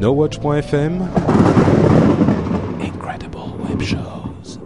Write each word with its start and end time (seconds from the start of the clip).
NoWatch.fm 0.00 1.08
Incredible 2.80 3.38
Web 3.68 3.82
Shows. 3.82 4.60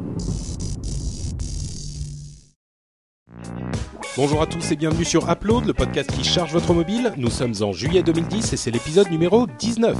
Bonjour 4.19 4.43
à 4.43 4.47
tous 4.47 4.73
et 4.73 4.77
bienvenue 4.77 5.07
sur 5.07 5.31
Upload, 5.31 5.65
le 5.65 5.73
podcast 5.73 6.13
qui 6.13 6.23
charge 6.23 6.53
votre 6.53 6.75
mobile. 6.75 7.15
Nous 7.17 7.31
sommes 7.31 7.55
en 7.63 7.73
juillet 7.73 8.03
2010 8.03 8.53
et 8.53 8.57
c'est 8.59 8.71
l'épisode 8.71 9.11
numéro 9.11 9.47
19. 9.59 9.97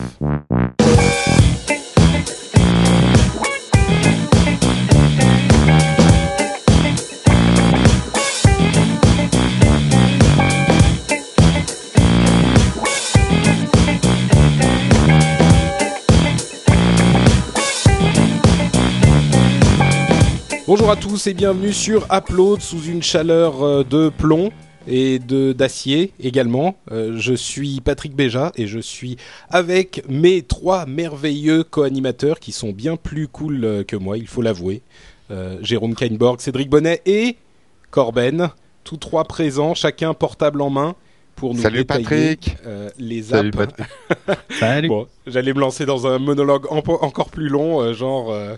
Bonjour 20.83 20.99
à 20.99 21.01
tous 21.01 21.29
et 21.29 21.33
bienvenue 21.35 21.73
sur 21.73 22.09
Upload 22.13 22.61
sous 22.61 22.83
une 22.87 23.05
chaleur 23.05 23.63
euh, 23.63 23.85
de 23.85 24.09
plomb 24.09 24.51
et 24.89 25.21
de 25.21 25.53
d'acier 25.53 26.13
également. 26.19 26.75
Euh, 26.91 27.19
je 27.21 27.35
suis 27.35 27.81
Patrick 27.81 28.17
Béja 28.17 28.51
et 28.57 28.67
je 28.67 28.81
suis 28.81 29.17
avec 29.49 30.03
mes 30.09 30.43
trois 30.43 30.87
merveilleux 30.87 31.63
co-animateurs 31.63 32.41
qui 32.41 32.51
sont 32.51 32.73
bien 32.73 32.97
plus 32.97 33.29
cool 33.29 33.65
euh, 33.65 33.85
que 33.85 33.95
moi, 33.95 34.19
il 34.19 34.27
faut 34.27 34.43
l'avouer. 34.43 34.83
Euh, 35.31 35.57
Jérôme 35.63 35.95
Kainborg, 35.95 36.41
Cédric 36.41 36.69
Bonnet 36.69 37.01
et 37.07 37.37
Corben, 37.93 38.51
tous 38.83 38.97
trois 38.97 39.23
présents, 39.23 39.75
chacun 39.75 40.15
portable 40.15 40.61
en 40.61 40.71
main 40.71 40.97
pour 41.37 41.55
nous 41.55 41.63
Salut 41.63 41.79
détailler 41.79 42.05
Patrick. 42.37 42.57
euh, 42.67 42.91
les 42.99 43.23
Salut 43.23 43.53
apps. 43.57 43.73
Patrick. 44.27 44.39
Salut. 44.59 44.89
Bon, 44.89 45.07
j'allais 45.27 45.53
me 45.53 45.61
lancer 45.61 45.87
dans 45.87 46.07
un 46.07 46.19
monologue 46.19 46.67
encore 46.71 47.31
plus 47.31 47.49
long, 47.49 47.81
euh, 47.81 47.93
genre 47.95 48.33
euh, 48.33 48.57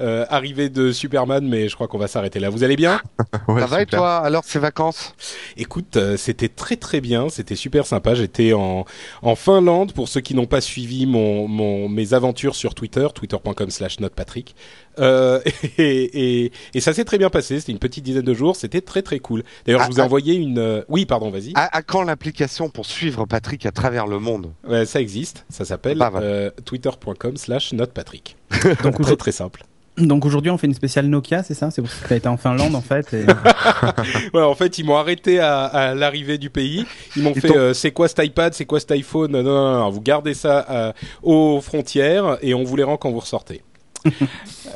euh, 0.00 0.24
arrivée 0.30 0.68
de 0.68 0.92
Superman, 0.92 1.46
mais 1.46 1.68
je 1.68 1.74
crois 1.74 1.88
qu'on 1.88 1.98
va 1.98 2.08
s'arrêter 2.08 2.40
là. 2.40 2.50
Vous 2.50 2.64
allez 2.64 2.76
bien 2.76 3.00
Ouais, 3.48 3.60
Ça 3.60 3.66
va 3.66 3.78
et 3.78 3.80
super. 3.84 3.98
toi 4.00 4.16
Alors 4.18 4.44
ces 4.44 4.58
vacances? 4.58 5.14
Écoute, 5.56 5.96
euh, 5.96 6.16
c'était 6.16 6.48
très 6.48 6.76
très 6.76 7.00
bien, 7.00 7.28
c'était 7.28 7.56
super 7.56 7.86
sympa. 7.86 8.14
J'étais 8.14 8.52
en, 8.52 8.84
en 9.22 9.34
Finlande 9.34 9.92
pour 9.92 10.08
ceux 10.08 10.20
qui 10.20 10.34
n'ont 10.34 10.46
pas 10.46 10.60
suivi 10.60 11.06
mon, 11.06 11.48
mon, 11.48 11.88
mes 11.88 12.14
aventures 12.14 12.54
sur 12.54 12.74
Twitter, 12.74 13.06
twitter.com 13.14 13.70
slash 13.70 14.00
notepatrick. 14.00 14.54
Euh, 15.00 15.40
et, 15.78 16.44
et, 16.44 16.52
et 16.74 16.80
ça 16.80 16.92
s'est 16.92 17.04
très 17.04 17.18
bien 17.18 17.28
passé, 17.30 17.58
c'était 17.58 17.72
une 17.72 17.78
petite 17.80 18.04
dizaine 18.04 18.22
de 18.24 18.34
jours, 18.34 18.54
c'était 18.54 18.80
très 18.80 19.02
très 19.02 19.18
cool. 19.18 19.42
D'ailleurs, 19.66 19.80
Ah, 19.82 19.86
je 19.86 19.90
vous 19.92 19.98
ai 19.98 20.02
ah. 20.02 20.04
envoyé 20.04 20.34
une... 20.34 20.58
euh, 20.58 20.82
Oui, 20.88 21.04
pardon, 21.04 21.30
vas-y. 21.30 21.52
à, 21.56 21.76
à 21.76 21.82
quand 21.82 22.02
l'application 22.04 22.68
pour 22.70 22.86
suivre 22.86 23.24
Patrick 23.26 23.66
à 23.66 23.72
travers 23.72 24.06
le 24.06 24.20
monde? 24.20 24.52
Ouais, 24.68 24.86
ça 24.86 25.00
existe, 25.00 25.44
ça 25.50 25.64
s'appelle 25.64 25.98
Ah, 26.06 26.10
voilà. 26.10 26.26
euh, 26.26 26.50
twitter.com 26.64 27.36
slash 27.36 27.72
notepatrick. 27.72 28.36
Donc, 28.82 29.00
très 29.00 29.16
très 29.16 29.32
simple. 29.32 29.64
donc 29.96 30.24
aujourd'hui 30.26 30.50
on 30.50 30.58
fait 30.58 30.66
une 30.66 30.74
spéciale 30.74 31.06
Nokia, 31.06 31.44
c'est 31.44 31.54
ça? 31.54 31.70
C'est 31.70 31.80
pour 31.80 31.88
ça 31.90 32.02
que 32.02 32.08
t'as 32.08 32.16
été 32.16 32.26
en 32.28 32.36
Finlande 32.36 32.74
en 32.74 32.80
fait. 32.80 33.14
et- 33.14 33.26
Ouais, 34.34 34.42
en 34.42 34.54
fait, 34.56 34.78
ils 34.78 34.84
m'ont 34.84 34.96
arrêté 34.96 35.38
à, 35.38 35.64
à 35.66 35.94
l'arrivée 35.94 36.36
du 36.38 36.50
pays. 36.50 36.84
Ils 37.16 37.22
m'ont 37.22 37.32
fait 37.34 37.56
euh, 37.56 37.72
c'est 37.74 37.92
quoi 37.92 38.08
cet 38.08 38.18
iPad, 38.24 38.52
c'est 38.54 38.64
quoi 38.64 38.80
cet 38.80 38.90
iPhone? 38.90 39.30
Non, 39.30 39.42
non, 39.44 39.54
non, 39.54 39.78
non, 39.80 39.90
vous 39.90 40.00
gardez 40.00 40.34
ça 40.34 40.66
euh, 40.70 40.92
aux 41.22 41.60
frontières 41.60 42.38
et 42.42 42.54
on 42.54 42.64
vous 42.64 42.74
les 42.76 42.82
rend 42.82 42.96
quand 42.96 43.10
vous 43.12 43.20
ressortez. 43.20 43.62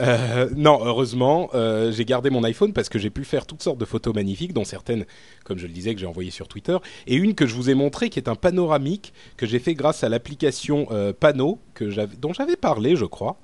Euh, 0.00 0.48
non, 0.54 0.78
heureusement, 0.84 1.50
euh, 1.54 1.90
j'ai 1.90 2.04
gardé 2.04 2.30
mon 2.30 2.44
iPhone 2.44 2.72
parce 2.72 2.88
que 2.88 3.00
j'ai 3.00 3.10
pu 3.10 3.24
faire 3.24 3.46
toutes 3.46 3.64
sortes 3.64 3.78
de 3.78 3.84
photos 3.84 4.14
magnifiques, 4.14 4.52
dont 4.52 4.64
certaines, 4.64 5.06
comme 5.44 5.58
je 5.58 5.66
le 5.66 5.72
disais, 5.72 5.92
que 5.92 5.98
j'ai 6.00 6.06
envoyées 6.06 6.30
sur 6.30 6.46
Twitter, 6.46 6.76
et 7.08 7.16
une 7.16 7.34
que 7.34 7.46
je 7.48 7.54
vous 7.56 7.68
ai 7.68 7.74
montrée 7.74 8.08
qui 8.08 8.20
est 8.20 8.28
un 8.28 8.36
panoramique 8.36 9.12
que 9.36 9.44
j'ai 9.44 9.58
fait 9.58 9.74
grâce 9.74 10.04
à 10.04 10.08
l'application 10.08 10.86
euh, 10.92 11.12
Pano, 11.12 11.58
que 11.74 11.90
j'avais, 11.90 12.14
dont 12.16 12.32
j'avais 12.32 12.54
parlé, 12.54 12.94
je 12.94 13.06
crois, 13.06 13.38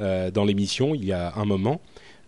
euh, 0.00 0.32
dans 0.32 0.44
l'émission 0.44 0.96
il 0.96 1.04
y 1.04 1.12
a 1.12 1.32
un 1.36 1.44
moment. 1.44 1.80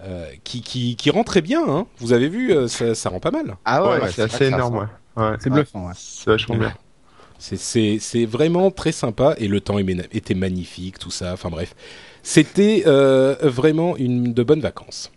euh, 0.05 0.27
qui, 0.44 0.60
qui, 0.62 0.94
qui 0.94 1.10
rend 1.10 1.24
très 1.24 1.42
bien, 1.42 1.62
hein. 1.68 1.86
vous 1.98 2.12
avez 2.12 2.28
vu, 2.28 2.52
euh, 2.52 2.68
ça, 2.68 2.94
ça 2.94 3.08
rend 3.08 3.18
pas 3.20 3.33
mal. 3.33 3.56
Ah 3.64 3.83
Ouais, 3.84 4.12
c'est 4.12 4.23
assez 4.23 4.46
énorme, 4.46 4.74
sent. 5.17 5.20
ouais. 5.20 5.24
ouais. 5.30 5.36
C'est 5.40 5.50
bluffant. 5.50 5.86
Ouais. 5.89 5.92
C'est 5.96 6.30
vachement 6.30 6.56
bien. 6.56 6.73
C'est- 7.39 8.27
vraiment 8.27 8.70
très 8.70 8.92
sympa 8.92 9.34
et 9.39 9.48
le 9.48 9.61
temps 9.61 9.79
était 9.79 10.34
magnifique, 10.34 11.00
tout 11.00 11.11
ça. 11.11 11.33
Enfin 11.33 11.50
bref, 11.50 11.74
c'était 12.22 12.84
euh, 12.86 13.36
vraiment 13.42 13.96
une 13.96 14.33
de 14.33 14.42
bonnes 14.42 14.60
vacances. 14.60 15.10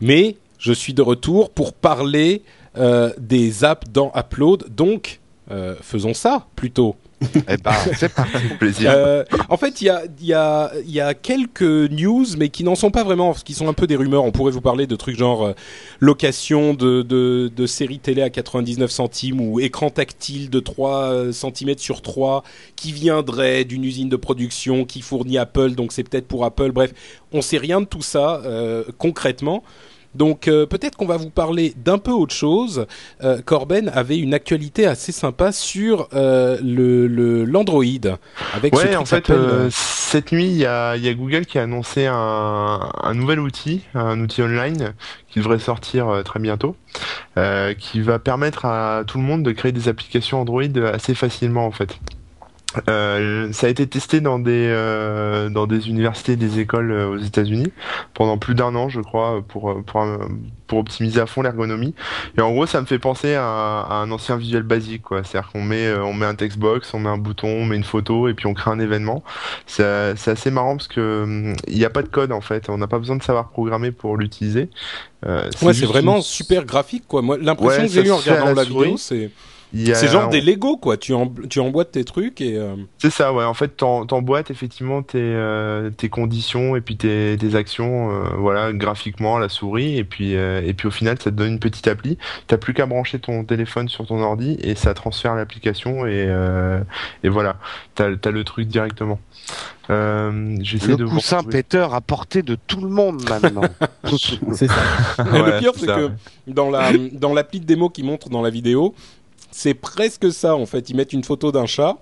Mais 0.00 0.36
je 0.58 0.72
suis 0.72 0.94
de 0.94 1.02
retour 1.02 1.50
pour 1.50 1.72
parler 1.72 2.42
euh, 2.76 3.12
des 3.18 3.64
apps 3.64 3.88
dans 3.90 4.12
Upload. 4.14 4.74
Donc, 4.74 5.20
euh, 5.50 5.74
faisons 5.80 6.14
ça 6.14 6.46
plutôt. 6.56 6.96
Eh 7.22 7.56
ben, 7.56 7.72
c'est 7.96 8.12
parti. 8.12 8.32
Plaisir. 8.58 8.90
Euh, 8.94 9.24
en 9.48 9.56
fait, 9.56 9.80
il 9.80 9.86
y 9.86 9.90
a, 9.90 10.02
il 10.20 10.26
y, 10.26 10.34
a, 10.34 10.72
il 10.84 10.90
y 10.90 11.00
a 11.00 11.14
quelques 11.14 11.62
news, 11.62 12.26
mais 12.36 12.50
qui 12.50 12.62
n'en 12.62 12.74
sont 12.74 12.90
pas 12.90 13.04
vraiment, 13.04 13.32
qui 13.32 13.54
sont 13.54 13.68
un 13.68 13.72
peu 13.72 13.86
des 13.86 13.96
rumeurs. 13.96 14.24
On 14.24 14.32
pourrait 14.32 14.52
vous 14.52 14.60
parler 14.60 14.86
de 14.86 14.96
trucs 14.96 15.16
genre 15.16 15.46
euh, 15.46 15.52
location 16.00 16.74
de, 16.74 17.02
de, 17.02 17.50
de 17.54 17.66
séries 17.66 17.98
télé 18.00 18.22
à 18.22 18.30
99 18.30 18.90
centimes 18.90 19.40
ou 19.40 19.60
écran 19.60 19.90
tactile 19.90 20.50
de 20.50 20.60
3 20.60 21.32
cm 21.32 21.78
sur 21.78 22.02
3 22.02 22.42
qui 22.76 22.92
viendrait 22.92 23.64
d'une 23.64 23.84
usine 23.84 24.08
de 24.08 24.16
production 24.16 24.84
qui 24.84 25.00
fournit 25.00 25.38
Apple, 25.38 25.70
donc 25.70 25.92
c'est 25.92 26.04
peut-être 26.04 26.28
pour 26.28 26.44
Apple. 26.44 26.72
Bref, 26.72 26.92
on 27.32 27.42
sait 27.42 27.58
rien 27.58 27.80
de 27.80 27.86
tout 27.86 28.02
ça 28.02 28.42
euh, 28.44 28.84
concrètement. 28.98 29.62
Donc 30.16 30.48
euh, 30.48 30.66
peut-être 30.66 30.96
qu'on 30.96 31.06
va 31.06 31.16
vous 31.16 31.30
parler 31.30 31.74
d'un 31.76 31.98
peu 31.98 32.10
autre 32.10 32.34
chose. 32.34 32.86
Euh, 33.22 33.40
Corben 33.44 33.90
avait 33.94 34.18
une 34.18 34.34
actualité 34.34 34.86
assez 34.86 35.12
sympa 35.12 35.52
sur 35.52 36.08
euh, 36.14 36.58
le 36.62 37.44
l'Android 37.44 37.84
avec 38.54 38.74
Ouais, 38.74 38.96
en 38.96 39.04
fait, 39.04 39.32
cette 39.70 40.32
nuit, 40.32 40.46
il 40.46 40.56
y 40.56 40.66
a, 40.66 40.96
il 40.96 41.04
y 41.04 41.08
a 41.08 41.14
Google 41.14 41.46
qui 41.46 41.58
a 41.58 41.62
annoncé 41.62 42.06
un, 42.06 42.14
un 42.14 43.14
nouvel 43.14 43.40
outil, 43.40 43.82
un 43.94 44.20
outil 44.20 44.42
online 44.42 44.94
qui 45.28 45.40
devrait 45.40 45.58
sortir 45.58 46.22
très 46.24 46.40
bientôt, 46.40 46.76
qui 47.78 48.00
va 48.00 48.18
permettre 48.18 48.64
à 48.64 49.04
tout 49.06 49.18
le 49.18 49.24
monde 49.24 49.42
de 49.42 49.52
créer 49.52 49.72
des 49.72 49.88
applications 49.88 50.40
Android 50.40 50.62
assez 50.92 51.14
facilement 51.14 51.66
en 51.66 51.70
fait. 51.72 51.98
Euh, 52.88 53.52
ça 53.52 53.66
a 53.66 53.70
été 53.70 53.86
testé 53.86 54.20
dans 54.20 54.38
des 54.38 54.68
euh, 54.68 55.48
dans 55.48 55.66
des 55.66 55.88
universités, 55.88 56.36
des 56.36 56.60
écoles 56.60 56.90
euh, 56.90 57.08
aux 57.08 57.18
États-Unis 57.18 57.72
pendant 58.14 58.38
plus 58.38 58.54
d'un 58.54 58.74
an, 58.74 58.88
je 58.88 59.00
crois, 59.00 59.42
pour 59.46 59.70
euh, 59.70 59.82
pour 59.86 60.04
pour 60.66 60.78
optimiser 60.78 61.20
à 61.20 61.26
fond 61.26 61.42
l'ergonomie. 61.42 61.94
Et 62.36 62.40
en 62.40 62.50
gros, 62.52 62.66
ça 62.66 62.80
me 62.80 62.86
fait 62.86 62.98
penser 62.98 63.34
à, 63.34 63.80
à 63.80 63.94
un 63.94 64.10
ancien 64.10 64.36
visuel 64.36 64.62
basique, 64.62 65.02
quoi. 65.02 65.22
C'est-à-dire 65.22 65.50
qu'on 65.52 65.62
met 65.62 65.92
on 65.94 66.12
met 66.12 66.26
un 66.26 66.34
text 66.34 66.58
box, 66.58 66.92
on 66.94 66.98
met 66.98 67.08
un 67.08 67.18
bouton, 67.18 67.48
on 67.48 67.64
met 67.64 67.76
une 67.76 67.84
photo 67.84 68.28
et 68.28 68.34
puis 68.34 68.46
on 68.46 68.54
crée 68.54 68.70
un 68.70 68.80
événement. 68.80 69.22
C'est 69.66 69.84
assez 69.84 70.50
marrant 70.50 70.76
parce 70.76 70.88
que 70.88 71.22
hum, 71.22 71.54
il 71.68 71.76
n'y 71.76 71.84
a 71.84 71.90
pas 71.90 72.02
de 72.02 72.08
code 72.08 72.32
en 72.32 72.40
fait. 72.40 72.68
On 72.68 72.78
n'a 72.78 72.88
pas 72.88 72.98
besoin 72.98 73.16
de 73.16 73.22
savoir 73.22 73.48
programmer 73.48 73.92
pour 73.92 74.16
l'utiliser. 74.16 74.68
Ouais, 75.24 75.74
c'est 75.74 75.86
vraiment 75.86 76.20
super 76.20 76.64
graphique 76.64 77.04
quoi. 77.08 77.20
Moi, 77.22 77.36
l'impression 77.40 77.82
Ouais, 77.82 77.88
que 77.88 77.92
j'ai 77.92 78.06
eu 78.06 78.12
en 78.12 78.18
regardant 78.18 78.46
la 78.46 78.54
la, 78.54 78.64
vidéo, 78.64 78.96
c'est 78.96 79.30
c'est 79.74 80.08
genre 80.08 80.28
des 80.28 80.40
Lego 80.40 80.76
quoi. 80.76 80.96
Tu 80.96 81.12
en, 81.12 81.32
tu 81.48 81.60
emboîtes 81.60 81.92
tes 81.92 82.04
trucs 82.04 82.40
et 82.40 82.56
euh, 82.56 82.74
C'est 82.98 83.10
ça, 83.10 83.32
ouais. 83.32 83.44
En 83.44 83.54
fait, 83.54 83.76
t'emboîtes 83.76 84.50
effectivement 84.50 85.02
tes, 85.02 85.18
euh, 85.20 85.90
tes 85.90 86.08
conditions 86.08 86.76
et 86.76 86.80
puis 86.80 86.96
tes, 86.96 87.36
tes 87.38 87.54
actions, 87.54 88.10
euh, 88.10 88.28
voilà, 88.38 88.72
graphiquement 88.72 89.36
à 89.36 89.40
la 89.40 89.48
souris, 89.48 89.98
et 89.98 90.04
puis 90.04 90.36
euh, 90.36 90.62
et 90.64 90.72
puis 90.74 90.88
au 90.88 90.90
final, 90.90 91.16
ça 91.18 91.30
te 91.30 91.36
donne 91.36 91.52
une 91.52 91.58
petite 91.60 91.88
appli. 91.88 92.18
T'as 92.46 92.56
plus 92.58 92.74
qu'à 92.74 92.86
brancher 92.86 93.18
ton 93.18 93.44
téléphone 93.44 93.88
sur 93.88 94.06
ton 94.06 94.20
ordi 94.22 94.56
et 94.60 94.74
ça 94.74 94.94
transfère 94.94 95.34
l'application 95.34 96.06
et 96.06 96.24
euh, 96.28 96.80
et 97.24 97.28
voilà, 97.28 97.56
t'as 97.94 98.10
as 98.24 98.30
le 98.30 98.44
truc 98.44 98.68
directement. 98.68 99.18
Euh, 99.88 100.32
Le 100.32 100.96
de 100.96 101.04
vous 101.04 101.14
coussin 101.16 101.36
retrouver. 101.36 101.58
péteur 101.62 101.94
à 101.94 102.00
portée 102.00 102.42
de 102.42 102.56
tout 102.66 102.80
le 102.80 102.88
monde 102.88 103.22
maintenant. 103.28 103.62
C'est 104.52 104.66
ça. 104.66 104.74
Et 105.34 105.42
le 105.42 105.60
pire, 105.60 105.72
c'est 105.76 105.86
que 105.86 106.10
dans 106.48 106.70
la 106.70 106.90
dans 107.12 107.32
l'appli 107.32 107.60
de 107.60 107.66
démo 107.66 107.88
qu'ils 107.88 108.04
montrent 108.04 108.28
dans 108.28 108.42
la 108.42 108.50
vidéo, 108.50 108.94
c'est 109.56 109.74
presque 109.74 110.30
ça 110.32 110.54
en 110.54 110.66
fait. 110.66 110.90
Ils 110.90 110.96
mettent 110.96 111.14
une 111.14 111.24
photo 111.24 111.50
d'un 111.50 111.66
chat 111.66 111.96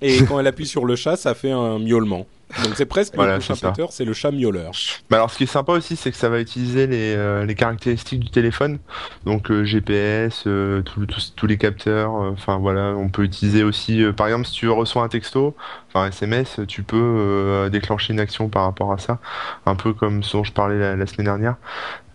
et 0.00 0.18
quand 0.24 0.38
elle 0.38 0.46
appuie 0.46 0.66
sur 0.66 0.84
le 0.86 0.94
chat, 0.96 1.16
ça 1.16 1.34
fait 1.34 1.50
un 1.50 1.78
miaulement. 1.78 2.26
Donc 2.64 2.72
c'est 2.76 2.86
presque 2.86 3.14
Voilà, 3.14 3.34
le 3.34 3.38
prochain 3.40 3.72
c'est 3.90 4.04
le 4.04 4.12
chat 4.12 4.30
miauleur. 4.30 4.72
Mais 5.10 5.16
alors, 5.16 5.30
ce 5.30 5.36
qui 5.38 5.44
est 5.44 5.46
sympa 5.46 5.72
aussi, 5.72 5.94
c'est 5.94 6.10
que 6.10 6.16
ça 6.16 6.28
va 6.28 6.40
utiliser 6.40 6.86
les, 6.88 7.14
euh, 7.14 7.44
les 7.46 7.54
caractéristiques 7.54 8.18
du 8.20 8.30
téléphone, 8.30 8.78
donc 9.24 9.50
euh, 9.50 9.64
GPS, 9.64 10.44
euh, 10.46 10.82
tous- 10.82 11.46
les 11.46 11.58
capteurs. 11.58 12.10
Enfin 12.10 12.58
voilà, 12.58 12.94
on 12.96 13.08
peut 13.08 13.22
utiliser 13.22 13.62
aussi, 13.62 14.02
par 14.16 14.26
exemple, 14.26 14.46
si 14.46 14.52
tu 14.52 14.68
reçois 14.68 15.02
un 15.04 15.08
texto, 15.08 15.54
un 15.94 16.06
SMS, 16.08 16.60
tu 16.68 16.82
peux 16.82 16.96
euh, 16.96 17.68
déclencher 17.68 18.12
une 18.12 18.20
action 18.20 18.48
par 18.48 18.64
rapport 18.64 18.92
à 18.92 18.98
ça, 18.98 19.18
un 19.66 19.74
peu 19.74 19.92
comme 19.92 20.22
ce 20.22 20.36
dont 20.36 20.44
je 20.44 20.52
parlais 20.52 20.78
la, 20.78 20.96
la 20.96 21.06
semaine 21.06 21.26
dernière. 21.26 21.56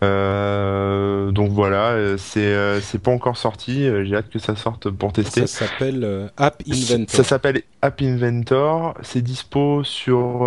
Euh, 0.04 1.32
donc 1.32 1.52
voilà, 1.52 1.92
euh, 1.92 2.18
c'est 2.18 2.82
c'est 2.82 3.02
pas 3.02 3.12
encore 3.12 3.38
sorti. 3.38 3.88
J'ai 4.06 4.16
hâte 4.16 4.30
que 4.30 4.40
ça 4.40 4.56
sorte 4.56 4.90
pour 4.90 5.14
tester. 5.14 5.48
Ça 5.48 5.68
s'appelle 5.68 6.30
App 6.38 6.62
Ça 6.68 6.94
Inventor. 6.96 7.26
s'appelle 7.26 7.62
App 7.82 8.02
Inventor. 8.02 8.94
C'est 9.02 9.22
dispo 9.22 9.84
sur. 9.84 10.44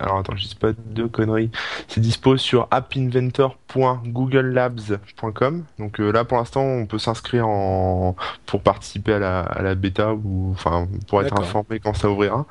alors 0.00 0.18
attends, 0.18 0.36
je 0.36 0.46
dis 0.48 0.54
pas 0.54 0.72
de 0.72 1.04
conneries. 1.04 1.50
C'est 1.88 2.00
dispo 2.00 2.36
sur 2.38 2.66
appinventor.googlelabs.com. 2.70 5.64
Donc 5.78 5.98
là, 5.98 6.24
pour 6.24 6.38
l'instant, 6.38 6.62
on 6.62 6.86
peut 6.86 6.98
s'inscrire 6.98 7.46
en 7.46 8.16
pour 8.46 8.62
participer 8.62 9.12
à 9.14 9.18
la, 9.18 9.40
à 9.40 9.62
la 9.62 9.74
bêta 9.74 10.14
ou 10.14 10.50
enfin 10.52 10.86
pour 11.08 11.20
être 11.22 11.38
informé 11.38 11.80
quand 11.80 11.94
ça 11.94 12.08
ouvrira. 12.28 12.46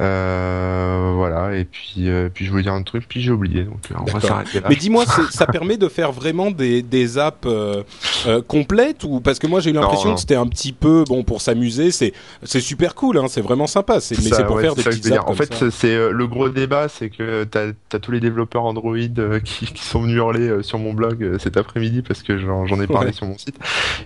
Euh, 0.00 1.12
voilà, 1.14 1.56
et 1.56 1.64
puis, 1.64 2.08
euh, 2.10 2.28
puis 2.32 2.44
je 2.44 2.50
voulais 2.50 2.62
dire 2.64 2.74
un 2.74 2.82
truc, 2.82 3.06
puis 3.08 3.22
j'ai 3.22 3.30
oublié, 3.30 3.62
donc 3.64 3.78
euh, 3.90 3.94
on 3.98 4.04
va 4.04 4.12
D'accord. 4.14 4.22
s'arrêter 4.28 4.60
là. 4.60 4.66
Mais 4.68 4.76
dis-moi, 4.76 5.04
ça 5.30 5.46
permet 5.46 5.78
de 5.78 5.88
faire 5.88 6.12
vraiment 6.12 6.50
des, 6.50 6.82
des 6.82 7.16
apps 7.16 7.46
euh, 7.46 7.82
euh, 8.26 8.42
complètes 8.42 9.04
ou 9.04 9.20
parce 9.20 9.38
que 9.38 9.46
moi 9.46 9.60
j'ai 9.60 9.70
eu 9.70 9.72
l'impression 9.72 10.14
que 10.14 10.20
c'était 10.20 10.34
un 10.34 10.46
petit 10.46 10.72
peu 10.72 11.04
bon 11.08 11.22
pour 11.24 11.40
s'amuser. 11.40 11.90
C'est 11.90 12.12
c'est 12.42 12.60
super 12.60 12.94
cool, 12.94 13.16
hein, 13.18 13.26
c'est 13.28 13.40
vraiment 13.40 13.66
sympa. 13.66 14.00
C'est 14.00 14.16
mais 14.18 14.30
c'est 14.30 14.44
pour 14.44 14.56
ouais, 14.56 14.62
faire 14.62 14.74
des 14.74 14.82
petites 14.82 15.10
apps. 15.12 15.24
En 15.26 15.34
fait, 15.34 15.70
c'est 15.70 15.94
euh, 15.94 16.10
le 16.12 16.26
gros 16.26 16.48
débat, 16.50 16.88
c'est 16.88 17.08
que 17.08 17.44
t'as 17.44 17.68
as 17.92 17.98
tous 17.98 18.12
les 18.12 18.20
développeurs 18.20 18.64
Android 18.64 18.96
euh, 19.18 19.40
qui, 19.44 19.66
qui 19.66 19.82
sont 19.84 20.00
venus 20.02 20.16
hurler 20.16 20.48
euh, 20.48 20.62
sur 20.62 20.78
mon 20.78 20.92
blog 20.92 21.38
cet 21.38 21.56
après-midi 21.56 22.02
parce 22.02 22.22
que 22.22 22.36
j'en 22.38 22.66
ai 22.80 22.86
parlé 22.86 23.06
Ouais. 23.06 23.12
sur 23.12 23.26
mon 23.26 23.38
site. 23.38 23.56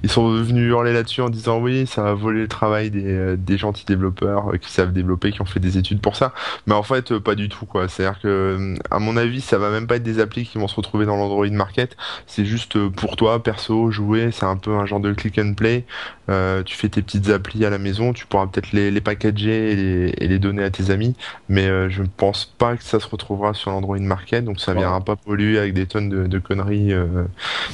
Ils 0.02 0.10
sont 0.10 0.28
venus 0.31 0.69
hurler 0.69 0.93
là-dessus 0.93 1.22
en 1.22 1.31
disant 1.31 1.58
oui, 1.58 1.86
ça 1.86 2.02
va 2.02 2.12
voler 2.14 2.43
le 2.43 2.48
travail 2.48 2.90
des, 2.90 3.36
des 3.36 3.56
gentils 3.58 3.86
développeurs 3.86 4.50
euh, 4.52 4.56
qui 4.58 4.70
savent 4.70 4.93
développer, 4.93 5.32
qui 5.32 5.40
ont 5.40 5.46
fait 5.46 5.60
des 5.60 5.78
études 5.81 6.00
pour 6.00 6.17
ça. 6.17 6.32
Mais 6.67 6.75
en 6.75 6.82
fait, 6.82 7.12
euh, 7.12 7.21
pas 7.21 7.35
du 7.35 7.49
tout 7.49 7.67
quoi. 7.67 7.88
C'est-à-dire 7.88 8.21
que, 8.21 8.29
euh, 8.29 8.75
à 8.91 8.99
mon 8.99 9.17
avis, 9.17 9.41
ça 9.41 9.59
va 9.59 9.71
même 9.71 9.87
pas 9.87 9.97
être 9.97 10.03
des 10.03 10.21
applis 10.21 10.44
qui 10.47 10.59
vont 10.59 10.69
se 10.69 10.77
retrouver 10.77 11.06
dans 11.06 11.17
l'Android 11.17 11.49
Market. 11.49 11.97
C'est 12.27 12.44
juste 12.44 12.77
euh, 12.77 12.91
pour 12.91 13.17
toi, 13.17 13.43
perso, 13.43 13.91
jouer. 13.91 14.31
C'est 14.32 14.47
un 14.47 14.56
peu 14.56 14.75
un 14.75 14.87
genre 14.87 15.00
de 15.00 15.12
click 15.12 15.38
and 15.38 15.55
play. 15.55 15.85
Euh, 16.31 16.62
tu 16.62 16.77
fais 16.77 16.88
tes 16.88 17.03
petites 17.03 17.29
applis 17.29 17.65
à 17.65 17.71
la 17.71 17.79
maison, 17.79 18.12
tu 18.12 18.25
pourras 18.25 18.47
peut-être 18.47 18.73
les, 18.73 18.93
les 18.93 19.00
packager 19.00 19.73
et 19.73 19.77
les, 19.77 20.15
et 20.19 20.29
les 20.29 20.38
donner 20.38 20.62
à 20.62 20.71
tes 20.71 20.91
amis, 20.91 21.17
mais 21.49 21.67
euh, 21.67 21.91
je 21.91 22.03
ne 22.03 22.06
pense 22.06 22.44
pas 22.44 22.77
que 22.77 22.85
ça 22.85 23.00
se 23.00 23.09
retrouvera 23.09 23.53
sur 23.53 23.73
l'Android 23.73 23.99
Market, 23.99 24.44
donc 24.44 24.61
ça 24.61 24.73
viendra 24.73 25.00
pas 25.00 25.17
polluer 25.17 25.59
avec 25.59 25.75
des 25.75 25.87
tonnes 25.87 26.09
de, 26.09 26.29
de 26.29 26.38
conneries 26.38 26.93
euh, 26.93 27.25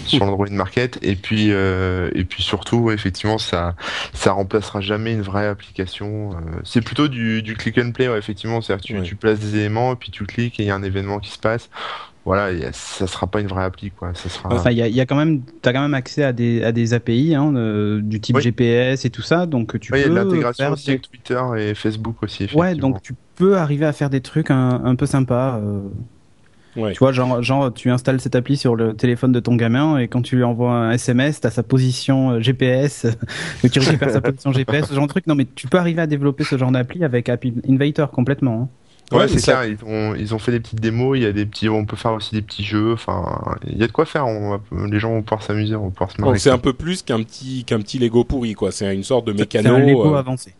sur 0.06 0.25
l'Android 0.25 0.47
Market. 0.50 0.99
Et 1.03 1.17
puis, 1.17 1.50
et 1.50 2.25
puis 2.25 2.43
surtout, 2.43 2.91
effectivement, 2.91 3.38
ça, 3.38 3.75
ça 4.14 4.32
remplacera 4.32 4.81
jamais 4.81 5.12
une 5.12 5.23
vraie 5.23 5.47
application. 5.47 6.31
c'est 6.64 6.81
plutôt 6.81 7.08
du, 7.08 7.43
du 7.43 7.56
click 7.56 7.79
and 7.79 7.93
ouais, 7.98 8.19
effectivement, 8.19 8.60
c'est-à-dire 8.60 9.02
que 9.02 9.02
tu, 9.02 9.16
places 9.16 9.40
des 9.40 9.56
éléments 9.56 9.93
et 9.93 9.96
puis 9.96 10.10
tu 10.10 10.25
cliques 10.25 10.60
et 10.60 10.64
il 10.64 10.66
y 10.66 10.70
a 10.70 10.75
un 10.75 10.82
événement 10.82 11.19
qui 11.19 11.31
se 11.31 11.38
passe. 11.38 11.70
Voilà, 12.25 12.50
et 12.50 12.70
ça 12.72 13.06
sera 13.06 13.28
pas 13.28 13.40
une 13.40 13.46
vraie 13.46 13.62
appli, 13.62 13.93
quoi. 13.93 14.12
Ça 14.14 14.28
sera. 14.28 14.52
Enfin, 14.52 14.72
il 14.72 14.78
y 14.78 14.82
a, 14.82 14.88
il 14.88 14.94
y 14.94 15.00
a 15.00 15.06
quand 15.06 15.14
même, 15.14 15.43
t'as 15.62 15.72
quand 15.72 15.81
même 15.81 15.94
accès 15.94 16.25
à 16.25 16.32
des, 16.32 16.64
à 16.64 16.72
des 16.72 16.93
API 16.93 17.37
hein, 17.37 17.54
euh, 17.54 18.00
du 18.02 18.20
type 18.20 18.34
Oui. 18.34 18.43
GPS 18.43 19.04
et 19.04 19.10
tout 19.10 19.22
ça, 19.22 19.46
donc 19.46 19.78
tu 19.78 19.93
Ouais, 19.93 20.00
il 20.00 20.02
y 20.02 20.04
a 20.04 20.08
peux 20.08 20.14
de 20.14 20.19
l'intégration 20.19 20.64
faire 20.64 20.72
aussi 20.72 20.90
avec 20.90 21.08
Twitter 21.08 21.40
et 21.56 21.75
Facebook 21.75 22.20
aussi. 22.25 22.48
Ouais, 22.52 22.75
donc 22.75 23.00
tu 23.00 23.14
peux 23.37 23.56
arriver 23.56 23.87
à 23.87 23.93
faire 23.93 24.10
des 24.10 24.22
trucs 24.22 24.50
un, 24.50 24.84
un 24.84 24.96
peu 24.96 25.06
sympas. 25.06 25.58
euh, 25.58 25.82
Ouais. 26.76 26.93
Tu 26.93 26.99
vois, 26.99 27.12
genre, 27.12 27.43
genre, 27.43 27.73
tu 27.73 27.90
installes 27.90 28.20
cette 28.20 28.34
appli 28.37 28.56
sur 28.56 28.76
le 28.76 28.94
téléphone 28.94 29.32
de 29.32 29.40
ton 29.40 29.56
gamin 29.56 29.99
et 29.99 30.08
quand 30.08 30.23
tu 30.23 30.37
lui 30.37 30.44
envoies 30.44 30.70
un 30.73 30.90
SMS, 30.93 31.40
t'as 31.40 31.50
sa 31.50 31.62
position 31.62 32.40
GPS, 32.40 33.06
que 33.62 33.69
tu 33.69 33.78
récupères 33.81 34.11
sa 34.11 34.20
position 34.20 34.52
GPS, 34.52 34.87
ce 34.88 34.94
genre 34.94 35.05
de 35.05 35.08
truc. 35.11 35.26
Non, 35.26 35.34
mais 35.34 35.46
tu 35.55 35.67
peux 35.69 35.78
arriver 35.78 36.02
à 36.02 36.06
développer 36.06 36.44
ce 36.44 36.58
genre 36.58 36.70
d'appli 36.70 37.02
avec 37.05 37.28
App 37.28 37.44
Invader 37.69 38.06
complètement. 38.12 38.62
hein. 38.62 38.69
Ouais, 39.12 39.19
Ouais, 39.20 39.28
c'est 39.28 39.40
clair. 39.40 39.64
Ils 39.64 39.78
ont, 39.87 40.17
ils 40.17 40.34
ont 40.34 40.38
fait 40.40 40.50
des 40.50 40.58
petites 40.58 40.81
démos. 40.81 41.17
Il 41.17 41.23
y 41.23 41.26
a 41.26 41.32
des 41.32 41.46
petits, 41.46 41.69
on 41.69 41.84
peut 41.84 41.94
faire 41.96 42.12
aussi 42.12 42.34
des 42.34 42.43
petits 42.43 42.64
jeux. 42.64 42.93
Enfin, 42.94 43.40
il 43.69 43.79
y 43.79 43.84
a 43.84 43.87
de 43.87 43.93
quoi 43.93 44.05
faire. 44.05 44.26
On 44.26 44.50
va- 44.50 44.87
les 44.90 44.99
gens 44.99 45.11
vont 45.12 45.22
pouvoir 45.22 45.44
s'amuser, 45.44 45.76
on 45.76 45.84
va 45.84 45.90
pouvoir 45.90 46.11
se 46.11 46.20
marrer. 46.20 46.38
c'est 46.40 46.50
un 46.50 46.58
peu 46.58 46.72
plus 46.72 47.02
qu'un 47.05 47.22
petit 47.22 47.62
qu'un 47.64 47.79
petit 47.79 48.00
Lego 48.00 48.25
pourri 48.25 48.55
quoi. 48.55 48.72
C'est 48.72 48.93
une 48.93 49.05
sorte 49.05 49.29
de 49.29 49.32
C'est 49.32 49.38
mécano. 49.38 49.76
un 49.76 49.79
Lego 49.79 50.12
euh, 50.12 50.19
avancé. 50.19 50.55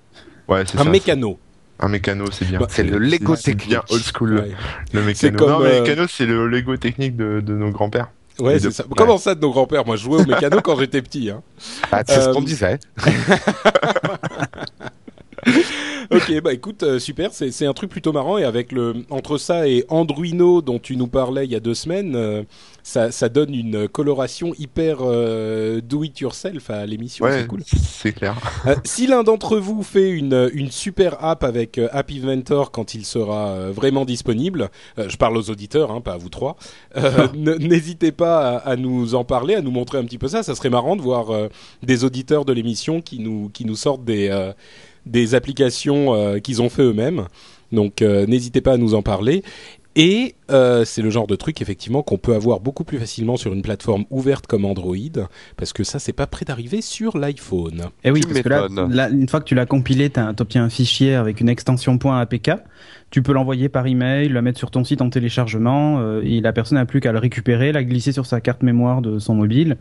Ouais, 0.49 0.63
c'est 0.65 0.79
un 0.79 0.85
ça. 0.85 0.91
mécano. 0.91 1.41
Un 1.79 1.89
mécano, 1.89 2.31
c'est 2.31 2.47
bien. 2.47 2.59
Bah, 2.61 2.67
C'est 2.71 2.83
le 2.85 2.99
Lego 2.99 3.37
C'est 3.37 3.53
technique. 3.53 3.69
bien 3.69 3.83
old 3.91 4.03
school. 4.03 4.35
Ouais, 4.39 4.51
Le 4.93 5.03
mécano. 5.03 5.37
comme, 5.39 5.51
non, 5.51 5.59
mais 5.61 5.67
euh, 5.67 5.75
le 5.77 5.81
mécano, 5.83 6.07
c'est 6.09 6.27
le 6.27 6.47
Lego 6.49 6.77
technique 6.77 7.17
de, 7.17 7.41
de 7.41 7.55
nos 7.55 7.71
grands-pères. 7.71 8.09
Ouais, 8.39 8.57
Et 8.57 8.59
c'est 8.59 8.67
de- 8.67 8.71
ça. 8.73 8.85
ouais. 8.85 8.91
Comment 8.97 9.19
ça 9.19 9.35
de 9.35 9.41
nos 9.41 9.51
grands-pères? 9.51 9.85
Moi, 9.87 9.97
je 9.97 10.03
jouais 10.03 10.23
au 10.23 10.27
mécano 10.27 10.61
quand 10.63 10.79
j'étais 10.79 11.03
petit. 11.03 11.31
Hein. 11.31 11.43
Ah, 11.93 12.03
c'est 12.07 12.21
ce 12.21 12.29
Euh, 12.29 12.33
qu'on 12.33 12.43
disait. 12.43 12.79
Ok, 16.11 16.41
bah 16.43 16.53
écoute, 16.53 16.83
euh, 16.83 16.99
super, 16.99 17.33
c'est 17.33 17.51
c'est 17.51 17.67
un 17.67 17.73
truc 17.73 17.91
plutôt 17.91 18.13
marrant 18.13 18.39
et 18.39 18.45
avec 18.45 18.73
le 18.73 18.95
entre 19.11 19.39
ça 19.39 19.69
et 19.69 19.85
Andruino 19.89 20.63
dont 20.63 20.79
tu 20.79 20.97
nous 20.97 21.07
parlais 21.09 21.45
il 21.45 21.51
y 21.53 21.57
a 21.57 21.61
deux 21.61 21.75
semaines, 21.75 22.15
euh, 22.17 22.43
ça, 22.83 23.11
ça 23.11 23.29
donne 23.29 23.55
une 23.55 23.89
coloration 23.89 24.53
hyper 24.59 24.99
euh, 25.01 25.81
do 25.81 26.05
it 26.05 26.19
yourself 26.21 26.71
à 26.71 26.87
l'émission, 26.87 27.25
Ouais, 27.25 27.41
c'est 27.41 27.47
cool. 27.47 27.63
c'est 27.67 28.13
clair. 28.13 28.37
Euh, 28.67 28.77
si 28.85 29.07
l'un 29.07 29.23
d'entre 29.25 29.57
vous 29.59 29.83
fait 29.83 30.11
une, 30.11 30.51
une 30.55 30.71
super 30.71 31.23
app 31.25 31.43
avec 31.45 31.79
App 31.93 32.11
Inventor 32.13 32.71
quand 32.71 32.95
il 32.95 33.05
sera 33.05 33.71
vraiment 33.71 34.05
disponible, 34.05 34.71
je 34.97 35.17
parle 35.17 35.37
aux 35.37 35.51
auditeurs, 35.51 35.91
hein, 35.91 36.01
pas 36.01 36.13
à 36.15 36.17
vous 36.19 36.29
trois, 36.29 36.57
euh, 36.97 37.27
n'hésitez 37.35 38.13
pas 38.13 38.57
à, 38.59 38.71
à 38.71 38.77
nous 38.77 39.15
en 39.15 39.25
parler, 39.25 39.55
à 39.55 39.61
nous 39.63 39.71
montrer 39.73 39.99
un 39.99 40.05
petit 40.05 40.19
peu 40.19 40.29
ça. 40.29 40.43
Ça 40.43 40.55
serait 40.55 40.71
marrant 40.71 40.97
de 40.97 41.03
voir 41.03 41.31
euh, 41.31 41.49
des 41.83 42.05
auditeurs 42.05 42.45
de 42.45 42.53
l'émission 42.53 43.01
qui 43.01 43.19
nous, 43.19 43.51
qui 43.53 43.65
nous 43.65 43.77
sortent 43.77 44.05
des, 44.05 44.29
euh, 44.31 44.53
des 45.07 45.35
applications 45.35 46.15
euh, 46.15 46.39
qu'ils 46.39 46.61
ont 46.63 46.69
fait 46.69 46.83
eux-mêmes. 46.83 47.27
Donc 47.73 48.03
euh, 48.03 48.27
n'hésitez 48.27 48.61
pas 48.61 48.73
à 48.73 48.77
nous 48.77 48.95
en 48.95 49.03
parler. 49.03 49.43
Et 49.99 50.35
euh, 50.51 50.85
c'est 50.85 51.01
le 51.01 51.09
genre 51.09 51.27
de 51.27 51.37
truc 51.37 51.63
effectivement 51.63 52.03
qu'on 52.03 52.19
peut 52.19 52.35
avoir 52.35 52.61
beaucoup 52.61 52.85
plus 52.85 52.99
facilement 52.99 53.39
sur 53.39 53.55
une 53.55 53.63
plateforme 53.63 54.05
ouverte 54.11 54.47
comme 54.47 54.67
Android, 54.67 54.95
parce 55.57 55.73
que 55.73 55.85
ça 55.85 55.99
c'est 55.99 56.13
pas 56.13 56.27
prêt 56.27 56.45
d'arriver 56.45 56.83
sur 56.83 57.17
l'iPhone. 57.17 57.87
Et 58.05 58.11
oui, 58.11 58.21
Tu 58.21 58.27
parce 58.29 58.43
que 58.43 58.95
là, 58.95 59.09
une 59.09 59.27
fois 59.27 59.41
que 59.41 59.47
tu 59.47 59.55
l'as 59.55 59.65
compilé, 59.65 60.11
tu 60.11 60.21
obtiens 60.21 60.65
un 60.65 60.69
fichier 60.69 61.15
avec 61.15 61.41
une 61.41 61.49
extension 61.49 61.99
.apk. 61.99 62.51
Tu 63.11 63.23
peux 63.23 63.33
l'envoyer 63.33 63.71
par 63.71 63.87
email, 63.87 64.29
la 64.29 64.43
mettre 64.43 64.59
sur 64.59 64.71
ton 64.71 64.85
site 64.85 65.01
en 65.01 65.09
téléchargement, 65.09 65.99
euh, 66.01 66.21
et 66.23 66.41
la 66.41 66.53
personne 66.53 66.77
n'a 66.77 66.85
plus 66.85 67.01
qu'à 67.01 67.13
le 67.13 67.19
récupérer, 67.19 67.73
la 67.73 67.83
glisser 67.83 68.13
sur 68.13 68.27
sa 68.27 68.43
carte 68.43 68.63
mémoire 68.63 69.01
de 69.01 69.19
son 69.19 69.35
mobile, 69.35 69.79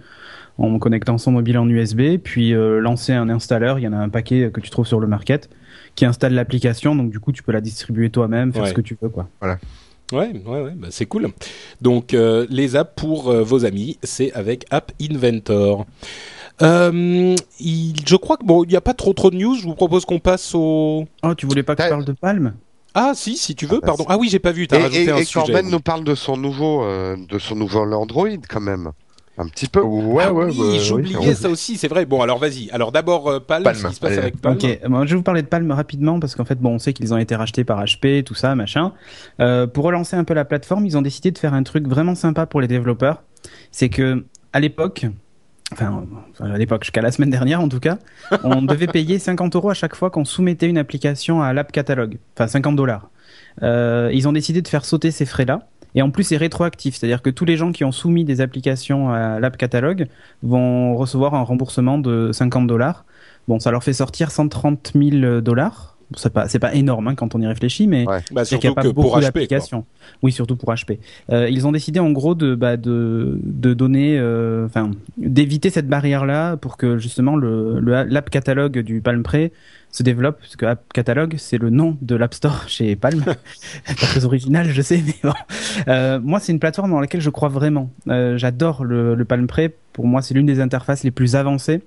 en 0.57 0.79
connectant 0.79 1.17
son 1.17 1.31
mobile 1.31 1.57
en 1.57 1.67
USB, 1.67 2.17
puis 2.23 2.53
euh, 2.53 2.79
lancer 2.79 3.13
un 3.13 3.29
installeur. 3.29 3.79
Il 3.79 3.83
y 3.83 3.87
en 3.87 3.93
a 3.93 3.97
un 3.97 4.09
paquet 4.09 4.49
que 4.53 4.61
tu 4.61 4.69
trouves 4.69 4.87
sur 4.87 4.99
le 4.99 5.07
market 5.07 5.49
qui 5.95 6.05
installe 6.05 6.33
l'application, 6.33 6.95
donc 6.95 7.09
du 7.09 7.19
coup 7.19 7.31
tu 7.31 7.43
peux 7.43 7.51
la 7.51 7.61
distribuer 7.61 8.09
toi-même, 8.09 8.51
faire 8.53 8.63
Ouais. 8.63 8.69
ce 8.69 8.73
que 8.73 8.81
tu 8.81 8.97
veux, 9.01 9.09
quoi. 9.09 9.29
Ouais, 9.41 10.31
ouais, 10.45 10.61
ouais, 10.61 10.73
bah 10.75 10.87
c'est 10.91 11.07
cool. 11.07 11.29
Donc 11.81 12.13
euh, 12.13 12.45
les 12.49 12.75
apps 12.75 12.93
pour 12.95 13.29
euh, 13.31 13.41
vos 13.43 13.65
amis, 13.65 13.97
c'est 14.03 14.31
avec 14.33 14.65
App 14.69 14.91
Inventor. 15.01 15.85
Euh, 16.61 17.35
il, 17.59 17.93
je 18.05 18.15
crois 18.15 18.37
que 18.37 18.45
bon, 18.45 18.63
il 18.63 18.69
n'y 18.69 18.75
a 18.75 18.81
pas 18.81 18.93
trop 18.93 19.13
trop 19.13 19.31
de 19.31 19.35
news. 19.35 19.55
Je 19.55 19.63
vous 19.63 19.75
propose 19.75 20.05
qu'on 20.05 20.19
passe 20.19 20.53
au. 20.53 21.05
Oh, 21.23 21.35
tu 21.35 21.45
voulais 21.47 21.63
pas 21.63 21.75
que 21.75 21.83
je 21.83 21.89
parle 21.89 22.05
de 22.05 22.13
Palme 22.13 22.53
Ah 22.93 23.13
si, 23.15 23.35
si 23.35 23.55
tu 23.55 23.65
veux, 23.65 23.77
Ah, 23.77 23.79
bah, 23.81 23.87
pardon. 23.87 24.05
Ah 24.07 24.17
oui, 24.17 24.29
j'ai 24.29 24.39
pas 24.39 24.51
vu. 24.51 24.63
Et, 24.63 24.67
T'as 24.67 24.79
rajouté 24.79 25.05
et, 25.05 25.11
un 25.11 25.17
et 25.17 25.25
sujet. 25.25 25.39
Corben 25.45 25.69
nous 25.69 25.79
parle 25.79 26.03
de 26.03 26.15
son 26.15 26.37
nouveau, 26.37 26.83
euh, 26.83 27.17
de 27.29 27.39
son 27.39 27.55
nouveau 27.55 27.79
Android 27.79 28.29
quand 28.47 28.61
même. 28.61 28.91
Un 29.37 29.47
petit 29.47 29.67
peu. 29.67 29.81
Ouais, 29.81 30.23
Ah 30.27 30.33
ouais, 30.33 30.45
oui, 30.45 30.57
bah, 30.57 30.79
j'oubliais 30.81 31.17
oui. 31.17 31.35
ça 31.35 31.49
aussi, 31.49 31.77
c'est 31.77 31.89
vrai. 31.89 32.05
Bon, 32.05 32.21
alors 32.21 32.39
vas-y. 32.39 32.69
Alors 32.71 32.91
d'abord 32.93 33.27
euh, 33.27 33.39
Palm, 33.39 33.63
Palm, 33.63 33.75
ce 33.75 33.87
qui 33.87 33.95
se 33.95 33.99
passe 33.99 34.11
allez. 34.13 34.21
avec 34.21 34.39
Palm. 34.39 34.55
Ok, 34.55 34.61
je 34.63 35.09
vais 35.09 35.15
vous 35.15 35.23
parler 35.23 35.41
de 35.41 35.47
Palm 35.47 35.69
rapidement 35.71 36.19
parce 36.19 36.35
qu'en 36.35 36.45
fait, 36.45 36.57
bon, 36.59 36.75
on 36.75 36.79
sait 36.79 36.93
qu'ils 36.93 37.13
ont 37.13 37.17
été 37.17 37.35
rachetés 37.35 37.65
par 37.65 37.83
HP, 37.83 38.23
tout 38.23 38.33
ça, 38.35 38.55
machin. 38.55 38.93
Euh, 39.41 39.67
pour 39.67 39.83
relancer 39.83 40.15
un 40.15 40.23
peu 40.23 40.33
la 40.33 40.45
plateforme, 40.45 40.85
ils 40.85 40.97
ont 40.97 41.01
décidé 41.01 41.31
de 41.31 41.37
faire 41.37 41.53
un 41.53 41.63
truc 41.63 41.87
vraiment 41.87 42.15
sympa 42.15 42.45
pour 42.45 42.61
les 42.61 42.67
développeurs. 42.67 43.23
C'est 43.71 43.89
que 43.89 44.23
à 44.53 44.61
l'époque, 44.61 45.05
enfin 45.73 46.05
à 46.39 46.57
l'époque, 46.57 46.83
jusqu'à 46.85 47.01
la 47.01 47.11
semaine 47.11 47.29
dernière 47.29 47.59
en 47.59 47.67
tout 47.67 47.81
cas, 47.81 47.97
on 48.45 48.61
devait 48.61 48.87
payer 48.87 49.19
50 49.19 49.55
euros 49.57 49.69
à 49.69 49.73
chaque 49.73 49.95
fois 49.95 50.09
qu'on 50.09 50.23
soumettait 50.25 50.67
une 50.67 50.77
application 50.77 51.41
à 51.41 51.51
l'App 51.51 51.73
Catalogue, 51.73 52.19
enfin 52.37 52.47
50 52.47 52.77
dollars. 52.77 53.09
Euh, 53.63 54.09
ils 54.13 54.27
ont 54.27 54.33
décidé 54.33 54.61
de 54.61 54.67
faire 54.67 54.85
sauter 54.85 55.11
ces 55.11 55.25
frais-là. 55.25 55.67
Et 55.95 56.01
en 56.01 56.11
plus, 56.11 56.25
c'est 56.25 56.37
rétroactif, 56.37 56.95
c'est-à-dire 56.95 57.21
que 57.21 57.29
tous 57.29 57.45
les 57.45 57.57
gens 57.57 57.71
qui 57.71 57.83
ont 57.85 57.91
soumis 57.91 58.25
des 58.25 58.41
applications 58.41 59.11
à 59.11 59.39
l'App 59.39 59.57
Catalogue 59.57 60.07
vont 60.43 60.95
recevoir 60.95 61.33
un 61.35 61.41
remboursement 61.41 61.97
de 61.97 62.31
50 62.33 62.67
dollars. 62.67 63.05
Bon, 63.47 63.59
ça 63.59 63.71
leur 63.71 63.83
fait 63.83 63.93
sortir 63.93 64.31
130 64.31 64.91
000 64.93 65.41
dollars. 65.41 65.94
C'est 66.15 66.31
pas, 66.31 66.47
c'est 66.47 66.59
pas 66.59 66.75
énorme 66.75 67.07
hein, 67.07 67.15
quand 67.15 67.33
on 67.35 67.41
y 67.41 67.47
réfléchit, 67.47 67.87
mais 67.87 68.07
Ouais. 68.07 68.19
Bah, 68.31 68.45
c'est 68.45 68.57
qu'il 68.57 68.61
surtout 68.61 68.67
n'y 68.67 68.71
a 68.71 68.75
pas 68.75 68.81
que 68.83 68.87
beaucoup 68.89 69.07
d'applications. 69.21 69.85
Oui, 70.21 70.31
surtout 70.31 70.55
pour 70.55 70.71
HP. 70.71 70.99
Euh, 71.31 71.49
ils 71.49 71.65
ont 71.65 71.71
décidé 71.71 71.99
en 71.99 72.11
gros 72.11 72.35
de, 72.35 72.53
bah, 72.55 72.77
de, 72.77 73.39
de 73.43 73.73
donner, 73.73 74.17
euh, 74.19 74.65
enfin, 74.67 74.91
d'éviter 75.17 75.69
cette 75.71 75.87
barrière-là 75.87 76.57
pour 76.57 76.77
que 76.77 76.97
justement 76.99 77.35
le, 77.35 77.79
le- 77.79 78.03
l'app 78.03 78.29
catalogue 78.29 78.79
du 78.79 79.01
Palm 79.01 79.23
Pre 79.23 79.49
se 79.91 80.03
développe, 80.03 80.39
parce 80.41 80.57
que 80.57 80.65
App 80.65 80.91
Catalogue, 80.93 81.35
c'est 81.37 81.57
le 81.57 81.69
nom 81.69 81.97
de 82.01 82.15
l'App 82.15 82.33
Store 82.33 82.63
chez 82.67 82.95
Palm. 82.97 83.23
pas 83.23 83.93
très 83.95 84.25
original, 84.25 84.67
je 84.69 84.81
sais, 84.81 85.01
mais 85.05 85.15
bon. 85.23 85.33
Euh, 85.87 86.19
moi, 86.21 86.39
c'est 86.41 86.51
une 86.51 86.59
plateforme 86.59 86.91
dans 86.91 86.99
laquelle 86.99 87.21
je 87.21 87.29
crois 87.29 87.47
vraiment. 87.49 87.89
Euh, 88.09 88.37
j'adore 88.37 88.83
le, 88.83 89.15
le 89.15 89.25
Palm 89.25 89.47
Pre. 89.47 89.61
Pour 89.93 90.05
moi, 90.05 90.21
c'est 90.21 90.33
l'une 90.33 90.45
des 90.45 90.59
interfaces 90.59 91.03
les 91.03 91.11
plus 91.11 91.35
avancées. 91.37 91.81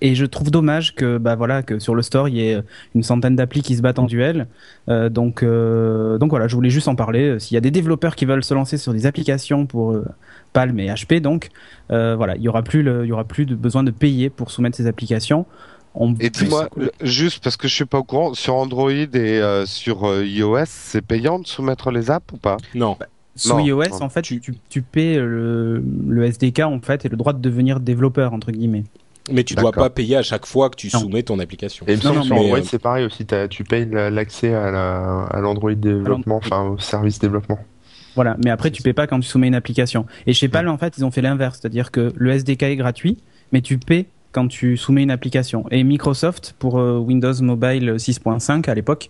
Et 0.00 0.14
je 0.14 0.24
trouve 0.26 0.50
dommage 0.50 0.94
que, 0.94 1.18
bah 1.18 1.34
voilà, 1.36 1.62
que 1.62 1.78
sur 1.78 1.94
le 1.94 2.02
store 2.02 2.28
il 2.28 2.36
y 2.36 2.48
ait 2.48 2.58
une 2.94 3.02
centaine 3.02 3.36
d'applis 3.36 3.62
qui 3.62 3.76
se 3.76 3.82
battent 3.82 3.98
en 3.98 4.06
duel. 4.06 4.46
Euh, 4.88 5.08
donc, 5.08 5.42
euh, 5.42 6.18
donc 6.18 6.30
voilà, 6.30 6.48
je 6.48 6.54
voulais 6.56 6.70
juste 6.70 6.88
en 6.88 6.94
parler. 6.96 7.28
Euh, 7.30 7.38
S'il 7.38 7.54
y 7.54 7.58
a 7.58 7.60
des 7.60 7.70
développeurs 7.70 8.16
qui 8.16 8.24
veulent 8.24 8.44
se 8.44 8.54
lancer 8.54 8.76
sur 8.76 8.92
des 8.92 9.06
applications 9.06 9.66
pour 9.66 9.92
euh, 9.92 10.04
Palm 10.52 10.78
et 10.80 10.88
HP, 10.88 11.20
donc 11.20 11.48
euh, 11.90 12.14
voilà, 12.16 12.36
il 12.36 12.42
y 12.42 12.48
aura 12.48 12.62
plus, 12.62 12.82
le, 12.82 13.04
il 13.04 13.08
y 13.08 13.12
aura 13.12 13.24
plus 13.24 13.46
de 13.46 13.54
besoin 13.54 13.82
de 13.82 13.90
payer 13.90 14.30
pour 14.30 14.50
soumettre 14.50 14.76
ces 14.76 14.86
applications. 14.86 15.46
On- 15.96 16.14
Et 16.18 16.28
dis-moi, 16.30 16.68
juste 17.02 17.42
parce 17.44 17.56
que 17.56 17.68
je 17.68 17.74
suis 17.74 17.84
pas 17.84 17.98
au 17.98 18.04
courant, 18.04 18.34
sur 18.34 18.54
Android 18.56 18.90
et 18.90 19.06
euh, 19.14 19.64
sur 19.64 20.04
euh, 20.08 20.24
iOS, 20.26 20.64
c'est 20.66 21.02
payant 21.02 21.38
de 21.38 21.46
soumettre 21.46 21.92
les 21.92 22.10
apps 22.10 22.32
ou 22.32 22.36
pas? 22.36 22.56
Non. 22.74 22.96
Sous 23.36 23.50
Non, 23.50 23.58
iOS, 23.60 23.82
non. 23.90 24.02
en 24.02 24.08
fait, 24.08 24.22
tu, 24.22 24.40
tu, 24.40 24.54
tu 24.68 24.82
paies 24.82 25.16
le, 25.16 25.82
le 26.08 26.24
SDK 26.24 26.60
en 26.60 26.80
fait 26.80 27.04
et 27.04 27.08
le 27.08 27.16
droit 27.16 27.32
de 27.32 27.40
devenir 27.40 27.78
développeur 27.80 28.32
entre 28.32 28.50
guillemets. 28.52 28.84
Mais 29.30 29.42
tu 29.44 29.54
dois 29.54 29.70
D'accord. 29.70 29.84
pas 29.84 29.90
payer 29.90 30.16
à 30.16 30.22
chaque 30.22 30.44
fois 30.44 30.68
que 30.68 30.76
tu 30.76 30.90
Non. 30.92 31.00
soumets 31.00 31.22
ton 31.22 31.38
application. 31.38 31.86
Et 31.88 31.92
il 31.94 31.98
me 31.98 32.02
Non, 32.02 32.08
semble 32.08 32.16
non, 32.16 32.20
que 32.22 32.26
sur 32.26 32.36
Android 32.36 32.58
euh, 32.58 32.62
c'est 32.64 32.78
pareil 32.78 33.04
aussi, 33.06 33.26
tu 33.48 33.64
payes 33.64 33.88
la- 33.90 34.10
l'accès 34.10 34.52
à 34.52 34.70
la- 34.70 35.22
à 35.30 35.40
l'Android 35.40 35.72
développement, 35.74 36.36
enfin 36.36 36.62
au 36.62 36.78
service 36.78 37.18
développement. 37.18 37.58
Voilà, 38.16 38.36
mais 38.44 38.50
après 38.50 38.70
tu 38.70 38.82
paies 38.82 38.92
pas 38.92 39.06
quand 39.06 39.18
tu 39.20 39.26
soumets 39.28 39.48
une 39.48 39.54
application. 39.54 40.04
Et 40.26 40.34
chez 40.34 40.48
Palm 40.48 40.68
en 40.68 40.76
fait 40.78 40.94
ils 40.98 41.04
ont 41.04 41.10
fait 41.10 41.22
l'inverse, 41.22 41.58
c'est-à-dire 41.60 41.90
que 41.90 42.12
le 42.16 42.30
SDK 42.32 42.62
est 42.64 42.76
gratuit, 42.76 43.18
mais 43.52 43.60
tu 43.62 43.78
paies 43.78 44.06
quand 44.30 44.46
tu 44.48 44.76
soumets 44.76 45.02
une 45.04 45.10
application. 45.10 45.64
Et 45.70 45.82
Microsoft 45.84 46.54
pour 46.58 46.78
euh, 46.78 46.98
Windows 46.98 47.32
Mobile 47.40 47.94
6.5 47.98 48.68
à 48.68 48.74
l'époque, 48.74 49.08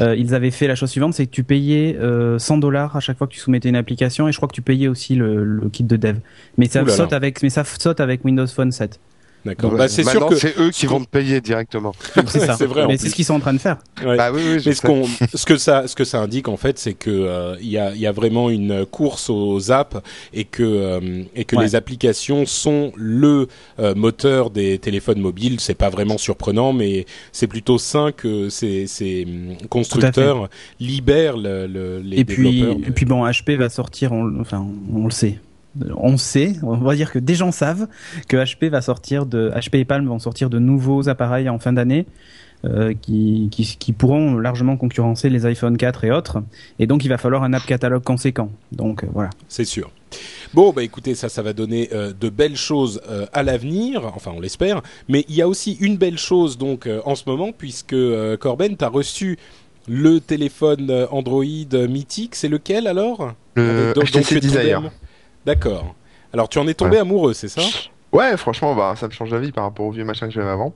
euh, 0.00 0.16
ils 0.16 0.34
avaient 0.34 0.50
fait 0.50 0.66
la 0.66 0.74
chose 0.74 0.90
suivante, 0.90 1.14
c'est 1.14 1.26
que 1.26 1.30
tu 1.30 1.44
payais 1.44 1.96
euh, 2.00 2.38
100 2.38 2.58
dollars 2.58 2.96
à 2.96 3.00
chaque 3.00 3.18
fois 3.18 3.26
que 3.28 3.32
tu 3.34 3.38
soumettais 3.40 3.68
une 3.68 3.76
application, 3.76 4.26
et 4.26 4.32
je 4.32 4.36
crois 4.38 4.48
que 4.48 4.54
tu 4.54 4.62
payais 4.62 4.88
aussi 4.88 5.14
le, 5.14 5.44
le 5.44 5.68
kit 5.68 5.84
de 5.84 5.96
dev. 5.96 6.16
Mais 6.58 6.66
ça 6.66 6.82
Ouh 6.82 6.86
là 6.86 6.90
là. 6.90 6.96
saute 6.96 7.12
avec, 7.12 7.42
mais 7.42 7.50
ça 7.50 7.62
saute 7.62 8.00
avec 8.00 8.24
Windows 8.24 8.46
Phone 8.46 8.72
7. 8.72 8.98
D'accord. 9.44 9.72
Ouais. 9.72 9.78
Bah, 9.78 9.88
c'est 9.88 10.04
sûr 10.04 10.26
que 10.26 10.36
c'est 10.36 10.58
eux 10.58 10.70
qui 10.70 10.86
vont 10.86 11.00
te 11.00 11.08
payer 11.08 11.40
directement. 11.40 11.92
C'est 12.26 12.40
ça. 12.40 12.54
C'est 12.54 12.64
vrai, 12.66 12.84
en 12.84 12.88
Mais 12.88 12.96
c'est 12.96 13.08
ce 13.10 13.14
qu'ils 13.14 13.24
sont 13.26 13.34
en 13.34 13.40
train 13.40 13.52
de 13.52 13.58
faire. 13.58 13.76
Ouais. 14.04 14.16
Bah 14.16 14.30
oui, 14.32 14.40
oui, 14.42 14.58
je 14.60 14.70
Mais 14.70 14.74
ce, 14.74 14.80
qu'on, 14.82 15.04
ce 15.34 15.44
que 15.44 15.56
ça, 15.58 15.86
ce 15.86 15.94
que 15.94 16.04
ça 16.04 16.20
indique 16.20 16.48
en 16.48 16.56
fait, 16.56 16.78
c'est 16.78 16.94
que 16.94 17.10
euh, 17.10 17.56
il 17.60 17.68
y, 17.68 17.76
a, 17.78 17.92
il 17.94 18.00
y 18.00 18.06
a 18.06 18.12
vraiment 18.12 18.48
une 18.48 18.86
course 18.86 19.28
aux 19.28 19.70
apps 19.70 19.96
et 20.32 20.44
que 20.44 20.62
euh, 20.62 21.22
et 21.34 21.44
que 21.44 21.56
Ouais. 21.56 21.64
les 21.64 21.74
applications 21.76 22.46
sont 22.46 22.92
le 22.96 23.48
euh, 23.78 23.94
moteur 23.94 24.50
des 24.50 24.78
téléphones 24.78 25.20
mobiles. 25.20 25.60
C'est 25.60 25.74
pas 25.74 25.90
vraiment 25.90 26.16
surprenant, 26.18 26.72
mais 26.72 27.04
c'est 27.32 27.46
plutôt 27.46 27.76
sain 27.78 28.12
que 28.12 28.48
ces, 28.48 28.86
ces 28.86 29.24
hum, 29.28 29.56
constructeurs 29.68 30.48
libèrent 30.80 31.36
le, 31.36 31.66
le- 31.66 32.00
les 32.00 32.20
et 32.20 32.24
puis, 32.24 32.50
développeurs. 32.50 32.76
de- 32.80 32.88
et 32.88 32.90
puis 32.92 33.04
bon, 33.04 33.24
HP 33.26 33.56
va 33.56 33.68
sortir, 33.68 34.12
on, 34.12 34.40
enfin, 34.40 34.66
on 34.92 35.04
le 35.04 35.10
sait. 35.10 35.38
On 35.96 36.16
sait, 36.16 36.54
on 36.62 36.76
va 36.76 36.94
dire 36.94 37.10
que 37.12 37.18
des 37.18 37.34
gens 37.34 37.50
savent 37.52 37.86
que 38.28 38.36
HP 38.36 38.68
va 38.68 38.80
sortir 38.80 39.26
de, 39.26 39.50
HP 39.50 39.78
et 39.78 39.84
Palm 39.84 40.06
vont 40.06 40.18
sortir 40.18 40.50
de 40.50 40.58
nouveaux 40.58 41.08
appareils 41.08 41.48
en 41.48 41.58
fin 41.58 41.72
d'année. 41.72 42.06
euh, 42.64 42.94
qui, 42.98 43.48
qui, 43.52 43.76
qui 43.78 43.92
pourront 43.92 44.38
largement 44.38 44.78
concurrencer 44.78 45.28
les 45.28 45.44
iPhone 45.44 45.76
4 45.76 46.04
et 46.04 46.10
autres. 46.10 46.42
Et 46.78 46.86
donc, 46.86 47.04
il 47.04 47.08
va 47.08 47.18
falloir 47.18 47.42
un 47.42 47.52
app 47.52 47.66
catalogue 47.66 48.02
conséquent. 48.02 48.48
Donc, 48.72 49.04
euh, 49.04 49.06
voilà. 49.12 49.28
C'est 49.48 49.66
sûr. 49.66 49.90
Bon, 50.54 50.72
bah 50.72 50.82
écoutez, 50.82 51.14
ça, 51.14 51.28
ça 51.28 51.42
va 51.42 51.52
donner 51.52 51.90
euh, 51.92 52.14
de 52.18 52.30
belles 52.30 52.56
choses 52.56 53.02
euh, 53.10 53.26
à 53.34 53.42
l'avenir, 53.42 54.10
enfin 54.16 54.30
on 54.34 54.40
l'espère, 54.40 54.80
mais 55.10 55.26
il 55.28 55.34
y 55.34 55.42
a 55.42 55.48
aussi 55.48 55.76
une 55.80 55.98
belle 55.98 56.16
chose 56.16 56.56
donc 56.56 56.86
euh, 56.86 57.00
en 57.04 57.16
ce 57.16 57.24
moment, 57.26 57.50
puisque 57.52 57.92
euh, 57.92 58.38
Corben, 58.38 58.76
tu 58.78 58.84
as 58.84 58.88
reçu 58.88 59.36
le 59.86 60.20
téléphone 60.20 61.06
Android 61.10 61.44
mythique, 61.88 62.34
c'est 62.34 62.48
lequel 62.48 62.86
alors? 62.86 63.34
Le 63.56 63.92
donc- 63.94 64.10
donc 64.10 64.22
HTC 64.22 64.40
Desire. 64.40 64.90
D'accord. 65.46 65.94
Alors 66.32 66.48
tu 66.48 66.58
en 66.58 66.66
es 66.66 66.74
tombé 66.74 66.92
Ouais. 66.92 66.98
amoureux, 66.98 67.32
c'est 67.34 67.48
ça? 67.48 67.60
Ouais, 68.12 68.36
franchement, 68.36 68.76
bah, 68.76 68.94
ça 68.96 69.08
me 69.08 69.12
change 69.12 69.32
la 69.32 69.40
vie 69.40 69.50
par 69.50 69.64
rapport 69.64 69.86
au 69.86 69.90
vieux 69.90 70.04
machin 70.04 70.28
que 70.28 70.32
j'avais 70.32 70.48
avant. 70.48 70.72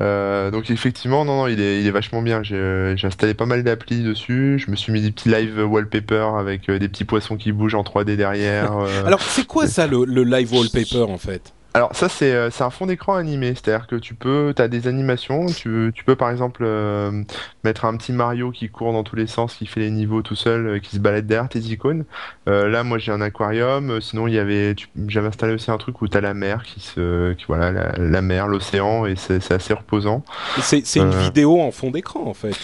Euh, 0.00 0.50
donc 0.50 0.68
effectivement, 0.68 1.24
non, 1.24 1.36
non, 1.36 1.46
il 1.46 1.60
est, 1.60 1.80
il 1.80 1.86
est 1.86 1.90
vachement 1.92 2.22
bien. 2.22 2.42
J'ai 2.42 2.94
j'ai 2.96 3.06
installé 3.06 3.34
pas 3.34 3.46
mal 3.46 3.62
d'applis 3.62 4.02
dessus. 4.02 4.58
Je 4.58 4.68
me 4.68 4.74
suis 4.74 4.92
mis 4.92 5.00
des 5.00 5.12
petits 5.12 5.28
live 5.28 5.60
wallpaper 5.64 6.30
avec 6.36 6.68
euh, 6.68 6.80
des 6.80 6.88
petits 6.88 7.04
poissons 7.04 7.36
qui 7.36 7.52
bougent 7.52 7.76
en 7.76 7.82
3D 7.84 8.16
derrière. 8.16 8.76
euh. 8.76 9.06
Alors 9.06 9.22
c'est 9.22 9.46
quoi 9.46 9.68
ça 9.68 9.86
le, 9.86 10.04
le 10.04 10.24
live 10.24 10.52
wallpaper 10.52 11.02
en 11.08 11.18
fait? 11.18 11.52
Alors 11.74 11.96
ça 11.96 12.10
c'est 12.10 12.34
euh, 12.34 12.50
c'est 12.50 12.64
un 12.64 12.68
fond 12.70 12.84
d'écran 12.84 13.14
animé, 13.14 13.54
c'est-à-dire 13.54 13.86
que 13.86 13.96
tu 13.96 14.14
peux, 14.14 14.52
t'as 14.54 14.68
des 14.68 14.88
animations, 14.88 15.46
tu, 15.46 15.90
tu 15.94 16.04
peux 16.04 16.16
par 16.16 16.30
exemple 16.30 16.64
euh, 16.66 17.22
mettre 17.64 17.86
un 17.86 17.96
petit 17.96 18.12
Mario 18.12 18.50
qui 18.50 18.68
court 18.68 18.92
dans 18.92 19.02
tous 19.04 19.16
les 19.16 19.26
sens, 19.26 19.54
qui 19.54 19.64
fait 19.64 19.80
les 19.80 19.90
niveaux 19.90 20.20
tout 20.20 20.34
seul, 20.34 20.66
euh, 20.66 20.78
qui 20.80 20.96
se 20.96 21.00
balade 21.00 21.26
derrière 21.26 21.48
tes 21.48 21.60
icônes. 21.60 22.04
Euh, 22.46 22.68
là 22.68 22.84
moi 22.84 22.98
j'ai 22.98 23.10
un 23.10 23.22
aquarium, 23.22 24.02
sinon 24.02 24.26
il 24.26 24.34
y 24.34 24.38
avait, 24.38 24.74
tu- 24.74 24.88
j'avais 25.08 25.28
installé 25.28 25.54
aussi 25.54 25.70
un 25.70 25.78
truc 25.78 26.02
où 26.02 26.08
t'as 26.08 26.20
la 26.20 26.34
mer 26.34 26.62
qui 26.62 26.80
se, 26.80 27.32
qui, 27.32 27.46
voilà 27.48 27.72
la, 27.72 27.92
la 27.96 28.20
mer, 28.20 28.48
l'océan 28.48 29.06
et 29.06 29.16
c'est 29.16 29.50
assez 29.50 29.72
reposant. 29.72 30.22
C'est 30.60 30.84
c'est 30.84 31.00
une 31.00 31.14
vidéo 31.22 31.58
en 31.58 31.70
fond 31.70 31.90
d'écran 31.90 32.26
en 32.26 32.34
fait. 32.34 32.56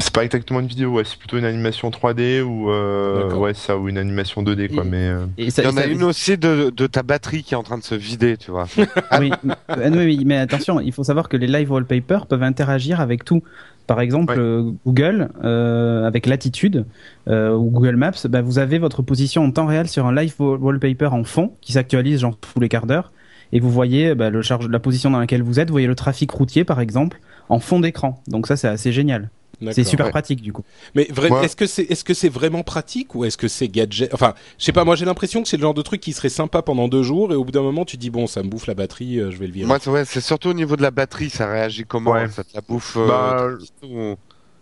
C'est 0.00 0.12
pas 0.12 0.24
exactement 0.24 0.60
une 0.60 0.66
vidéo, 0.66 0.92
ouais, 0.92 1.02
c'est 1.04 1.18
plutôt 1.18 1.38
une 1.38 1.44
animation 1.44 1.90
3D 1.90 2.40
ou 2.42 2.70
euh, 2.70 3.34
ouais 3.34 3.54
ça 3.54 3.76
ou 3.76 3.88
une 3.88 3.98
animation 3.98 4.42
2D 4.42 4.68
quoi, 4.72 4.84
Et- 4.84 4.88
mais 4.88 5.08
euh, 5.08 5.26
Et 5.36 5.50
ça, 5.50 5.62
Il 5.62 5.64
y 5.66 5.68
en 5.68 5.76
a 5.76 5.82
ça- 5.82 5.86
une 5.88 6.02
aussi 6.04 6.38
de, 6.38 6.70
de 6.74 6.86
ta 6.86 7.02
batterie 7.02 7.42
qui 7.42 7.54
est 7.54 7.56
en 7.56 7.62
train 7.62 7.78
de 7.78 7.82
se 7.82 7.94
vider, 7.94 8.36
tu 8.36 8.50
vois. 8.50 8.66
oui, 9.20 9.30
mais- 9.42 9.54
euh, 9.70 9.90
oui, 9.90 10.04
oui, 10.18 10.22
mais 10.24 10.36
attention, 10.38 10.80
il 10.80 10.92
faut 10.92 11.04
savoir 11.04 11.28
que 11.28 11.36
les 11.36 11.46
live 11.48 11.70
wallpapers 11.72 12.26
peuvent 12.26 12.42
interagir 12.42 13.00
avec 13.00 13.24
tout. 13.24 13.42
Par 13.88 14.00
exemple, 14.00 14.34
Ouais. 14.34 14.38
euh, 14.38 14.70
Google, 14.86 15.30
euh, 15.44 16.06
avec 16.06 16.26
Latitude 16.26 16.84
euh, 17.28 17.54
ou 17.56 17.70
Google 17.70 17.96
Maps, 17.96 18.12
bah, 18.28 18.42
vous 18.42 18.58
avez 18.58 18.78
votre 18.78 19.00
position 19.02 19.42
en 19.44 19.50
temps 19.50 19.66
réel 19.66 19.88
sur 19.88 20.06
un 20.06 20.14
live 20.14 20.34
wall- 20.38 20.58
wallpaper 20.60 21.06
en 21.06 21.24
fond 21.24 21.54
qui 21.62 21.72
s'actualise 21.72 22.20
genre 22.20 22.36
tous 22.36 22.60
les 22.60 22.68
quarts 22.68 22.86
d'heure. 22.86 23.12
Et 23.52 23.60
vous 23.60 23.70
voyez 23.70 24.14
bah, 24.14 24.28
le 24.28 24.42
charge, 24.42 24.68
la 24.68 24.78
position 24.78 25.10
dans 25.10 25.18
laquelle 25.18 25.42
vous 25.42 25.58
êtes, 25.58 25.68
vous 25.68 25.74
voyez 25.74 25.86
le 25.86 25.94
trafic 25.94 26.30
routier 26.30 26.64
par 26.64 26.80
exemple 26.80 27.18
en 27.48 27.60
fond 27.60 27.80
d'écran. 27.80 28.22
Donc 28.28 28.46
ça 28.46 28.56
c'est 28.56 28.68
assez 28.68 28.92
génial. 28.92 29.30
C'est 29.72 29.84
super 29.84 30.06
Ouais. 30.06 30.10
pratique 30.12 30.40
du 30.40 30.52
coup. 30.52 30.62
Mais 30.94 31.08
est-ce 31.42 31.56
que 31.56 31.66
c'est 31.66 31.82
est-ce 31.82 32.04
que 32.04 32.14
c'est 32.14 32.28
vraiment 32.28 32.62
pratique 32.62 33.14
ou 33.14 33.24
est-ce 33.24 33.36
que 33.36 33.48
c'est 33.48 33.68
gadget? 33.68 34.12
Enfin, 34.14 34.34
je 34.58 34.64
sais 34.64 34.72
pas. 34.72 34.84
Moi, 34.84 34.94
j'ai 34.96 35.04
l'impression 35.04 35.42
que 35.42 35.48
c'est 35.48 35.56
le 35.56 35.62
genre 35.62 35.74
de 35.74 35.82
truc 35.82 36.00
qui 36.00 36.12
serait 36.12 36.28
sympa 36.28 36.62
pendant 36.62 36.86
deux 36.88 37.02
jours 37.02 37.32
et 37.32 37.36
au 37.36 37.44
bout 37.44 37.50
d'un 37.52 37.62
moment, 37.62 37.84
tu 37.84 37.96
dis 37.96 38.10
bon, 38.10 38.26
ça 38.26 38.42
me 38.42 38.48
bouffe 38.48 38.66
la 38.66 38.74
batterie, 38.74 39.18
euh, 39.18 39.30
je 39.30 39.36
vais 39.36 39.46
le 39.46 39.52
virer. 39.52 39.66
Moi, 39.66 39.78
c'est 39.80 39.90
ouais, 39.90 40.04
c'est 40.04 40.20
surtout 40.20 40.48
au 40.50 40.54
niveau 40.54 40.76
de 40.76 40.82
la 40.82 40.90
batterie, 40.90 41.30
ça 41.30 41.46
réagit 41.50 41.84
comment? 41.84 42.12
Ouais. 42.12 42.28
Ça 42.28 42.44
te 42.44 42.50
la 42.54 42.60
bouffe 42.60 42.96
euh, 42.96 43.06
Bah, 43.08 43.48
ou- 43.82 44.14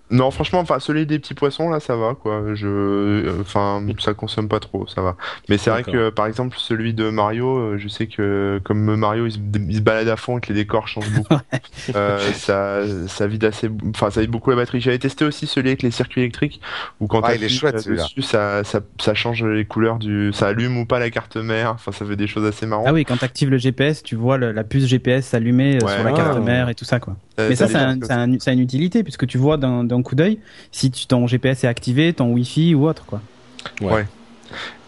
Non, 0.09 0.31
franchement, 0.31 0.61
enfin, 0.61 0.79
celui 0.79 1.05
des 1.05 1.19
petits 1.19 1.35
poissons, 1.35 1.69
là, 1.69 1.81
ça 1.81 1.97
va, 1.97 2.15
quoi. 2.15 2.55
Je, 2.55 2.69
euh, 2.69 3.41
enfin, 3.41 3.85
ça 3.99 4.15
consomme 4.15 4.49
pas 4.49 4.61
trop, 4.61 4.87
ça 4.87 5.03
va. 5.03 5.17
Mais 5.49 5.59
c'est 5.59 5.69
vrai 5.71 5.83
que, 5.83 6.11
par 6.11 6.27
exemple, 6.27 6.57
celui 6.61 6.95
de 6.95 7.11
Mario, 7.11 7.57
euh, 7.59 7.77
je 7.77 7.89
sais 7.89 8.07
que, 8.07 8.61
comme 8.63 8.95
Mario, 8.95 9.27
il 9.27 9.33
se, 9.33 9.39
il 9.69 9.77
se 9.77 9.81
balade 9.81 10.07
à 10.09 10.17
fond 10.17 10.39
et 10.39 10.41
que 10.41 10.49
les 10.53 10.55
décors 10.61 10.87
changent 10.87 11.11
beaucoup. 11.11 11.35
euh, 11.97 12.19
ça, 12.35 12.83
ça 13.09 13.27
vide 13.27 13.45
assez, 13.45 13.69
enfin, 13.91 14.11
ça 14.11 14.21
vide 14.21 14.31
beaucoup 14.31 14.51
la 14.51 14.57
batterie. 14.57 14.81
J'avais 14.81 14.99
testé 15.01 15.25
aussi 15.25 15.49
celui 15.49 15.71
avec 15.71 15.83
les 15.83 15.91
circuits 15.91 16.21
électriques, 16.21 16.61
où 17.01 17.09
quand 17.09 17.21
Ah, 17.25 17.31
il 17.35 17.41
t'appuies, 17.41 17.47
est 17.47 17.59
chouette, 17.59 17.81
celui-là. 17.81 18.05
dessus, 18.05 18.23
ça, 18.23 18.63
ça, 18.63 18.81
ça 19.01 19.15
change 19.15 19.43
les 19.45 19.65
couleurs 19.65 19.99
du, 19.99 20.33
ça 20.33 20.47
allume 20.47 20.79
ou 20.79 20.87
pas 20.87 21.01
la 21.01 21.11
carte 21.11 21.37
mère. 21.37 21.73
Enfin, 21.73 21.91
ça 21.91 22.05
fait 22.07 22.15
des 22.17 22.29
choses 22.29 22.45
assez 22.47 22.65
marrantes. 22.65 22.87
Ah 22.89 22.93
oui, 22.93 23.05
quand 23.05 23.17
tu 23.17 23.25
actives 23.25 23.51
le 23.51 23.59
GPS, 23.59 24.05
tu 24.05 24.15
vois 24.15 24.39
le- 24.39 24.53
la 24.53 24.63
puce 24.63 24.87
GPS 24.87 25.27
s'allumer 25.27 25.83
Ouais. 25.83 25.93
sur 25.95 26.05
la 26.05 26.13
carte 26.13 26.35
Ah. 26.37 26.41
mère 26.41 26.69
et 26.69 26.77
tout 26.77 26.85
ça 26.85 27.01
quoi. 27.01 27.17
Euh, 27.39 27.49
Mais 27.51 27.57
ça, 27.57 27.69
ça, 27.69 27.89
un- 27.91 28.01
ça 28.39 28.51
a 28.51 28.53
une 28.53 28.61
utilité 28.61 29.03
puisque 29.03 29.27
tu 29.27 29.37
vois 29.39 29.57
d'un 29.59 30.03
coup 30.03 30.15
d'œil 30.15 30.39
si 30.73 30.91
tu, 30.91 31.07
ton 31.07 31.27
GPS 31.27 31.65
est 31.65 31.69
activé, 31.69 32.13
ton 32.13 32.33
Wi-Fi 32.33 32.75
ou 32.75 32.87
autre 32.89 33.05
quoi. 33.07 33.21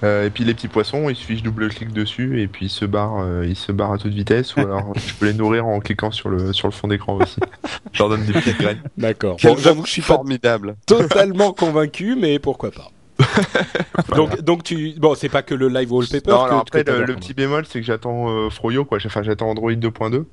Euh, 0.05 0.27
et 0.27 0.31
puis 0.31 0.45
les 0.45 0.55
petits 0.55 0.69
poissons, 0.69 1.09
il 1.11 1.17
suffit 1.17 1.33
que 1.35 1.41
je 1.41 1.45
double-clique 1.45 1.93
dessus 1.93 2.41
et 2.41 2.47
puis 2.47 2.67
ils 2.67 2.71
se 2.71 2.85
barrent, 2.85 3.21
euh, 3.21 3.45
ils 3.45 3.57
se 3.57 3.73
barrent 3.73 3.93
à 3.95 3.99
toute 3.99 4.13
vitesse. 4.15 4.55
Ou 4.57 4.61
alors 4.61 4.93
je 5.07 5.15
peux 5.15 5.27
les 5.27 5.35
nourrir 5.35 5.67
en 5.67 5.81
cliquant 5.81 6.13
sur 6.13 6.29
le 6.29 6.53
sur 6.53 6.69
le 6.69 6.73
fond 6.73 6.87
d'écran 6.89 7.17
aussi. 7.17 7.41
je 7.93 7.99
leur 7.99 8.09
donne 8.09 8.25
des 8.25 8.33
petites 8.33 8.59
graines. 8.59 8.81
D'accord. 8.97 9.37
Bon, 9.43 9.57
j'avoue 9.57 9.83
que 9.83 9.89
je 9.89 9.93
suis 9.95 10.03
pas 10.03 10.15
formidable. 10.15 10.77
totalement 10.87 11.53
convaincu, 11.53 12.17
mais 12.19 12.39
pourquoi 12.39 12.71
pas. 12.71 12.91
donc, 14.17 14.41
donc 14.43 14.63
tu, 14.63 14.95
bon, 14.99 15.15
c'est 15.15 15.29
pas 15.29 15.43
que 15.43 15.55
le 15.55 15.69
live 15.69 15.93
wallpaper. 15.93 16.31
Non, 16.31 16.39
que, 16.39 16.45
alors 16.45 16.61
après 16.61 16.85
que 16.85 16.91
le, 16.91 17.15
petit 17.17 17.35
bémol, 17.35 17.65
c'est 17.67 17.81
que 17.81 17.87
j'attends 17.87 18.29
euh, 18.29 18.51
Froyo 18.51 18.85
quoi. 18.85 18.99
Enfin, 19.05 19.23
j'attends 19.23 19.51
Android 19.51 19.73
2.2. 19.73 20.25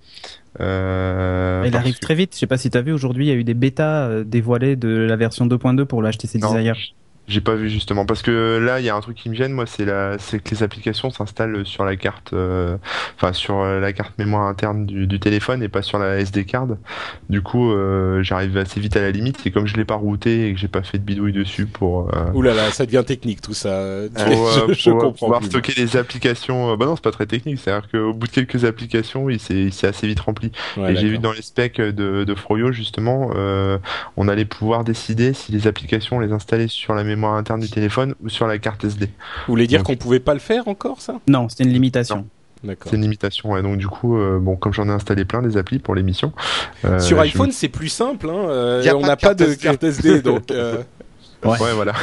Euh, 0.62 1.64
Il 1.66 1.76
arrive 1.76 1.96
que- 1.96 2.00
très 2.00 2.16
vite. 2.16 2.34
Je 2.34 2.40
sais 2.40 2.48
pas 2.48 2.58
si 2.58 2.70
t'as 2.70 2.82
vu 2.82 2.92
aujourd'hui, 2.92 3.26
il 3.26 3.30
y 3.30 3.32
a 3.32 3.36
eu 3.36 3.44
des 3.44 3.54
bêtas 3.54 4.08
euh, 4.08 4.24
dévoilées 4.24 4.76
de 4.76 4.90
la 4.90 5.16
version 5.16 5.46
2.2 5.46 5.86
pour 5.86 6.02
le 6.02 6.12
HTC 6.12 6.40
Non. 6.40 6.54
Desire. 6.54 6.76
J'ai 7.28 7.42
pas 7.42 7.56
vu 7.56 7.70
justement 7.70 8.06
parce 8.06 8.22
que 8.22 8.60
là 8.64 8.80
il 8.80 8.86
y 8.86 8.90
a 8.90 8.96
un 8.96 9.02
truc 9.02 9.18
qui 9.18 9.30
me 9.30 9.36
gêne 9.36 9.52
moi 9.52 9.66
c'est 9.66 9.86
la 9.86 10.18
c'est 10.20 10.40
que 10.44 10.50
les 10.52 10.62
applications 10.64 11.10
s'installent 11.10 11.66
sur 11.66 11.84
la 11.86 11.96
carte 11.96 12.34
euh, 12.34 12.78
enfin 13.16 13.34
sur 13.34 13.60
euh, 13.62 13.80
la 13.80 13.94
carte 13.94 14.18
mémoire 14.20 14.44
interne 14.48 14.86
du, 14.86 15.08
du 15.08 15.20
téléphone 15.20 15.64
et 15.64 15.70
pas 15.70 15.82
sur 15.82 15.98
la 16.00 16.18
SD 16.20 16.46
card. 16.46 16.68
Du 17.30 17.42
coup 17.42 17.72
euh, 17.72 18.22
j'arrive 18.24 18.58
assez 18.58 18.80
vite 18.80 18.96
à 18.98 19.02
la 19.02 19.12
limite 19.12 19.46
et 19.48 19.52
comme 19.52 19.66
je 19.68 19.76
l'ai 19.76 19.86
pas 19.86 19.96
routé 19.96 20.48
et 20.48 20.54
que 20.54 20.60
j'ai 20.60 20.68
pas 20.68 20.84
fait 20.84 20.98
de 21.00 21.04
bidouille 21.04 21.34
dessus 21.34 21.66
pour 21.66 22.10
euh, 22.16 22.32
Ouh 22.34 22.42
là 22.42 22.54
là, 22.54 22.70
ça 22.72 22.86
devient 22.86 23.04
technique 23.06 23.42
tout 23.42 23.54
ça. 23.54 23.70
pour, 24.16 24.48
euh, 24.48 24.68
je, 24.70 24.74
je 24.74 24.90
pour, 24.92 25.00
comprends. 25.00 25.26
pouvoir 25.26 25.40
plus. 25.40 25.50
stocker 25.50 25.74
des 25.74 25.98
applications 25.98 26.72
euh, 26.74 26.76
bah 26.78 26.86
non 26.86 26.96
c'est 26.96 27.04
pas 27.04 27.12
très 27.12 27.26
technique 27.26 27.60
c'est 27.60 27.72
à 27.72 27.80
dire 27.82 27.90
qu'au 27.92 28.14
bout 28.14 28.28
de 28.28 28.32
quelques 28.32 28.66
applications 28.66 29.30
il 29.30 29.40
s'est 29.40 29.70
assez 29.88 30.08
vite 30.08 30.20
rempli 30.20 30.52
Ouais, 30.78 30.94
et 30.94 30.96
j'ai 30.96 31.08
vu 31.08 31.18
dans 31.20 31.32
les 31.32 31.42
specs 31.42 31.80
de, 31.80 32.24
de 32.26 32.36
Froyo 32.36 32.72
justement, 32.72 33.32
euh, 33.36 33.78
on 34.18 34.28
allait 34.28 34.46
pouvoir 34.46 34.84
décider 34.84 35.34
si 35.34 35.52
les 35.52 35.68
applications 35.68 36.18
on 36.18 36.20
les 36.20 36.32
installait 36.34 36.68
sur 36.68 36.94
la 36.94 37.04
mémoire 37.04 37.15
interne 37.24 37.62
du 37.62 37.70
téléphone 37.70 38.14
ou 38.24 38.30
sur 38.30 38.48
la 38.48 38.58
carte 38.58 38.84
SD. 38.84 39.06
Vous 39.06 39.12
voulez 39.48 39.68
dire 39.68 39.84
qu'on 39.84 39.96
pouvait 39.96 40.20
pas 40.20 40.34
le 40.34 40.40
faire 40.40 40.68
encore, 40.68 41.02
ça? 41.02 41.20
Non, 41.28 41.50
c'était 41.50 41.64
une 41.64 41.74
limitation. 41.74 42.28
D'accord. 42.64 42.90
C'est 42.90 42.96
une 42.96 43.04
limitation. 43.04 43.52
Ouais. 43.52 43.62
Donc 43.62 43.78
du 43.78 43.88
coup, 43.88 44.18
euh, 44.18 44.40
bon, 44.40 44.56
comme 44.56 44.74
j'en 44.74 44.88
ai 44.90 44.92
installé 44.92 45.24
plein 45.26 45.42
des 45.42 45.56
applis 45.58 45.78
pour 45.80 45.94
l'émission. 45.96 46.34
euh, 46.86 47.00
Sur 47.00 47.20
iPhone, 47.20 47.48
me- 47.48 47.52
c'est 47.54 47.70
plus 47.70 47.90
simple. 47.90 48.30
Hein. 48.30 48.50
euh, 48.50 48.82
Y 48.84 48.90
a 48.90 48.98
on 48.98 49.02
pas 49.02 49.08
n'a 49.08 49.16
de 49.16 49.22
pas 49.22 49.28
carte 49.28 49.40
de 49.40 49.46
SD. 49.46 49.64
carte 49.64 49.84
SD, 49.84 50.22
donc. 50.22 50.52
euh, 50.52 50.78
Ouais. 51.44 51.60
Ouais, 51.62 51.74
voilà. 51.76 51.94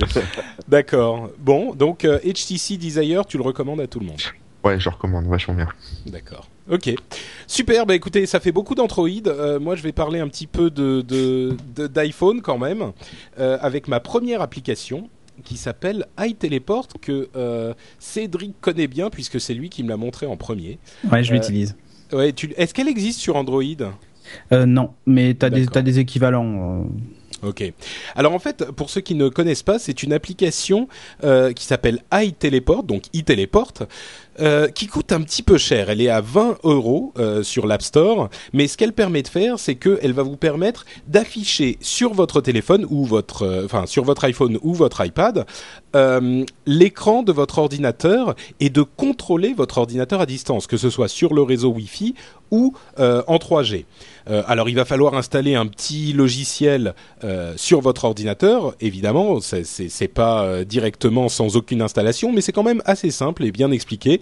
D'accord. 0.68 1.30
Bon, 1.38 1.74
donc 1.74 2.04
euh, 2.04 2.18
HTC 2.24 2.76
Desire, 2.76 3.24
tu 3.26 3.36
le 3.36 3.42
recommandes 3.44 3.80
à 3.80 3.86
tout 3.86 4.00
le 4.00 4.06
monde? 4.06 4.18
Ouais, 4.64 4.80
je 4.80 4.88
recommande 4.88 5.26
vachement 5.26 5.54
bien. 5.54 5.68
D'accord. 6.06 6.48
Ok. 6.70 6.94
Super. 7.46 7.84
Bah 7.86 7.94
écoutez, 7.94 8.24
ça 8.26 8.40
fait 8.40 8.52
beaucoup 8.52 8.74
d'Android. 8.74 9.08
Euh, 9.26 9.60
moi, 9.60 9.76
je 9.76 9.82
vais 9.82 9.92
parler 9.92 10.20
un 10.20 10.28
petit 10.28 10.46
peu 10.46 10.70
de 10.70 11.02
de- 11.02 11.56
de- 11.76 11.86
d'iPhone 11.86 12.40
quand 12.40 12.58
même, 12.58 12.92
euh, 13.38 13.58
avec 13.60 13.86
ma 13.88 14.00
première 14.00 14.40
application 14.40 15.08
qui 15.44 15.56
s'appelle 15.56 16.06
iTeleport 16.18 16.86
que 17.02 17.28
euh, 17.36 17.74
Cédric 17.98 18.54
connaît 18.60 18.86
bien 18.86 19.10
puisque 19.10 19.40
c'est 19.40 19.52
lui 19.54 19.68
qui 19.68 19.82
me 19.82 19.88
l'a 19.90 19.96
montré 19.96 20.26
en 20.26 20.36
premier. 20.36 20.78
Ouais, 21.10 21.22
je 21.22 21.32
l'utilise. 21.34 21.76
Ouais. 22.12 22.32
Est-ce 22.56 22.72
qu'elle 22.72 22.88
existe 22.88 23.20
sur 23.20 23.36
Android? 23.36 23.62
Non, 24.52 24.90
mais 25.06 25.34
tu 25.34 25.44
as, 25.44 25.50
D'accord. 25.50 25.82
des 25.82 25.98
équivalents. 25.98 26.86
Ok. 27.44 27.72
Alors 28.16 28.32
en 28.32 28.38
fait, 28.38 28.70
pour 28.72 28.90
ceux 28.90 29.00
qui 29.00 29.14
ne 29.14 29.28
connaissent 29.28 29.62
pas, 29.62 29.78
c'est 29.78 30.02
une 30.02 30.12
application 30.12 30.88
euh, 31.22 31.52
qui 31.52 31.64
s'appelle 31.64 32.00
iTeleport, 32.12 32.84
donc 32.84 33.04
iTeleport, 33.12 33.72
euh, 34.40 34.68
qui 34.68 34.86
coûte 34.86 35.12
un 35.12 35.20
petit 35.20 35.42
peu 35.42 35.58
cher. 35.58 35.90
Elle 35.90 36.00
est 36.00 36.08
à 36.08 36.20
20 36.20 36.58
euros 36.64 37.12
euh, 37.18 37.42
sur 37.42 37.66
l'App 37.66 37.82
Store, 37.82 38.30
mais 38.52 38.66
ce 38.66 38.76
qu'elle 38.76 38.92
permet 38.94 39.22
de 39.22 39.28
faire, 39.28 39.58
c'est 39.58 39.74
qu'elle 39.74 40.12
va 40.12 40.22
vous 40.22 40.36
permettre 40.36 40.86
d'afficher 41.06 41.76
sur 41.80 42.14
votre 42.14 42.40
téléphone 42.40 42.86
ou 42.88 43.04
votre, 43.04 43.62
enfin 43.64 43.86
sur 43.86 44.04
votre 44.04 44.24
iPhone 44.24 44.58
ou 44.62 44.72
votre 44.72 45.04
iPad, 45.04 45.44
l'écran 46.66 47.22
de 47.22 47.32
votre 47.32 47.58
ordinateur 47.58 48.34
et 48.58 48.70
de 48.70 48.82
contrôler 48.82 49.54
votre 49.54 49.78
ordinateur 49.78 50.20
à 50.20 50.26
distance, 50.26 50.66
que 50.66 50.76
ce 50.76 50.90
soit 50.90 51.08
sur 51.08 51.34
le 51.34 51.42
réseau 51.42 51.70
Wi-Fi 51.70 52.14
ou 52.50 52.74
en 52.98 53.36
3G. 53.36 53.84
Euh, 54.30 54.42
alors 54.46 54.68
il 54.68 54.74
va 54.76 54.84
falloir 54.84 55.14
installer 55.14 55.54
un 55.54 55.66
petit 55.66 56.12
logiciel 56.12 56.94
euh, 57.24 57.52
sur 57.56 57.80
votre 57.80 58.04
ordinateur, 58.04 58.74
évidemment, 58.80 59.40
c'est- 59.40 60.08
pas 60.08 60.44
euh, 60.44 60.64
directement 60.64 61.28
sans 61.28 61.56
aucune 61.56 61.82
installation, 61.82 62.32
mais 62.32 62.40
c'est 62.40 62.52
quand 62.52 62.62
même 62.62 62.82
assez 62.84 63.10
simple 63.10 63.44
et 63.44 63.52
bien 63.52 63.70
expliqué. 63.70 64.20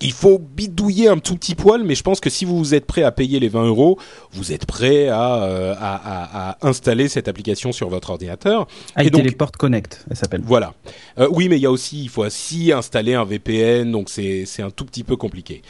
Il 0.00 0.12
faut 0.12 0.38
bidouiller 0.38 1.08
un 1.08 1.18
tout 1.18 1.34
petit 1.34 1.56
poil, 1.56 1.82
mais 1.82 1.96
je 1.96 2.04
pense 2.04 2.20
que 2.20 2.30
si 2.30 2.44
vous 2.44 2.72
êtes 2.72 2.86
prêt 2.86 3.02
à 3.02 3.10
payer 3.10 3.40
les 3.40 3.48
20 3.48 3.64
euros, 3.66 3.98
vous 4.30 4.52
êtes 4.52 4.64
prêt 4.64 5.08
à, 5.08 5.42
euh, 5.42 5.74
à, 5.76 5.96
à- 5.96 6.50
à 6.50 6.68
installer 6.68 7.08
cette 7.08 7.26
application 7.26 7.72
sur 7.72 7.88
votre 7.88 8.10
ordinateur. 8.10 8.68
Ah, 8.94 9.02
Et 9.02 9.10
donc- 9.10 9.22
Teleport 9.24 9.50
Connect, 9.52 10.04
elle 10.08 10.16
s'appelle. 10.16 10.42
Voilà. 10.44 10.72
Euh, 11.18 11.26
oui, 11.32 11.48
mais 11.48 11.56
il 11.56 11.62
y 11.62 11.66
a 11.66 11.70
aussi, 11.72 12.00
il 12.04 12.08
faut 12.10 12.24
aussi 12.24 12.70
installer 12.70 13.14
un 13.14 13.24
VPN, 13.24 13.90
donc 13.90 14.08
c'est 14.08 14.44
c'est 14.46 14.62
un 14.62 14.70
tout 14.70 14.84
petit 14.84 15.02
peu 15.02 15.16
compliqué. 15.16 15.62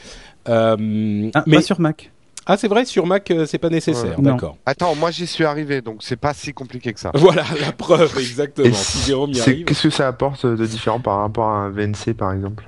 Euh, 0.48 1.30
Ah, 1.34 1.44
mais 1.46 1.56
pas 1.56 1.62
sur 1.62 1.80
Mac. 1.80 2.10
Ah, 2.48 2.56
c'est 2.56 2.66
vrai, 2.68 2.84
sur 2.84 3.06
Mac, 3.06 3.30
euh, 3.30 3.46
c'est 3.46 3.58
pas 3.58 3.68
nécessaire. 3.68 4.18
Ouais. 4.18 4.24
D'accord. 4.24 4.56
Attends, 4.66 4.94
moi 4.94 5.10
j'y 5.10 5.26
suis 5.26 5.44
arrivé, 5.44 5.82
donc 5.82 5.98
c'est 6.00 6.16
pas 6.16 6.32
si 6.34 6.52
compliqué 6.52 6.92
que 6.92 6.98
ça. 7.00 7.10
Voilà 7.14 7.44
la 7.60 7.72
preuve, 7.72 8.18
exactement. 8.18 8.66
Et 8.66 8.72
Si 8.72 9.06
Jérôme 9.06 9.30
y 9.30 9.34
C'est- 9.36 9.50
arrive. 9.50 9.64
Qu'est-ce 9.66 9.82
que 9.84 9.90
ça 9.90 10.08
apporte 10.08 10.46
de 10.46 10.66
différent 10.66 10.98
par 10.98 11.18
rapport 11.18 11.48
à 11.48 11.58
un 11.58 11.68
VNC 11.70 12.14
par 12.16 12.32
exemple? 12.32 12.64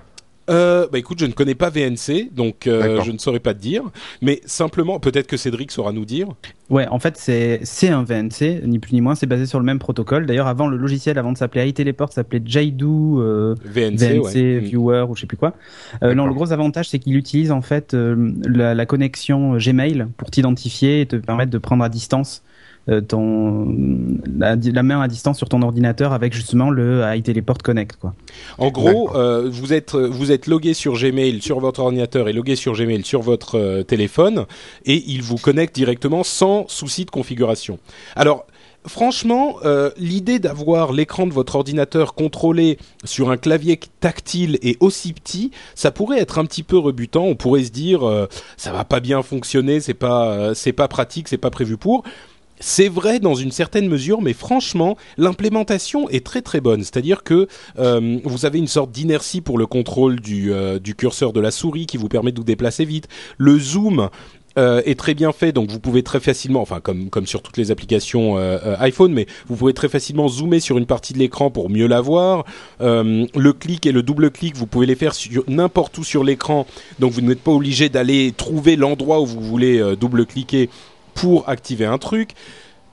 Euh, 0.51 0.87
bah 0.91 0.99
écoute, 0.99 1.19
je 1.21 1.27
ne 1.27 1.33
connais 1.33 1.55
pas 1.55 1.71
VNC, 1.71 2.33
donc 2.33 2.67
euh, 2.67 3.01
je 3.03 3.13
ne 3.13 3.19
saurais 3.19 3.41
pas 3.41 3.55
te 3.55 3.61
dire. 3.61 3.85
Mais 4.21 4.41
simplement, 4.45 4.99
peut-être 4.99 5.27
que 5.27 5.37
Cédric 5.37 5.71
saura 5.71 5.93
nous 5.93 6.05
dire. 6.05 6.29
Ouais, 6.71 6.87
en 6.89 6.99
fait, 6.99 7.17
c'est 7.17 7.61
c'est 7.65 7.89
un 7.89 8.05
VNC, 8.05 8.63
ni 8.65 8.79
plus 8.79 8.93
ni 8.93 9.01
moins. 9.01 9.15
C'est 9.15 9.27
basé 9.27 9.47
sur 9.47 9.59
le 9.59 9.65
même 9.65 9.79
protocole. 9.79 10.27
D'ailleurs, 10.27 10.47
avant 10.47 10.69
le 10.69 10.77
logiciel, 10.77 11.19
avant 11.19 11.33
de 11.33 11.39
s'appeler 11.39 11.69
iTeleport, 11.69 12.13
s'appelait 12.13 12.43
Jaidu 12.45 12.85
euh, 12.87 13.55
VNC, 13.65 13.97
VNC 13.97 14.23
ouais. 14.23 14.61
Mm. 14.61 14.65
Viewer 14.65 15.07
ou 15.09 15.17
je 15.17 15.23
sais 15.23 15.27
plus 15.27 15.37
quoi. 15.37 15.55
Euh, 16.03 16.15
non, 16.15 16.27
le 16.27 16.35
gros 16.35 16.53
avantage, 16.53 16.89
c'est 16.89 16.99
qu'il 16.99 17.17
utilise 17.17 17.51
en 17.51 17.63
fait 17.63 17.95
euh, 17.95 18.33
la, 18.47 18.75
la 18.75 18.87
connexion 18.87 19.57
Gmail 19.57 20.07
pour 20.17 20.31
t'identifier 20.31 21.01
et 21.03 21.07
te 21.07 21.17
permettre 21.17 21.51
de 21.51 21.59
prendre 21.59 21.83
à 21.83 21.89
distance 21.89 22.43
euh, 22.43 22.50
ton 23.09 23.67
la, 24.27 24.57
la 24.57 24.83
main 24.83 25.01
à 25.01 25.09
distance 25.09 25.39
sur 25.39 25.49
ton 25.49 25.63
ordinateur 25.63 26.13
avec 26.13 26.33
justement 26.33 26.71
le 26.71 27.03
iTeleport 27.15 27.59
Connect 27.59 27.97
quoi. 27.97 28.15
En 28.59 28.71
gros, 28.71 29.15
euh, 29.15 29.49
vous 29.51 29.73
êtes 29.73 29.95
vous 29.95 30.33
êtes 30.33 30.47
logué 30.47 30.75
sur 30.75 30.95
Gmail 30.95 31.41
sur 31.41 31.61
votre 31.61 31.81
ordinateur 31.81 32.29
et 32.29 32.33
logué 32.33 32.57
sur 32.57 32.73
Gmail 32.75 33.05
sur 33.05 33.23
votre 33.23 33.59
euh, 33.59 33.83
téléphone 33.83 34.47
et 34.87 35.03
il 35.07 35.23
vous 35.23 35.37
connecte 35.37 35.75
directement 35.75 36.25
sans 36.25 36.67
souci 36.69 37.05
de 37.05 37.11
configuration. 37.11 37.79
Alors 38.17 38.47
Franchement, 38.87 39.57
euh, 39.63 39.91
l'idée 39.99 40.39
d'avoir 40.39 40.93
l'écran 40.93 41.27
de 41.27 41.35
votre 41.35 41.57
ordinateur 41.57 42.15
contrôlé 42.15 42.79
sur 43.05 43.31
un 43.31 43.37
clavier 43.37 43.79
tactile 44.01 44.59
et 44.63 44.79
aussi 44.81 45.13
petit, 45.13 45.51
ça 45.75 45.91
pourrait 45.91 46.19
être 46.19 46.39
un 46.39 46.47
petit 46.47 46.63
peu 46.63 46.79
rebutant. 46.79 47.25
On 47.25 47.35
pourrait 47.35 47.65
se 47.65 47.71
dire, 47.71 48.09
euh, 48.09 48.27
ça 48.57 48.73
va 48.73 48.87
pas 48.87 49.01
bien 49.01 49.23
fonctionner, 49.23 49.81
c'est 49.81 49.93
pas, 49.93 50.31
euh, 50.31 50.55
c'est 50.55 50.73
pas 50.73 50.89
pratique, 50.89 51.29
c'est 51.29 51.37
pas 51.37 51.51
prévu 51.51 51.77
pour. 51.77 52.05
C'est 52.61 52.89
vrai 52.89 53.21
dans 53.21 53.35
une 53.35 53.51
certaine 53.51 53.89
mesure, 53.89 54.21
mais 54.21 54.35
franchement, 54.35 54.97
l'implémentation 55.17 56.11
est 56.11 56.25
très 56.25 56.43
très 56.43 56.61
bonne. 56.61 56.83
C'est-à-dire 56.83 57.23
que 57.23 57.49
euh, 57.79 58.19
vous 58.23 58.45
avez 58.45 58.59
une 58.59 58.67
sorte 58.67 58.93
d'inertie 58.93 59.41
pour 59.41 59.57
le 59.57 59.67
contrôle 59.67 60.21
du, 60.21 60.53
euh, 60.53 60.79
du 60.79 60.95
curseur 60.95 61.33
de 61.33 61.41
la 61.41 61.51
souris 61.51 61.87
qui 61.87 61.97
vous 61.97 62.09
permet 62.09 62.33
de 62.33 62.39
vous 62.39 62.45
déplacer 62.45 62.85
vite. 62.85 63.09
Le 63.39 63.59
zoom 63.59 64.11
euh, 64.59 64.83
est 64.85 64.99
très 64.99 65.15
bien 65.15 65.33
fait, 65.33 65.53
donc 65.53 65.71
vous 65.71 65.81
pouvez 65.81 66.03
très 66.03 66.21
facilement, 66.21 66.61
enfin 66.61 66.81
comme 66.81 67.27
sur 67.27 67.41
toutes 67.41 67.57
les 67.57 67.71
applications 67.71 68.37
iPhone, 68.79 69.13
mais 69.13 69.27
vous 69.47 69.57
pouvez 69.57 69.73
très 69.73 69.89
facilement 69.89 70.29
zoomer 70.29 70.61
sur 70.61 70.77
une 70.77 70.87
partie 70.87 71.15
de 71.15 71.19
l'écran 71.19 71.51
pour 71.51 71.71
mieux 71.71 71.87
la 71.87 72.03
voir. 72.03 72.45
Le 72.81 73.53
clic 73.53 73.87
et 73.87 73.93
le 73.93 74.03
double 74.03 74.31
clic, 74.31 74.57
vous 74.57 74.67
pouvez 74.67 74.87
les 74.87 74.97
faire 74.97 75.15
sur 75.15 75.45
n'importe 75.49 75.97
où 75.99 76.05
sur 76.05 76.25
l'écran, 76.25 76.67
donc 76.99 77.13
vous 77.13 77.21
n'êtes 77.21 77.41
pas 77.41 77.53
obligé 77.53 77.89
d'aller 77.89 78.35
trouver 78.37 78.75
l'endroit 78.75 79.21
où 79.21 79.27
vous 79.27 79.41
voulez 79.41 79.95
double 79.97 80.27
cliquer 80.27 80.69
pour 81.21 81.49
activer 81.49 81.85
un 81.85 81.99
truc. 81.99 82.31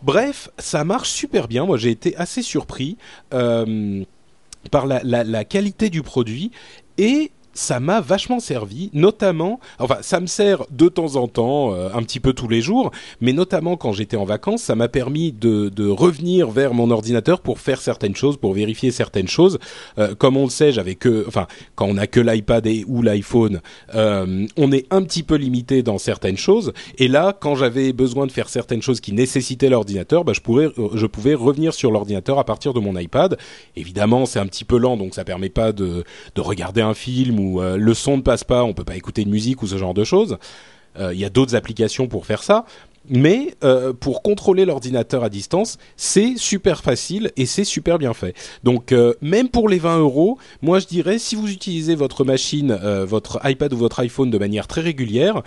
Bref, 0.04 0.50
ça 0.58 0.84
marche 0.84 1.10
super 1.10 1.48
bien. 1.48 1.66
Moi, 1.66 1.78
j'ai 1.78 1.92
été 1.92 2.16
assez 2.18 2.42
surpris 2.42 2.98
euh, 3.34 4.04
par 4.70 4.86
la, 4.86 5.46
qualité 5.46 5.90
du 5.90 6.04
produit 6.04 6.52
et 6.98 7.32
ça 7.58 7.80
m'a 7.80 8.02
vachement 8.02 8.40
servi, 8.40 8.92
notamment, 8.94 9.60
enfin, 9.80 9.98
ça 10.02 10.20
me 10.20 10.28
sert 10.28 10.64
de 10.70 10.90
temps 10.90 11.16
en 11.16 11.28
temps, 11.28 11.74
euh, 11.74 11.90
un 11.92 12.04
petit 12.04 12.20
peu 12.20 12.34
tous 12.34 12.48
les 12.48 12.62
jours, 12.62 12.92
mais 13.20 13.34
notamment 13.34 13.78
quand 13.78 13.94
j'étais 13.94 14.16
en 14.16 14.26
vacances, 14.26 14.62
ça 14.62 14.76
m'a 14.76 14.88
permis 14.88 15.32
de, 15.32 15.88
revenir 15.88 16.52
vers 16.52 16.74
mon 16.74 16.92
ordinateur 16.92 17.42
pour 17.42 17.60
faire 17.60 17.82
certaines 17.82 18.16
choses, 18.16 18.38
pour 18.38 18.54
vérifier 18.54 18.92
certaines 18.92 19.28
choses. 19.28 19.58
Euh, 19.98 20.14
comme 20.14 20.38
on 20.38 20.44
le 20.44 20.50
sait, 20.52 20.72
j'avais 20.72 20.94
que, 20.96 21.26
enfin, 21.28 21.48
quand 21.76 21.88
on 21.88 21.98
a 21.98 22.06
que 22.06 22.20
l'iPad 22.20 22.68
et 22.68 22.86
ou 22.88 23.02
l'iPhone, 23.02 23.62
euh, 23.96 24.46
on 24.56 24.72
est 24.72 24.86
un 24.92 25.02
petit 25.02 25.24
peu 25.24 25.36
limité 25.36 25.82
dans 25.82 25.98
certaines 25.98 26.38
choses. 26.38 26.74
Et 27.00 27.08
là, 27.08 27.36
quand 27.38 27.56
j'avais 27.56 27.92
besoin 27.92 28.28
de 28.28 28.32
faire 28.32 28.50
certaines 28.50 28.84
choses 28.84 29.00
qui 29.00 29.14
nécessitaient 29.14 29.70
l'ordinateur, 29.70 30.24
bah, 30.24 30.34
je 30.34 30.42
pouvais, 30.42 30.70
je 30.94 31.06
pouvais 31.08 31.34
revenir 31.34 31.74
sur 31.74 31.92
l'ordinateur 31.92 32.38
à 32.38 32.44
partir 32.44 32.74
de 32.74 32.80
mon 32.80 32.98
iPad. 32.98 33.38
Évidemment, 33.76 34.28
c'est 34.28 34.40
un 34.40 34.46
petit 34.46 34.66
peu 34.66 34.78
lent, 34.78 34.98
donc 34.98 35.16
ça 35.16 35.24
permet 35.24 35.50
pas 35.50 35.72
de, 35.72 36.04
de 36.36 36.42
regarder 36.42 36.82
un 36.82 36.94
film 36.94 37.40
ou 37.40 37.47
euh, 37.56 37.78
le 37.78 37.94
son 37.94 38.18
ne 38.18 38.22
passe 38.22 38.44
pas, 38.44 38.64
on 38.64 38.74
peut 38.74 38.84
pas 38.84 38.96
écouter 38.96 39.24
de 39.24 39.30
musique 39.30 39.62
ou 39.62 39.68
ce 39.68 39.78
genre 39.78 39.94
de 39.94 40.04
choses. 40.04 40.38
Euh, 41.00 41.14
Il 41.14 41.20
y 41.20 41.26
a 41.26 41.30
d'autres 41.30 41.56
applications 41.56 42.08
pour 42.08 42.26
faire 42.26 42.44
ça. 42.44 42.66
Mais 43.10 43.56
euh, 43.64 43.94
pour 43.94 44.22
contrôler 44.22 44.66
l'ordinateur 44.66 45.24
à 45.24 45.30
distance, 45.30 45.78
c'est 45.96 46.34
super 46.36 46.82
facile 46.82 47.32
et 47.38 47.46
c'est 47.46 47.64
super 47.64 48.00
bien 48.00 48.14
fait. 48.14 48.36
Donc 48.66 48.94
même 49.22 49.48
pour 49.48 49.70
les 49.70 49.80
20 49.80 50.00
euros, 50.00 50.38
moi 50.62 50.80
je 50.80 50.88
dirais 50.88 51.18
si 51.18 51.38
vous 51.38 51.50
utilisez 51.50 51.96
votre 51.96 52.26
machine, 52.26 52.78
votre 53.06 53.40
iPad 53.46 53.72
ou 53.72 53.78
votre 53.78 54.02
iPhone 54.02 54.30
de 54.30 54.38
manière 54.38 54.68
très 54.68 54.82
régulière, 54.82 55.42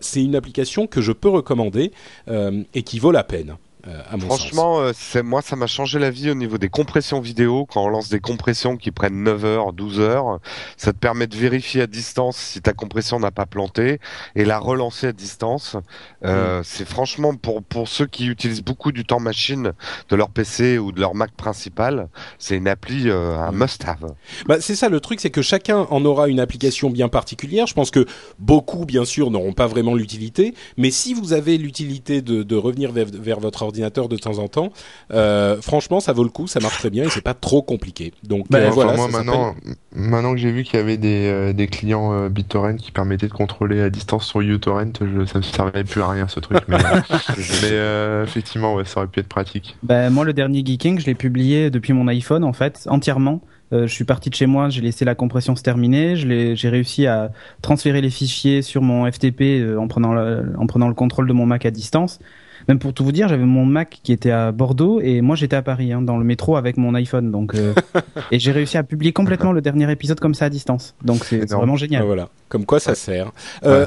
c'est 0.00 0.24
une 0.24 0.34
application 0.34 0.88
que 0.88 1.00
je 1.00 1.12
peux 1.12 1.28
recommander 1.28 1.92
et 2.28 2.82
qui 2.82 2.98
vaut 2.98 3.12
la 3.12 3.22
peine. 3.22 3.56
Euh, 3.88 4.02
à 4.10 4.16
mon 4.16 4.28
sens. 4.28 4.38
Franchement, 4.38 4.80
euh, 4.80 4.92
c'est 4.94 5.22
moi 5.22 5.42
ça 5.42 5.56
m'a 5.56 5.66
changé 5.66 5.98
la 5.98 6.10
vie 6.10 6.30
au 6.30 6.34
niveau 6.34 6.58
des 6.58 6.68
compressions 6.68 7.20
vidéo 7.20 7.66
quand 7.70 7.84
on 7.84 7.88
lance 7.88 8.08
des 8.08 8.20
compressions 8.20 8.76
qui 8.76 8.90
prennent 8.90 9.22
9 9.22 9.44
heures, 9.44 9.72
12 9.72 10.00
heures, 10.00 10.40
ça 10.76 10.92
te 10.92 10.98
permet 10.98 11.26
de 11.26 11.36
vérifier 11.36 11.82
à 11.82 11.86
distance 11.86 12.36
si 12.36 12.60
ta 12.60 12.72
compression 12.72 13.20
n'a 13.20 13.30
pas 13.30 13.46
planté 13.46 14.00
et 14.34 14.44
la 14.44 14.58
relancer 14.58 15.06
à 15.08 15.12
distance. 15.12 15.76
Euh, 16.24 16.62
C'est 16.64 16.84
franchement 16.88 17.34
pour 17.36 17.62
pour 17.62 17.88
ceux 17.88 18.06
qui 18.06 18.26
utilisent 18.26 18.62
beaucoup 18.64 18.90
du 18.92 19.04
temps 19.04 19.20
machine 19.20 19.72
de 20.08 20.16
leur 20.16 20.30
PC 20.30 20.78
ou 20.78 20.92
de 20.92 21.00
leur 21.00 21.14
Mac 21.14 21.30
principal, 21.32 22.08
c'est 22.38 22.56
une 22.56 22.68
appli 22.68 23.08
euh, 23.08 23.38
un 23.38 23.52
Mm. 23.52 23.56
must-have. 23.58 24.14
Bah, 24.46 24.56
c'est 24.60 24.74
ça 24.74 24.88
le 24.88 25.00
truc, 25.00 25.20
c'est 25.20 25.30
que 25.30 25.42
chacun 25.42 25.86
en 25.90 26.04
aura 26.04 26.28
une 26.28 26.40
application 26.40 26.90
bien 26.90 27.08
particulière. 27.08 27.66
Je 27.66 27.74
pense 27.74 27.90
que 27.90 28.04
beaucoup, 28.38 28.84
bien 28.84 29.04
sûr, 29.04 29.30
n'auront 29.30 29.52
pas 29.52 29.66
vraiment 29.66 29.94
l'utilité, 29.94 30.54
mais 30.76 30.90
si 30.90 31.14
vous 31.14 31.32
avez 31.32 31.56
l'utilité 31.58 32.20
de, 32.22 32.42
de 32.42 32.56
revenir 32.56 32.92
vers, 32.92 33.06
vers 33.12 33.38
votre 33.40 33.62
ordinateur 33.62 33.75
de 33.80 34.16
temps 34.16 34.38
en 34.38 34.48
temps, 34.48 34.72
euh, 35.12 35.60
franchement, 35.60 36.00
ça 36.00 36.12
vaut 36.12 36.24
le 36.24 36.30
coup, 36.30 36.46
ça 36.46 36.60
marche 36.60 36.78
très 36.78 36.90
bien 36.90 37.04
et 37.04 37.08
c'est 37.10 37.20
pas 37.20 37.34
trop 37.34 37.62
compliqué. 37.62 38.12
Donc 38.24 38.46
Bah, 38.50 38.58
euh, 38.58 38.70
voilà. 38.70 38.94
moi 38.96 39.08
maintenant, 39.08 39.54
maintenant 39.94 40.32
que 40.32 40.38
j'ai 40.38 40.50
vu 40.50 40.62
qu'il 40.64 40.78
y 40.78 40.82
avait 40.82 40.96
des, 40.96 41.26
euh, 41.26 41.52
des 41.52 41.66
clients 41.66 42.12
euh, 42.12 42.28
BitTorrent 42.28 42.76
qui 42.76 42.90
permettaient 42.92 43.28
de 43.28 43.32
contrôler 43.32 43.80
à 43.80 43.90
distance 43.90 44.26
sur 44.26 44.40
uTorrent, 44.40 44.84
je, 45.00 45.24
ça 45.24 45.38
ne 45.38 45.44
servait 45.44 45.84
plus 45.84 46.02
à 46.02 46.08
rien 46.08 46.28
ce 46.28 46.40
truc. 46.40 46.58
Mais, 46.68 46.76
mais, 47.36 47.70
euh, 47.72 48.24
effectivement, 48.24 48.74
ouais, 48.74 48.84
ça 48.84 49.00
aurait 49.00 49.08
pu 49.08 49.20
être 49.20 49.28
pratique. 49.28 49.76
Ben, 49.82 50.10
moi, 50.10 50.24
le 50.24 50.32
dernier 50.32 50.64
Geeking, 50.64 50.98
je 51.00 51.06
l'ai 51.06 51.14
publié 51.14 51.70
depuis 51.70 51.92
mon 51.92 52.08
iPhone, 52.08 52.44
en 52.44 52.52
fait, 52.52 52.86
entièrement. 52.90 53.40
Euh, 53.72 53.88
je 53.88 53.92
suis 53.92 54.04
parti 54.04 54.30
de 54.30 54.34
chez 54.36 54.46
moi, 54.46 54.68
j'ai 54.68 54.80
laissé 54.80 55.04
la 55.04 55.16
compression 55.16 55.56
se 55.56 55.62
terminer, 55.62 56.14
je 56.14 56.28
l'ai- 56.28 56.54
j'ai 56.54 56.68
réussi 56.68 57.08
à 57.08 57.32
transférer 57.62 58.00
les 58.00 58.10
fichiers 58.10 58.62
sur 58.62 58.80
mon 58.80 59.10
FTP 59.10 59.40
euh, 59.60 59.76
en, 59.76 59.88
prenant 59.88 60.14
le, 60.14 60.52
en 60.56 60.68
prenant 60.68 60.86
le 60.86 60.94
contrôle 60.94 61.26
de 61.26 61.32
mon 61.32 61.46
Mac 61.46 61.66
à 61.66 61.72
distance. 61.72 62.20
Même 62.68 62.78
pour 62.78 62.92
tout 62.92 63.04
vous 63.04 63.12
dire, 63.12 63.28
j'avais 63.28 63.44
mon 63.44 63.64
Mac 63.64 64.00
qui 64.02 64.12
était 64.12 64.30
à 64.30 64.50
Bordeaux 64.52 65.00
et 65.00 65.20
moi 65.20 65.36
j'étais 65.36 65.56
à 65.56 65.62
Paris, 65.62 65.92
hein, 65.92 66.02
dans 66.02 66.16
le 66.18 66.24
métro 66.24 66.56
avec 66.56 66.76
mon 66.76 66.94
iPhone. 66.94 67.30
Donc, 67.30 67.54
euh, 67.54 67.72
et 68.32 68.38
j'ai 68.38 68.52
réussi 68.52 68.76
à 68.76 68.82
publier 68.82 69.12
complètement 69.12 69.52
le 69.52 69.60
dernier 69.60 69.90
épisode 69.90 70.18
comme 70.20 70.34
ça 70.34 70.46
à 70.46 70.50
distance. 70.50 70.94
Donc 71.04 71.24
c'est 71.24 71.48
vraiment 71.50 71.74
Ah, 71.74 71.76
génial. 71.76 72.02
voilà, 72.04 72.28
comme 72.48 72.64
quoi 72.66 72.80
ça 72.80 72.94
sert. 72.94 73.30
Euh, 73.64 73.86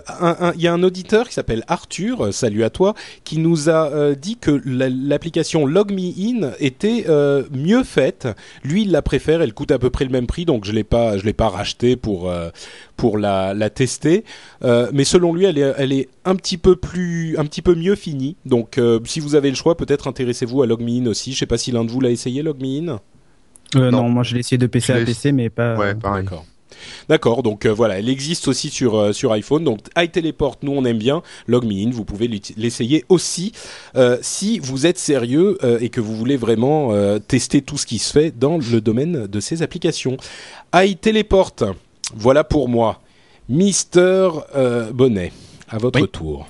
Il 0.55 0.61
y 0.61 0.67
a 0.67 0.73
un 0.73 0.83
auditeur 0.83 1.27
qui 1.27 1.33
s'appelle 1.33 1.63
Arthur, 1.67 2.25
euh, 2.27 2.31
salut 2.31 2.63
à 2.63 2.69
toi, 2.69 2.93
qui 3.23 3.37
nous 3.39 3.69
a 3.69 3.89
euh, 3.91 4.15
dit 4.15 4.37
que 4.37 4.61
la- 4.65 4.89
l'application 4.89 5.65
LogMeIn 5.65 6.51
était 6.59 7.05
euh, 7.09 7.43
mieux 7.51 7.83
faite. 7.83 8.27
Lui, 8.63 8.83
il 8.83 8.91
la 8.91 9.01
préfère, 9.01 9.41
elle 9.41 9.53
coûte 9.53 9.71
à 9.71 9.79
peu 9.79 9.89
près 9.89 10.05
le 10.05 10.11
même 10.11 10.27
prix, 10.27 10.45
donc 10.45 10.65
je 10.65 10.71
l'ai 10.71 10.83
pas, 10.83 11.17
je 11.17 11.25
l'ai 11.25 11.33
pas 11.33 11.49
racheté 11.49 11.95
pour 11.95 12.31
pour 12.99 13.17
la, 13.17 13.53
la 13.53 13.69
tester. 13.69 14.25
Euh, 14.65 14.89
mais 14.91 15.05
selon 15.05 15.33
lui, 15.33 15.45
elle 15.45 15.57
est, 15.57 15.73
elle 15.77 15.93
est 15.93 16.09
un 16.25 16.35
petit 16.35 16.57
peu 16.57 16.75
plus, 16.75 17.37
un 17.37 17.45
petit 17.45 17.61
peu 17.61 17.73
mieux 17.73 17.95
finie. 17.95 18.35
Donc, 18.45 18.77
euh, 18.77 18.99
si 19.05 19.21
vous 19.21 19.35
avez 19.35 19.49
le 19.49 19.55
choix, 19.55 19.77
peut-être 19.77 20.07
intéressez-vous 20.07 20.61
à 20.61 20.67
LogMeIn 20.67 21.05
aussi. 21.07 21.31
Je 21.31 21.39
sais 21.39 21.45
pas 21.45 21.57
si 21.57 21.71
l'un 21.71 21.85
de 21.85 21.91
vous 21.91 22.01
l'a 22.01 22.09
essayé, 22.11 22.43
LogMeIn. 22.43 22.99
Euh, 23.75 23.89
Non. 23.91 24.03
non. 24.03 24.09
moi 24.09 24.23
je 24.23 24.33
l'ai 24.33 24.41
essayé 24.41 24.57
de 24.57 24.67
PC 24.67 24.91
à 24.91 25.03
PC, 25.05 25.31
mais 25.31 25.49
pas. 25.49 25.77
Ouais, 25.77 25.95
pareil. 25.95 26.25
D'accord. 26.25 26.45
D'accord, 27.09 27.41
donc 27.43 27.65
euh, 27.65 27.73
voilà, 27.73 27.99
elle 27.99 28.09
existe 28.09 28.47
aussi 28.47 28.69
sur 28.69 28.95
euh, 28.97 29.11
sur 29.13 29.31
iPhone. 29.31 29.63
Donc 29.63 29.79
iTeleport, 29.97 30.57
nous 30.61 30.71
on 30.73 30.83
aime 30.85 30.97
bien. 30.97 31.23
LogMeIn, 31.47 31.89
vous 31.91 32.05
pouvez 32.05 32.29
l'essayer 32.57 33.05
aussi 33.09 33.51
euh, 33.95 34.17
si 34.21 34.59
vous 34.59 34.85
êtes 34.85 34.97
sérieux 34.97 35.57
euh, 35.63 35.79
et 35.81 35.89
que 35.89 35.99
vous 36.01 36.15
voulez 36.15 36.37
vraiment 36.37 36.91
euh, 36.93 37.19
tester 37.19 37.61
tout 37.61 37.77
ce 37.77 37.85
qui 37.85 37.97
se 37.97 38.11
fait 38.11 38.37
dans 38.37 38.57
le 38.57 38.81
domaine 38.81 39.27
de 39.27 39.39
ces 39.39 39.61
applications. 39.61 40.17
iTeleport, 40.73 41.51
voilà 42.15 42.43
pour 42.43 42.69
moi. 42.69 43.01
Mister 43.47 44.29
euh, 44.55 44.91
Bonnet, 44.91 45.31
à 45.69 45.77
votre 45.77 46.01
Oui. 46.01 46.07
tour. 46.07 46.47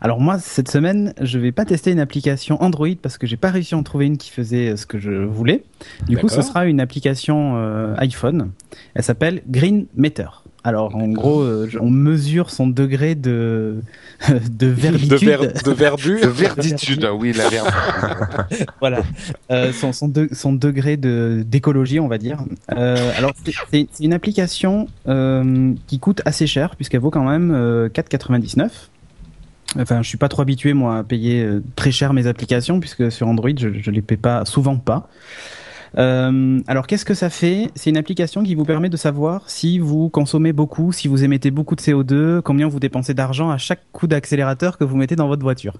Alors 0.00 0.20
moi 0.20 0.38
cette 0.38 0.70
semaine, 0.70 1.14
je 1.20 1.38
vais 1.38 1.52
pas 1.52 1.64
tester 1.64 1.90
une 1.92 2.00
application 2.00 2.62
Android 2.62 2.88
parce 3.00 3.16
que 3.16 3.26
j'ai 3.26 3.36
pas 3.36 3.50
réussi 3.50 3.74
à 3.74 3.78
en 3.78 3.82
trouver 3.82 4.06
une 4.06 4.18
qui 4.18 4.30
faisait 4.30 4.70
euh, 4.70 4.76
ce 4.76 4.84
que 4.84 4.98
je 4.98 5.10
voulais. 5.10 5.64
Du 6.08 6.18
coup, 6.18 6.28
ce 6.28 6.42
sera 6.42 6.66
une 6.66 6.80
application 6.80 7.54
euh, 7.56 7.94
iPhone. 7.98 8.50
Elle 8.94 9.02
s'appelle 9.02 9.42
Green 9.48 9.86
Meter. 9.94 10.28
Alors 10.64 10.94
en 10.94 11.08
gros, 11.08 11.40
euh, 11.40 11.68
on 11.80 11.90
mesure 11.90 12.50
son 12.50 12.68
degré 12.68 13.14
de 13.16 13.76
de 14.50 14.66
verditude. 14.68 15.10
De, 15.10 15.16
ver- 15.16 15.40
de 15.64 15.70
verdure. 15.72 16.20
De 16.20 16.26
verditude, 16.28 17.04
ah 17.04 17.12
oui, 17.14 17.32
la 17.32 17.48
verditude. 17.48 18.66
voilà, 18.80 19.02
euh, 19.50 19.72
son, 19.72 19.92
son, 19.92 20.06
de- 20.08 20.28
son 20.32 20.52
degré 20.52 20.96
de 20.96 21.42
d'écologie, 21.44 21.98
on 21.98 22.06
va 22.06 22.18
dire. 22.18 22.38
Euh, 22.76 23.10
alors 23.16 23.32
c'est- 23.72 23.88
une 24.00 24.12
application 24.12 24.86
euh, 25.08 25.72
qui 25.88 25.98
coûte 25.98 26.22
assez 26.26 26.46
cher 26.46 26.76
puisqu'elle 26.76 27.00
vaut 27.00 27.10
quand 27.10 27.28
même 27.28 27.50
euh, 27.52 27.88
4,99. 27.88 28.68
Enfin, 29.78 30.02
je 30.02 30.08
suis 30.08 30.18
pas 30.18 30.28
trop 30.28 30.42
habitué 30.42 30.74
moi 30.74 30.98
à 30.98 31.02
payer 31.02 31.48
très 31.76 31.90
cher 31.90 32.12
mes 32.12 32.26
applications 32.26 32.78
puisque 32.78 33.10
sur 33.10 33.26
Android 33.26 33.50
je, 33.56 33.68
je 33.80 33.90
les 33.90 34.02
paie 34.02 34.16
pas 34.18 34.44
souvent 34.44 34.76
pas. 34.76 35.08
Euh, 35.98 36.60
alors 36.66 36.86
qu'est-ce 36.86 37.04
que 37.04 37.14
ça 37.14 37.28
fait? 37.30 37.70
C'est 37.74 37.90
une 37.90 37.96
application 37.96 38.42
qui 38.42 38.54
vous 38.54 38.64
permet 38.64 38.88
de 38.88 38.96
savoir 38.96 39.48
si 39.50 39.78
vous 39.78 40.08
consommez 40.08 40.52
beaucoup, 40.52 40.92
si 40.92 41.08
vous 41.08 41.24
émettez 41.24 41.50
beaucoup 41.50 41.76
de 41.76 41.80
CO2, 41.80 42.40
combien 42.40 42.68
vous 42.68 42.80
dépensez 42.80 43.14
d'argent 43.14 43.50
à 43.50 43.58
chaque 43.58 43.82
coup 43.92 44.06
d'accélérateur 44.06 44.78
que 44.78 44.84
vous 44.84 44.96
mettez 44.96 45.16
dans 45.16 45.28
votre 45.28 45.42
voiture. 45.42 45.74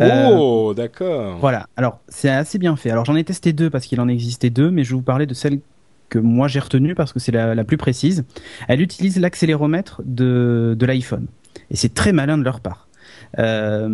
Euh, 0.00 0.28
Oh, 0.32 0.72
d'accord. 0.74 1.38
voilà, 1.40 1.68
alors 1.76 2.00
c'est 2.08 2.30
assez 2.30 2.58
bien 2.58 2.76
fait. 2.76 2.90
Alors 2.90 3.04
j'en 3.04 3.16
ai 3.16 3.24
testé 3.24 3.52
deux 3.52 3.70
parce 3.70 3.86
qu'il 3.86 4.00
en 4.00 4.08
existait 4.08 4.50
deux, 4.50 4.70
mais 4.70 4.84
je 4.84 4.90
vais 4.90 4.96
vous 4.96 5.02
parler 5.02 5.26
de 5.26 5.34
celle 5.34 5.60
que 6.08 6.18
moi 6.18 6.48
j'ai 6.48 6.60
retenue 6.60 6.94
parce 6.94 7.12
que 7.12 7.18
c'est 7.18 7.32
la, 7.32 7.54
la 7.54 7.64
plus 7.64 7.76
précise. 7.76 8.24
Elle 8.68 8.80
utilise 8.80 9.18
l'accéléromètre 9.18 10.00
de, 10.04 10.74
de 10.78 10.86
l'iPhone. 10.86 11.26
Et 11.70 11.76
c'est 11.76 11.92
très 11.94 12.12
malin 12.12 12.38
de 12.38 12.42
leur 12.44 12.60
part. 12.60 12.88
Euh, 13.38 13.88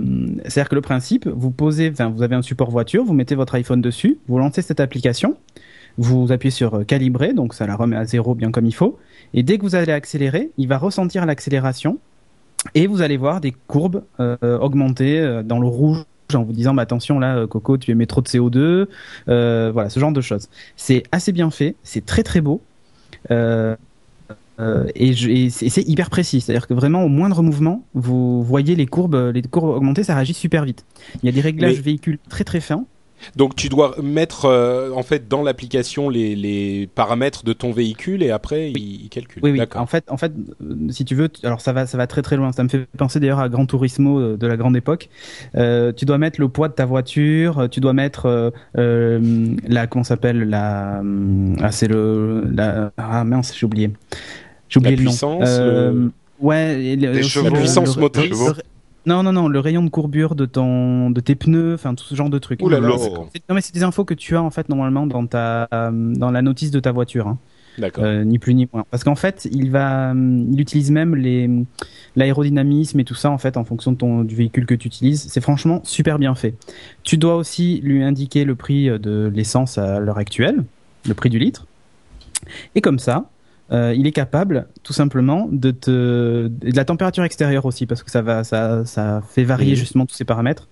C'est-à-dire 0.45 0.69
que 0.69 0.75
le 0.75 0.81
principe, 0.81 1.29
vous 1.29 1.51
posez, 1.51 1.91
vous 1.91 2.23
avez 2.23 2.35
un 2.35 2.43
support 2.43 2.71
voiture, 2.71 3.05
vous 3.05 3.15
mettez 3.15 3.35
votre 3.35 3.55
iPhone 3.55 3.81
dessus, 3.81 4.19
vous 4.29 4.39
lancez 4.39 4.63
cette 4.63 4.81
application, 4.81 5.37
vous 5.99 6.33
appuyez 6.33 6.51
sur 6.51 6.75
euh, 6.75 6.85
calibrer, 6.85 7.33
donc 7.33 7.55
ça 7.55 7.67
la 7.67 7.77
remet 7.77 7.97
à 7.97 8.05
zéro 8.05 8.35
bien 8.35 8.51
comme 8.51 8.67
il 8.67 8.75
faut, 8.75 8.99
et 9.35 9.43
dès 9.43 9.59
que 9.59 9.63
vous 9.63 9.75
allez 9.75 9.93
accélérer, 9.93 10.51
il 10.59 10.69
va 10.69 10.79
ressentir 10.79 11.27
l'accélération 11.27 11.99
et 12.75 12.87
vous 12.87 13.03
allez 13.03 13.17
voir 13.17 13.41
des 13.41 13.53
courbes 13.67 14.05
euh, 14.21 14.59
augmenter 14.59 15.19
euh, 15.19 15.43
dans 15.43 15.59
le 15.59 15.67
rouge 15.67 16.05
en 16.35 16.45
vous 16.45 16.53
disant 16.53 16.75
bah 16.75 16.83
attention 16.83 17.19
là 17.19 17.47
Coco 17.49 17.77
tu 17.77 17.91
émets 17.91 18.07
trop 18.07 18.21
de 18.21 18.29
CO2 18.29 18.87
euh, 19.29 19.71
voilà 19.73 19.91
ce 19.91 19.99
genre 19.99 20.13
de 20.13 20.21
choses. 20.21 20.49
C'est 20.77 21.03
assez 21.11 21.33
bien 21.33 21.51
fait 21.51 21.75
c'est 21.83 22.05
très 22.05 22.23
très 22.23 22.41
beau 22.41 22.63
euh, 24.61 24.85
et, 24.95 25.49
c'est 25.51 25.89
hyper 25.89 26.11
précis 26.11 26.41
c'est 26.41 26.53
à 26.53 26.55
dire 26.57 26.67
que 26.69 26.75
vraiment 26.75 27.03
au 27.05 27.09
moindre 27.09 27.43
mouvement 27.43 27.85
vous 27.95 28.43
voyez 28.43 28.75
les 28.77 28.87
courbes 28.87 29.31
les 29.35 29.43
courbes 29.43 29.71
augmenter 29.77 30.05
ça 30.05 30.15
réagit 30.15 30.35
super 30.35 30.65
vite 30.65 30.85
il 31.23 31.27
y 31.27 31.29
a 31.29 31.33
des 31.33 31.41
réglages 31.41 31.77
Mais- 31.77 31.83
véhicules 31.83 32.19
très 32.29 32.45
très 32.45 32.61
fins 32.61 32.85
Donc 33.37 33.55
tu 33.55 33.69
dois 33.69 33.97
mettre 34.03 34.47
euh, 34.47 34.91
en 34.95 35.03
fait 35.03 35.29
dans 35.29 35.43
l'application 35.43 36.09
les, 36.09 36.35
les 36.35 36.89
paramètres 36.95 37.45
de 37.45 37.53
ton 37.53 37.71
véhicule 37.71 38.23
et 38.23 38.31
après 38.31 38.71
il, 38.71 39.03
il 39.05 39.09
calcule. 39.11 39.43
Oui, 39.45 39.51
oui. 39.51 39.61
En 39.75 39.85
fait, 39.85 40.05
en 40.11 40.17
fait, 40.17 40.33
euh, 40.63 40.75
si 40.89 41.05
tu 41.05 41.15
veux, 41.15 41.29
tu- 41.29 41.45
alors 41.45 41.61
ça 41.61 41.75
va, 41.75 41.85
ça 41.87 41.99
va 41.99 42.07
très 42.07 42.23
très 42.23 42.37
loin. 42.39 42.51
Ça 42.53 42.65
me 42.65 42.71
fait 42.71 42.87
penser 42.97 43.21
d'ailleurs 43.21 43.41
à 43.41 43.51
Gran 43.51 43.67
Turismo 43.67 44.37
de 44.39 44.47
la 44.47 44.57
grande 44.57 44.75
époque. 44.75 45.11
Euh, 45.55 45.93
tu 45.93 46.07
dois 46.07 46.17
mettre 46.17 46.41
le 46.41 46.49
poids 46.49 46.69
de 46.69 46.73
ta 46.73 46.87
voiture. 46.87 47.69
Tu 47.71 47.81
dois 47.81 47.93
mettre 47.93 48.53
la, 48.75 49.87
comment 49.87 50.03
s'appelle 50.05 50.49
la, 50.49 51.01
hum, 51.01 51.57
ah 51.61 51.73
c'est 51.73 51.89
le, 51.89 52.45
la, 52.51 52.91
ah 52.97 53.23
mince, 53.25 53.53
j'ai 53.55 53.67
oublié. 53.67 53.91
J'ai 54.71 54.79
oublié 54.79 54.97
La 54.97 55.01
le 55.01 55.05
nom. 55.05 55.11
puissance, 55.11 55.45
Euh, 55.47 55.93
le- 55.93 56.13
Ouais. 56.41 56.83
et 56.83 56.97
le- 56.97 57.13
Les 57.13 57.23
chevaux. 57.23 57.51
La 57.51 57.59
puissance 57.61 57.97
motrice. 57.99 58.39
non, 59.05 59.23
non, 59.23 59.33
non, 59.33 59.49
le 59.49 59.59
rayon 59.61 59.83
de 59.83 59.91
courbure 59.91 60.35
de 60.35 60.47
ton, 60.47 61.11
de 61.11 61.21
tes 61.21 61.35
pneus, 61.35 61.75
enfin 61.75 61.95
tout 61.95 62.05
ce 62.05 62.15
genre 62.15 62.31
de 62.31 62.39
trucs. 62.39 62.63
Non 62.63 62.69
mais 63.51 63.61
c'est 63.61 63.75
des 63.75 63.83
infos 63.83 64.05
que 64.07 64.15
tu 64.15 64.37
as 64.37 64.43
en 64.43 64.51
fait 64.51 64.69
normalement 64.71 65.07
dans 65.07 65.27
ta, 65.27 65.69
euh, 65.75 65.91
dans 65.93 66.31
la 66.31 66.41
notice 66.41 66.71
de 66.71 66.81
ta 66.81 66.93
voiture. 66.93 67.29
Hein. 67.29 67.39
D'accord. 67.79 68.05
Euh, 68.05 68.25
ni 68.25 68.39
plus 68.39 68.53
ni 68.55 68.69
moins. 68.73 68.85
Parce 68.91 69.05
qu'en 69.05 69.15
fait, 69.15 69.49
il 69.53 69.71
va, 69.71 70.13
il 70.15 70.61
utilise 70.61 70.91
même 70.91 71.15
les 71.15 71.49
l'aérodynamisme 72.17 72.99
et 73.01 73.05
tout 73.05 73.15
ça 73.15 73.31
en 73.31 73.39
fait 73.39 73.57
en 73.57 73.65
fonction 73.65 73.93
de 73.93 73.97
ton 73.97 74.23
du 74.25 74.35
véhicule 74.35 74.67
que 74.67 74.75
tu 74.75 74.89
utilises. 74.89 75.27
C'est 75.31 75.41
franchement 75.41 75.81
super 75.85 76.19
bien 76.19 76.35
fait. 76.35 76.55
Tu 77.05 77.17
dois 77.17 77.37
aussi 77.37 77.81
lui 77.83 78.03
indiquer 78.03 78.45
le 78.45 78.55
prix 78.55 78.87
de 78.99 79.31
l'essence 79.35 79.79
à 79.79 80.01
l'heure 80.01 80.19
actuelle, 80.19 80.65
le 81.07 81.15
prix 81.15 81.31
du 81.31 81.39
litre. 81.39 81.67
Et 82.75 82.81
comme 82.81 82.99
ça, 82.99 83.27
euh, 83.73 83.95
il 83.97 84.07
est 84.07 84.13
capable 84.13 84.67
tout 84.83 84.93
simplement 84.93 85.49
de 85.51 85.71
te 85.71 86.49
de 86.49 86.77
la 86.77 86.85
température 86.85 87.23
extérieure 87.25 87.67
aussi 87.67 87.87
parce 87.87 88.03
que 88.03 88.11
ça 88.11 88.21
va 88.21 88.43
ça 88.43 88.85
ça 88.85 89.23
fait 89.29 89.45
varier 89.45 89.77
justement 89.77 90.07
tous 90.07 90.15
ces 90.15 90.25
paramètres. 90.25 90.69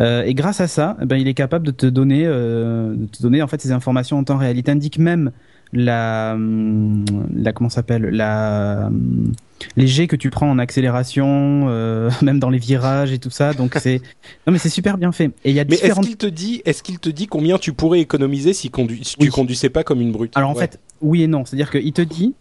Euh, 0.00 0.22
et 0.22 0.34
grâce 0.34 0.60
à 0.60 0.68
ça, 0.68 0.96
eh 1.02 1.06
ben, 1.06 1.16
il 1.16 1.26
est 1.26 1.34
capable 1.34 1.66
de 1.66 1.72
te 1.72 1.86
donner, 1.86 2.22
euh, 2.24 2.94
de 2.94 3.06
te 3.06 3.20
donner 3.20 3.42
en 3.42 3.48
fait 3.48 3.60
ces 3.60 3.72
informations 3.72 4.18
en 4.18 4.24
temps 4.24 4.36
réel. 4.36 4.56
Il 4.56 4.62
t'indique 4.62 4.98
même 4.98 5.32
la, 5.72 6.32
hum, 6.34 7.04
la 7.34 7.52
comment 7.52 7.68
ça 7.68 7.76
s'appelle, 7.76 8.02
la 8.10 8.86
hum, 8.88 9.32
les 9.76 9.86
jets 9.86 10.06
que 10.06 10.16
tu 10.16 10.30
prends 10.30 10.50
en 10.50 10.58
accélération, 10.58 11.66
euh, 11.68 12.10
même 12.22 12.38
dans 12.38 12.50
les 12.50 12.58
virages 12.58 13.12
et 13.12 13.18
tout 13.18 13.30
ça. 13.30 13.52
Donc 13.52 13.74
c'est, 13.80 14.00
non 14.46 14.52
mais 14.52 14.58
c'est 14.58 14.68
super 14.68 14.98
bien 14.98 15.12
fait. 15.12 15.26
Et 15.44 15.50
il 15.50 15.54
y 15.54 15.60
a 15.60 15.64
Mais 15.68 15.76
est-ce 15.76 16.00
qu'il 16.00 16.16
te 16.16 16.26
dit, 16.26 16.62
est-ce 16.64 16.82
qu'il 16.82 16.98
te 16.98 17.08
dit 17.08 17.26
combien 17.26 17.58
tu 17.58 17.72
pourrais 17.72 18.00
économiser 18.00 18.52
si, 18.52 18.70
tu 19.18 19.30
conduisais 19.30 19.70
pas 19.70 19.84
comme 19.84 20.00
une 20.00 20.12
brute? 20.12 20.32
Alors 20.36 20.50
en 20.50 20.54
Ouais. 20.54 20.60
fait, 20.60 20.80
oui 21.00 21.22
et 21.22 21.26
non. 21.26 21.44
C'est-à-dire 21.44 21.70
qu'il 21.70 21.92
te 21.92 22.02
dit, 22.02 22.34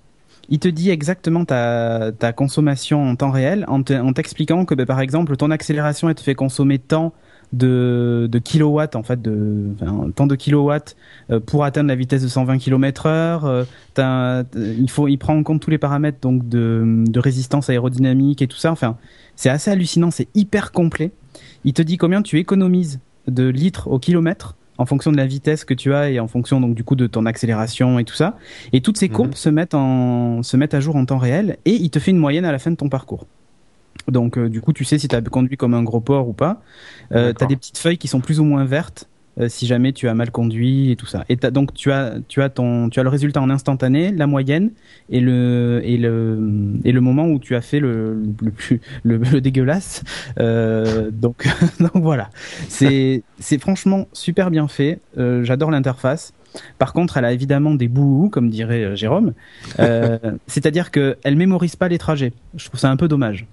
il 0.49 0.59
te 0.59 0.67
dit 0.67 0.89
exactement 0.89 1.43
ta, 1.45 2.11
ta 2.17 2.31
consommation 2.33 3.03
en 3.09 3.15
temps 3.15 3.31
réel 3.31 3.65
en 3.67 3.83
t'expliquant 3.83 4.65
que, 4.65 4.75
ben, 4.75 4.85
par 4.85 5.01
exemple, 5.01 5.35
ton 5.35 5.51
accélération, 5.51 6.09
elle 6.09 6.15
te 6.15 6.21
fait 6.21 6.35
consommer 6.35 6.79
tant 6.79 7.13
de, 7.53 8.27
de 8.31 8.39
kilowatts, 8.39 8.95
en 8.95 9.03
fait, 9.03 9.21
de, 9.21 9.67
enfin, 9.81 10.09
tant 10.15 10.27
de 10.27 10.35
kilowatts 10.35 10.95
euh, 11.31 11.39
pour 11.39 11.63
atteindre 11.63 11.87
la 11.87 11.95
vitesse 11.95 12.21
de 12.23 12.27
120 12.27 12.57
km 12.57 13.05
heure. 13.05 13.45
euh, 13.45 13.63
t'as- 13.93 14.43
il 14.55 14.89
faut, 14.89 15.07
il 15.07 15.17
prend 15.17 15.35
en 15.35 15.43
compte 15.43 15.61
tous 15.61 15.69
les 15.69 15.77
paramètres, 15.77 16.19
donc, 16.21 16.47
de, 16.49 17.03
de 17.07 17.19
résistance 17.19 17.69
aérodynamique 17.69 18.41
et 18.41 18.47
tout 18.47 18.57
ça. 18.57 18.71
Enfin, 18.71 18.97
c'est 19.35 19.49
assez 19.49 19.71
hallucinant, 19.71 20.11
c'est 20.11 20.27
hyper 20.35 20.71
complet. 20.71 21.11
Il 21.63 21.73
te 21.73 21.81
dit 21.81 21.97
combien 21.97 22.21
tu 22.21 22.37
économises 22.39 22.99
de 23.27 23.47
litres 23.47 23.87
au 23.89 23.99
kilomètre 23.99 24.55
en 24.79 24.85
fonction 24.85 25.11
de 25.11 25.17
la 25.17 25.25
vitesse 25.25 25.65
que 25.65 25.73
tu 25.73 25.93
as 25.93 26.11
et 26.11 26.19
en 26.19 26.27
fonction 26.27 26.61
donc 26.61 26.75
du 26.75 26.83
coup 26.83 26.95
de 26.95 27.07
ton 27.07 27.25
accélération 27.25 27.97
et 27.97 28.03
tout 28.03 28.13
ça. 28.13 28.37
Et 28.73 28.81
toutes 28.81 28.97
ces 28.97 29.09
courbes 29.09 29.33
se 29.33 29.49
mettent 29.49 29.73
en 29.73 30.43
se 30.43 30.55
mettent 30.55 30.75
à 30.75 30.79
jour 30.79 30.95
en 30.95 31.03
temps 31.05 31.17
réel 31.17 31.57
et 31.65 31.71
il 31.73 31.89
te 31.89 31.97
fait 31.99 32.11
une 32.11 32.19
moyenne 32.19 32.45
à 32.45 32.51
la 32.51 32.59
fin 32.59 32.69
de 32.71 32.75
ton 32.75 32.87
parcours. 32.87 33.25
Donc 34.11 34.37
euh, 34.37 34.49
du 34.49 34.61
coup 34.61 34.73
tu 34.73 34.85
sais 34.85 34.97
si 34.97 35.07
tu 35.07 35.15
as 35.15 35.21
conduit 35.21 35.57
comme 35.57 35.73
un 35.73 35.83
gros 35.83 35.99
porc 36.01 36.27
ou 36.29 36.33
pas. 36.33 36.61
Euh, 37.13 37.33
tu 37.37 37.43
as 37.43 37.47
des 37.47 37.55
petites 37.57 37.77
feuilles 37.77 37.97
qui 37.97 38.07
sont 38.07 38.21
plus 38.21 38.39
ou 38.39 38.43
moins 38.45 38.63
vertes 38.65 39.09
euh, 39.39 39.49
si 39.49 39.67
jamais 39.67 39.91
tu 39.93 40.07
as 40.07 40.13
mal 40.15 40.31
conduit 40.31 40.91
et 40.91 40.95
tout 40.95 41.05
ça. 41.05 41.23
Et 41.29 41.37
t'as- 41.37 41.51
donc 41.51 41.73
tu 41.73 41.91
as 41.91 42.15
tu 42.27 42.41
as 42.41 42.49
ton 42.49 42.89
tu 42.89 42.99
as 42.99 43.03
le 43.03 43.09
résultat 43.09 43.41
en 43.41 43.49
instantané, 43.49 44.11
la 44.11 44.25
moyenne 44.25 44.71
et 45.09 45.19
le 45.19 45.81
et 45.83 45.97
le 45.97 46.39
et 46.85 46.91
le 46.91 47.01
moment 47.01 47.27
où 47.27 47.37
tu 47.37 47.55
as 47.55 47.61
fait 47.61 47.79
le 47.79 48.17
le 48.41 48.51
plus 48.51 48.79
le, 49.03 49.17
le 49.17 49.41
dégueulasse. 49.41 50.03
Euh, 50.39 51.11
donc 51.11 51.47
donc 51.79 51.91
voilà. 52.01 52.29
C'est 52.69 53.23
c'est 53.39 53.59
franchement 53.59 54.07
super 54.13 54.49
bien 54.51 54.67
fait. 54.67 54.99
Euh, 55.17 55.43
J'adore 55.43 55.69
l'interface. 55.71 56.33
Par 56.79 56.93
contre, 56.93 57.17
elle 57.17 57.25
a 57.25 57.33
évidemment 57.33 57.75
des 57.75 57.87
bouts, 57.87 58.29
comme 58.31 58.49
dirait 58.49 58.95
Jérôme. 58.95 59.33
Euh, 59.79 60.17
C'est-à-dire 60.47 60.89
qu'elle 60.89 61.35
mémorise 61.35 61.75
pas 61.75 61.87
les 61.87 61.99
trajets. 61.99 62.33
Je 62.55 62.65
trouve 62.65 62.79
ça 62.79 62.89
un 62.89 62.97
peu 62.97 63.07
dommage. 63.07 63.45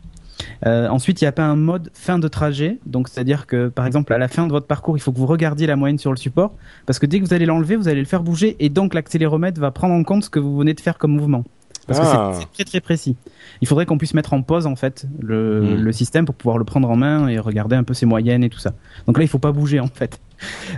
Euh, 0.67 0.89
ensuite, 0.89 1.21
il 1.21 1.25
n'y 1.25 1.29
a 1.29 1.33
pas 1.33 1.45
un 1.45 1.57
mode 1.57 1.91
fin 1.95 2.19
de 2.19 2.29
trajet. 2.29 2.79
Donc, 2.87 3.09
c'est-à-dire 3.09 3.47
que, 3.47 3.69
par 3.69 3.87
exemple, 3.87 4.13
à 4.13 4.19
la 4.19 4.29
fin 4.29 4.47
de 4.47 4.53
votre 4.53 4.67
parcours, 4.67 4.97
il 4.97 5.01
faut 5.01 5.13
que 5.13 5.19
vous 5.19 5.27
regardiez 5.27 5.67
la 5.67 5.77
moyenne 5.77 5.99
sur 5.99 6.11
le 6.11 6.17
support. 6.17 6.53
Parce 6.87 6.99
que 6.99 7.07
dès 7.07 7.21
que 7.21 7.25
vous 7.25 7.35
allez 7.35 7.47
l'enlever, 7.47 7.77
vous 7.77 7.89
allez 7.89 8.01
le 8.01 8.07
faire 8.07 8.23
bouger. 8.23 8.57
Et 8.61 8.69
donc, 8.69 8.95
l'accéléromètre 8.95 9.61
va 9.61 9.71
prendre 9.71 9.95
en 9.95 10.03
compte 10.05 10.25
ce 10.25 10.31
que 10.31 10.39
vous 10.39 10.57
venez 10.57 10.75
de 10.75 10.81
faire 10.81 10.99
comme 10.99 11.13
mouvement. 11.17 11.45
parce 11.87 12.01
Ah. 12.03 12.31
que 12.31 12.37
c'est- 12.37 12.41
c'est 12.41 12.53
très 12.55 12.65
très 12.65 12.81
précis. 12.81 13.15
Il 13.61 13.69
faudrait 13.69 13.85
qu'on 13.85 13.99
puisse 13.99 14.15
mettre 14.15 14.33
en 14.33 14.41
pause 14.41 14.67
en 14.67 14.75
fait 14.75 15.07
le, 15.21 15.61
Mm. 15.61 15.83
le 15.83 15.93
système 15.93 16.25
pour 16.25 16.35
pouvoir 16.35 16.57
le 16.57 16.65
prendre 16.65 16.89
en 16.89 16.97
main 16.97 17.29
et 17.29 17.39
regarder 17.39 17.77
un 17.77 17.83
peu 17.85 17.93
ses 17.93 18.07
moyennes 18.07 18.43
et 18.43 18.49
tout 18.49 18.59
ça. 18.59 18.73
Donc 19.07 19.19
là, 19.19 19.25
il 19.25 19.29
faut 19.29 19.39
pas 19.39 19.53
bouger 19.53 19.81
en 19.81 19.87
fait. 19.89 20.19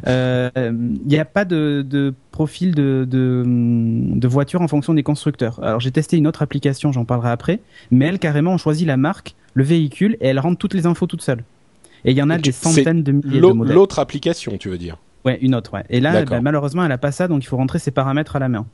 Euh, 0.07 0.51
Il 0.55 1.07
n'y 1.09 1.19
a 1.19 1.25
pas 1.25 1.45
de, 1.45 1.85
de 1.89 2.15
profil 2.31 2.75
de, 2.75 3.07
de, 3.09 3.43
de 3.47 4.29
voiture 4.29 4.61
en 4.63 4.69
fonction 4.69 4.95
des 4.95 5.03
constructeurs. 5.03 5.63
Alors 5.63 5.81
j'ai 5.81 5.91
testé 5.91 6.17
une 6.17 6.27
autre 6.27 6.43
application, 6.43 6.93
j'en 6.93 7.05
parlerai 7.05 7.31
après, 7.31 7.61
mais 7.91 8.07
elle 8.07 8.19
carrément 8.19 8.53
on 8.53 8.59
choisit 8.59 8.87
la 8.87 8.97
marque, 8.97 9.35
le 9.55 9.65
véhicule 9.65 10.17
et 10.21 10.29
elle 10.29 10.39
rentre 10.39 10.59
toutes 10.59 10.75
les 10.75 10.87
infos 10.87 11.07
toute 11.07 11.23
seule. 11.23 11.43
Et 12.05 12.11
il 12.13 12.17
y 12.17 12.23
en 12.23 12.31
a 12.31 12.35
des 12.39 12.53
centaines 12.53 13.03
de 13.03 13.13
milliers 13.13 13.41
de 13.41 13.55
modèles. 13.55 13.75
L'autre 13.75 13.99
application, 13.99 14.57
tu 14.59 14.69
veux 14.69 14.79
dire 14.79 14.97
Ouais, 15.25 15.39
une 15.43 15.57
autre, 15.57 15.73
ouais. 15.75 15.83
Et 15.91 15.99
là, 15.99 16.13
bah, 16.31 16.41
malheureusement, 16.41 16.85
elle 16.85 16.93
a 16.93 16.99
pas 16.99 17.11
ça, 17.11 17.27
donc 17.27 17.43
il 17.43 17.49
faut 17.49 17.57
rentrer 17.57 17.81
ses 17.81 17.91
paramètres 17.91 18.37
à 18.37 18.39
la 18.39 18.49
main. 18.49 18.65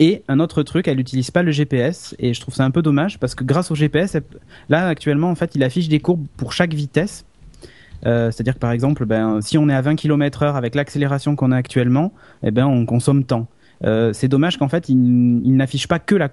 Et 0.00 0.24
un 0.26 0.40
autre 0.40 0.64
truc, 0.64 0.88
elle 0.88 0.96
n'utilise 0.96 1.30
pas 1.30 1.44
le 1.44 1.52
GPS, 1.52 2.16
et 2.18 2.34
je 2.34 2.40
trouve 2.40 2.54
ça 2.56 2.64
un 2.64 2.72
peu 2.72 2.82
dommage, 2.82 3.20
parce 3.20 3.36
que 3.36 3.44
grâce 3.44 3.70
au 3.70 3.76
GPS, 3.76 4.16
elle- 4.16 4.24
là, 4.68 4.88
actuellement, 4.88 5.30
en 5.30 5.36
fait, 5.36 5.54
il 5.54 5.62
affiche 5.62 5.86
des 5.88 6.00
courbes 6.00 6.26
pour 6.36 6.52
chaque 6.52 6.74
vitesse. 6.74 7.24
Euh, 8.06 8.30
C'est-à-dire 8.30 8.54
que, 8.54 8.58
par 8.58 8.72
exemple, 8.72 9.04
ben, 9.06 9.40
si 9.40 9.58
on 9.58 9.68
est 9.68 9.74
à 9.74 9.80
20 9.80 9.96
km 9.96 10.42
heure 10.42 10.56
avec 10.56 10.74
l'accélération 10.74 11.36
qu'on 11.36 11.52
a 11.52 11.56
actuellement, 11.56 12.12
eh 12.42 12.50
ben, 12.50 12.66
on 12.66 12.84
consomme 12.86 13.24
tant. 13.24 13.46
Euh, 13.84 14.12
C'est 14.12 14.28
dommage 14.28 14.56
qu'en 14.58 14.68
fait, 14.68 14.88
il, 14.88 14.96
il 15.44 15.56
n'affiche 15.56 15.88
pas 15.88 15.98
que 15.98 16.14
la 16.14 16.28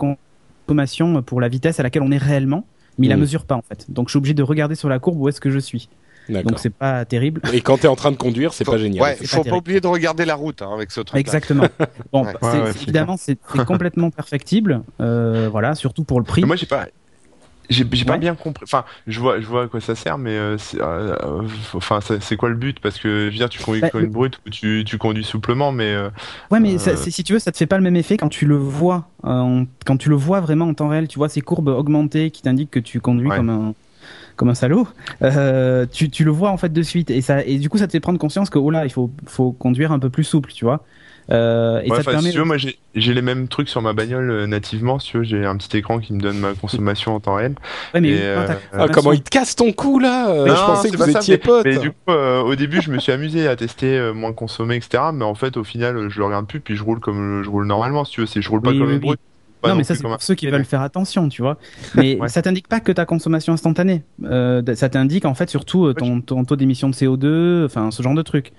consommation 0.67 1.21
pour 1.21 1.41
la 1.41 1.47
vitesse 1.47 1.79
à 1.79 1.83
laquelle 1.83 2.01
on 2.03 2.11
est 2.11 2.17
réellement, 2.17 2.65
mais 2.97 3.07
il 3.07 3.09
la 3.09 3.17
Mm. 3.17 3.21
mesure 3.21 3.45
pas, 3.45 3.55
en 3.55 3.61
fait. 3.61 3.85
Donc, 3.89 4.07
je 4.07 4.11
suis 4.11 4.17
obligé 4.17 4.33
de 4.33 4.43
regarder 4.43 4.75
sur 4.75 4.89
la 4.89 4.99
courbe 4.99 5.19
où 5.19 5.29
est-ce 5.29 5.41
que 5.41 5.49
je 5.49 5.59
suis. 5.59 5.89
Donc, 6.29 6.59
c'est 6.59 6.69
pas 6.69 7.05
terrible. 7.05 7.41
Et 7.53 7.61
quand 7.61 7.79
t'es 7.79 7.87
en 7.87 7.95
train 7.95 8.11
de 8.11 8.15
conduire, 8.15 8.53
c'est 8.53 8.63
pas 8.63 8.77
génial. 8.77 9.01
Ouais, 9.03 9.15
c'est 9.19 9.25
faut 9.25 9.43
pas 9.43 9.55
oublier 9.57 9.81
de 9.81 9.87
regarder 9.87 10.25
la 10.25 10.35
route 10.35 10.61
hein, 10.61 10.69
avec 10.71 10.91
ce 10.91 11.01
truc. 11.01 11.19
Exactement. 11.19 11.63
Bon, 12.13 12.23
Ouais. 12.23 12.33
c'est- 12.39 12.45
Ouais, 12.47 12.61
ouais, 12.65 12.71
c'est 12.73 12.83
évidemment, 12.83 13.17
c'est 13.17 13.39
c'est 13.55 13.65
complètement 13.65 14.11
perfectible. 14.15 14.83
Euh, 15.01 15.49
voilà, 15.51 15.73
surtout 15.73 16.03
pour 16.03 16.19
le 16.19 16.25
prix. 16.25 16.41
Mais 16.41 16.47
Moi, 16.47 16.55
j'ai 16.55 16.67
pas. 16.67 16.85
J'ai 17.69 17.85
j'ai 17.91 18.05
pas 18.05 18.13
Ouais. 18.13 18.19
bien 18.19 18.33
compris. 18.35 18.63
Enfin, 18.63 18.83
je 19.05 19.19
vois, 19.19 19.39
je 19.39 19.45
vois 19.45 19.63
à 19.63 19.67
quoi 19.67 19.79
ça 19.79 19.93
sert, 19.93 20.17
mais 20.17 20.31
euh, 20.35 20.57
euh, 20.79 21.15
enfin, 21.75 21.99
c'est 22.01 22.35
quoi 22.35 22.49
le 22.49 22.55
but? 22.55 22.79
Parce 22.79 22.97
que 22.97 23.25
je 23.27 23.31
veux 23.31 23.37
dire, 23.37 23.49
tu 23.49 23.61
conduis 23.61 23.81
Bah, 23.81 23.89
comme 23.91 24.03
une 24.03 24.09
brute 24.11 24.39
ou 24.45 24.49
tu, 24.49 24.83
tu 24.85 24.97
conduis 24.97 25.23
souplement, 25.23 25.71
mais 25.71 25.93
euh, 25.93 26.09
Ouais, 26.49 26.59
mais 26.59 26.75
Euh, 26.75 26.77
ça- 26.79 26.95
si 26.97 27.23
tu 27.23 27.33
veux, 27.33 27.39
ça 27.39 27.51
te 27.51 27.57
fait 27.57 27.67
pas 27.67 27.77
le 27.77 27.83
même 27.83 27.95
effet 27.95 28.17
quand 28.17 28.29
tu 28.29 28.45
le 28.47 28.55
vois, 28.55 29.07
euh, 29.25 29.63
quand 29.85 29.97
tu 29.97 30.09
le 30.09 30.15
vois 30.15 30.41
vraiment 30.41 30.65
en 30.65 30.73
temps 30.73 30.87
réel. 30.89 31.07
Tu 31.07 31.19
vois 31.19 31.29
ces 31.29 31.41
courbes 31.41 31.67
augmentées 31.69 32.31
qui 32.31 32.41
t'indiquent 32.41 32.71
que 32.71 32.79
tu 32.79 32.99
conduis 33.01 33.29
Ouais. 33.29 33.37
comme 33.37 33.49
un 33.49 33.73
comme 34.35 34.49
un 34.49 34.55
salaud. 34.55 34.87
Euh, 35.21 35.85
tu, 35.91 36.09
tu 36.09 36.23
le 36.23 36.31
vois 36.31 36.49
en 36.51 36.57
fait 36.57 36.71
de 36.73 36.81
suite 36.81 37.11
et 37.11 37.21
ça 37.21 37.43
et 37.45 37.57
du 37.59 37.69
coup 37.69 37.77
ça 37.77 37.87
te 37.87 37.91
fait 37.91 37.99
prendre 37.99 38.19
conscience 38.19 38.49
que 38.49 38.57
oh 38.57 38.71
là 38.71 38.85
il 38.85 38.91
faut 38.91 39.11
faut 39.27 39.51
conduire 39.51 39.91
un 39.91 39.99
peu 39.99 40.09
plus 40.09 40.23
souple, 40.23 40.51
tu 40.51 40.65
vois. 40.65 40.83
Euh, 41.31 41.81
et 41.81 41.89
ouais, 41.89 41.89
ça 41.89 41.95
te 41.95 41.99
enfin, 42.01 42.11
permet. 42.11 42.27
si 42.27 42.31
tu 42.33 42.39
veux, 42.39 42.45
moi, 42.45 42.57
j'ai 42.57 43.13
les 43.13 43.21
mêmes 43.21 43.47
trucs 43.47 43.69
sur 43.69 43.81
ma 43.81 43.93
bagnole 43.93 44.31
euh, 44.31 44.47
nativement. 44.47 44.97
Si 44.99 45.09
tu 45.11 45.17
veux, 45.17 45.23
j'ai 45.23 45.45
un 45.45 45.55
petit 45.57 45.77
écran 45.77 45.99
qui 45.99 46.13
me 46.13 46.19
donne 46.19 46.39
ma 46.39 46.53
consommation 46.53 47.13
en 47.15 47.19
temps 47.19 47.35
réel. 47.35 47.53
Ouais, 47.93 48.01
mais 48.01 48.17
euh, 48.19 48.47
Ah, 48.73 48.87
comment 48.91 49.11
il 49.13 49.21
te 49.21 49.29
casse 49.29 49.55
ton 49.55 49.71
cou 49.71 49.99
là 49.99 50.29
Euh, 50.31 50.47
Non, 50.47 50.55
Je 50.55 50.61
pensais 50.61 50.89
que 50.89 50.97
vous 50.97 51.09
étiez 51.09 51.35
mais- 51.35 51.37
potes. 51.37 51.65
Mais 51.65 51.77
du 51.77 51.91
coup, 51.91 51.95
euh, 52.09 52.41
au 52.41 52.55
début, 52.55 52.81
je 52.81 52.89
me 52.91 52.97
suis 52.99 53.11
amusé 53.11 53.47
à 53.47 53.55
tester 53.55 53.97
euh, 53.97 54.13
moins 54.13 54.33
consommer, 54.33 54.75
etc. 54.77 55.03
Mais 55.13 55.25
en 55.25 55.35
fait, 55.35 55.55
au 55.57 55.63
final, 55.63 56.09
je 56.09 56.17
le 56.19 56.25
regarde 56.25 56.47
plus, 56.47 56.59
puis 56.59 56.75
je 56.75 56.83
roule 56.83 56.99
comme 56.99 57.43
je 57.43 57.49
roule 57.49 57.67
normalement. 57.67 58.05
Si 58.05 58.13
tu 58.13 58.21
veux, 58.21 58.27
c'est 58.27 58.41
je 58.41 58.49
roule 58.49 58.61
pas 58.61 58.71
Oui, 58.71 58.79
comme 58.79 58.87
oui, 58.87 58.95
une 58.95 59.09
oui. 59.09 59.15
pas 59.61 59.67
non, 59.67 59.73
non 59.73 59.77
mais 59.79 59.83
ça 59.83 59.93
c'est 59.93 60.05
un- 60.05 60.09
pour 60.11 60.21
ceux 60.21 60.35
qui 60.35 60.47
veulent 60.47 60.63
faire 60.65 60.81
attention, 60.81 61.27
tu 61.29 61.41
vois. 61.41 61.57
Mais 61.93 62.15
Ouais. 62.19 62.29
ça 62.29 62.41
t'indique 62.41 62.67
pas 62.69 62.79
que 62.79 62.91
ta 62.93 63.05
consommation 63.05 63.51
instantanée. 63.53 64.03
Euh, 64.23 64.61
ça 64.75 64.87
t'indique 64.89 65.25
en 65.25 65.33
fait 65.35 65.49
surtout 65.49 65.93
ton, 65.93 66.21
ton 66.21 66.43
taux 66.45 66.55
d'émission 66.55 66.87
de 66.89 66.95
CO2, 66.95 67.65
enfin 67.65 67.91
ce 67.91 68.01
genre 68.01 68.15
de 68.15 68.21
trucs. 68.21 68.53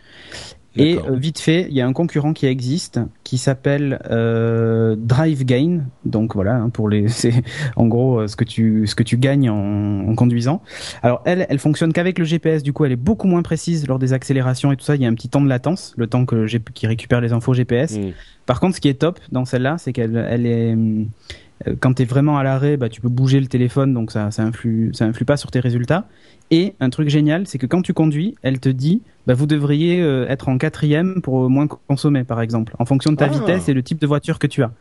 Et 0.76 0.96
euh, 0.98 1.16
vite 1.16 1.40
fait, 1.40 1.66
il 1.68 1.74
y 1.74 1.80
a 1.80 1.86
un 1.86 1.92
concurrent 1.92 2.32
qui 2.32 2.46
existe 2.46 3.00
qui 3.24 3.38
s'appelle 3.38 4.00
euh, 4.10 4.94
Drive 4.96 5.44
Gain. 5.44 5.84
Donc 6.04 6.34
voilà, 6.34 6.54
hein, 6.54 6.68
pour 6.70 6.88
les, 6.88 7.08
c'est 7.08 7.42
en 7.76 7.86
gros 7.86 8.20
euh, 8.20 8.28
ce 8.28 8.36
que 8.36 8.44
tu 8.44 8.86
ce 8.86 8.94
que 8.94 9.02
tu 9.02 9.18
gagnes 9.18 9.50
en, 9.50 10.08
en 10.08 10.14
conduisant. 10.14 10.62
Alors 11.02 11.22
elle, 11.24 11.46
elle 11.48 11.58
fonctionne 11.58 11.92
qu'avec 11.92 12.18
le 12.18 12.24
GPS. 12.24 12.62
Du 12.62 12.72
coup, 12.72 12.84
elle 12.84 12.92
est 12.92 12.96
beaucoup 12.96 13.26
moins 13.26 13.42
précise 13.42 13.86
lors 13.88 13.98
des 13.98 14.12
accélérations 14.12 14.70
et 14.70 14.76
tout 14.76 14.84
ça. 14.84 14.94
Il 14.94 15.02
y 15.02 15.06
a 15.06 15.08
un 15.08 15.14
petit 15.14 15.28
temps 15.28 15.42
de 15.42 15.48
latence, 15.48 15.92
le 15.96 16.06
temps 16.06 16.24
que 16.24 16.46
j'ai 16.46 16.60
qui 16.60 16.86
récupère 16.86 17.20
les 17.20 17.32
infos 17.32 17.52
GPS. 17.52 17.98
Mm. 17.98 18.12
Par 18.46 18.60
contre, 18.60 18.76
ce 18.76 18.80
qui 18.80 18.88
est 18.88 18.94
top 18.94 19.18
dans 19.32 19.44
celle-là, 19.44 19.76
c'est 19.78 19.92
qu'elle 19.92 20.16
elle 20.28 20.46
est 20.46 20.74
euh, 20.74 21.04
quand 21.80 21.94
tu 21.94 22.02
es 22.02 22.04
vraiment 22.04 22.38
à 22.38 22.42
l'arrêt, 22.42 22.76
bah, 22.76 22.88
tu 22.88 23.00
peux 23.00 23.08
bouger 23.08 23.40
le 23.40 23.46
téléphone, 23.46 23.92
donc 23.92 24.10
ça 24.12 24.30
ça 24.30 24.42
influe 24.42 24.90
ça 24.94 25.04
influe 25.04 25.24
pas 25.24 25.36
sur 25.36 25.50
tes 25.50 25.60
résultats. 25.60 26.06
Et 26.50 26.74
un 26.80 26.90
truc 26.90 27.08
génial, 27.08 27.46
c'est 27.46 27.58
que 27.58 27.66
quand 27.66 27.82
tu 27.82 27.92
conduis, 27.92 28.34
elle 28.42 28.58
te 28.60 28.68
dit, 28.68 29.02
bah, 29.26 29.34
vous 29.34 29.46
devriez 29.46 30.00
euh, 30.02 30.26
être 30.28 30.48
en 30.48 30.58
quatrième 30.58 31.20
pour 31.22 31.48
moins 31.48 31.66
consommer, 31.68 32.24
par 32.24 32.40
exemple, 32.40 32.74
en 32.78 32.84
fonction 32.84 33.12
de 33.12 33.16
ta 33.16 33.26
Ah. 33.26 33.28
vitesse 33.28 33.68
et 33.68 33.74
le 33.74 33.82
type 33.82 34.00
de 34.00 34.06
voiture 34.06 34.38
que 34.38 34.46
tu 34.46 34.62
as. 34.62 34.72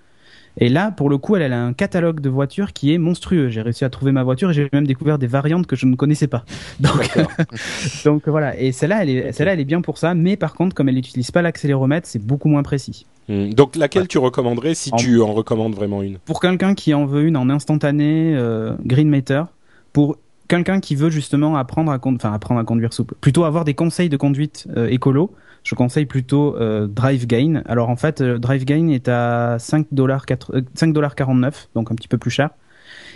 Et 0.58 0.70
là, 0.70 0.92
pour 0.92 1.10
le 1.10 1.18
coup, 1.18 1.36
elle, 1.36 1.42
elle 1.42 1.54
a 1.54 1.64
un 1.64 1.74
catalogue 1.74 2.20
de 2.20 2.30
voitures 2.30 2.74
qui 2.74 2.94
est 2.94 2.98
monstrueux. 2.98 3.50
J'ai 3.50 3.62
réussi 3.62 3.86
à 3.86 3.90
trouver 3.90 4.12
ma 4.12 4.24
voiture 4.24 4.50
et 4.52 4.54
j'ai 4.54 4.70
même 4.74 4.88
découvert 4.88 5.18
des 5.18 5.28
variantes 5.28 5.68
que 5.68 5.76
je 5.76 5.86
ne 5.86 5.96
connaissais 5.96 6.28
pas. 6.28 6.44
Donc, 6.80 7.18
donc 8.06 8.28
voilà. 8.28 8.60
Et 8.60 8.72
celle-là, 8.72 9.04
elle 9.04 9.10
est, 9.10 9.32
celle-là, 9.32 9.54
elle 9.54 9.60
est 9.60 9.66
bien 9.66 9.82
pour 9.82 9.98
ça. 9.98 10.14
Mais 10.14 10.36
par 10.36 10.54
contre, 10.54 10.76
comme 10.76 10.90
elle 10.90 10.96
n'utilise 10.96 11.32
pas 11.32 11.42
l'accéléromètre, 11.42 12.08
c'est 12.08 12.24
beaucoup 12.24 12.50
moins 12.50 12.64
précis. 12.64 13.06
Mm. 13.30 13.54
Donc 13.54 13.76
laquelle 13.76 14.08
tu 14.08 14.18
recommanderais 14.18 14.74
si 14.74 14.90
En- 14.92 14.98
tu 14.98 15.22
en 15.22 15.34
recommandes 15.34 15.76
vraiment 15.76 16.02
une? 16.02 16.18
Pour 16.20 16.40
quelqu'un 16.42 16.74
qui 16.74 16.94
en 16.94 17.06
veut 17.06 17.24
une 17.24 17.38
en 17.38 17.50
instantané, 17.50 18.34
euh, 18.36 18.74
Green 18.86 19.10
Meter, 19.10 19.44
pour 19.94 20.18
quelqu'un 20.48 20.80
qui 20.80 20.96
veut 20.96 21.10
justement 21.10 21.56
apprendre 21.56 21.92
à, 21.92 22.00
enfin, 22.04 22.34
apprendre 22.34 22.60
à 22.60 22.64
conduire 22.64 22.92
souple, 22.92 23.16
plutôt 23.22 23.44
avoir 23.44 23.66
des 23.66 23.76
conseils 23.76 24.10
de 24.10 24.18
conduite 24.18 24.68
euh, 24.76 24.88
écolo, 24.90 25.32
je 25.64 25.76
conseille 25.76 26.06
plutôt 26.06 26.56
euh, 26.58 26.88
Drive 26.88 27.28
Gain. 27.28 27.62
Alors 27.66 27.90
en 27.90 27.96
fait, 27.96 28.22
euh, 28.22 28.38
Drive 28.40 28.66
Gain 28.66 28.88
est 28.90 29.08
à 29.08 29.58
5 29.60 29.88
dollars 29.92 30.26
49, 30.26 31.70
donc 31.76 31.92
un 31.92 31.96
petit 31.96 32.08
peu 32.08 32.18
plus 32.18 32.32
cher. 32.32 32.50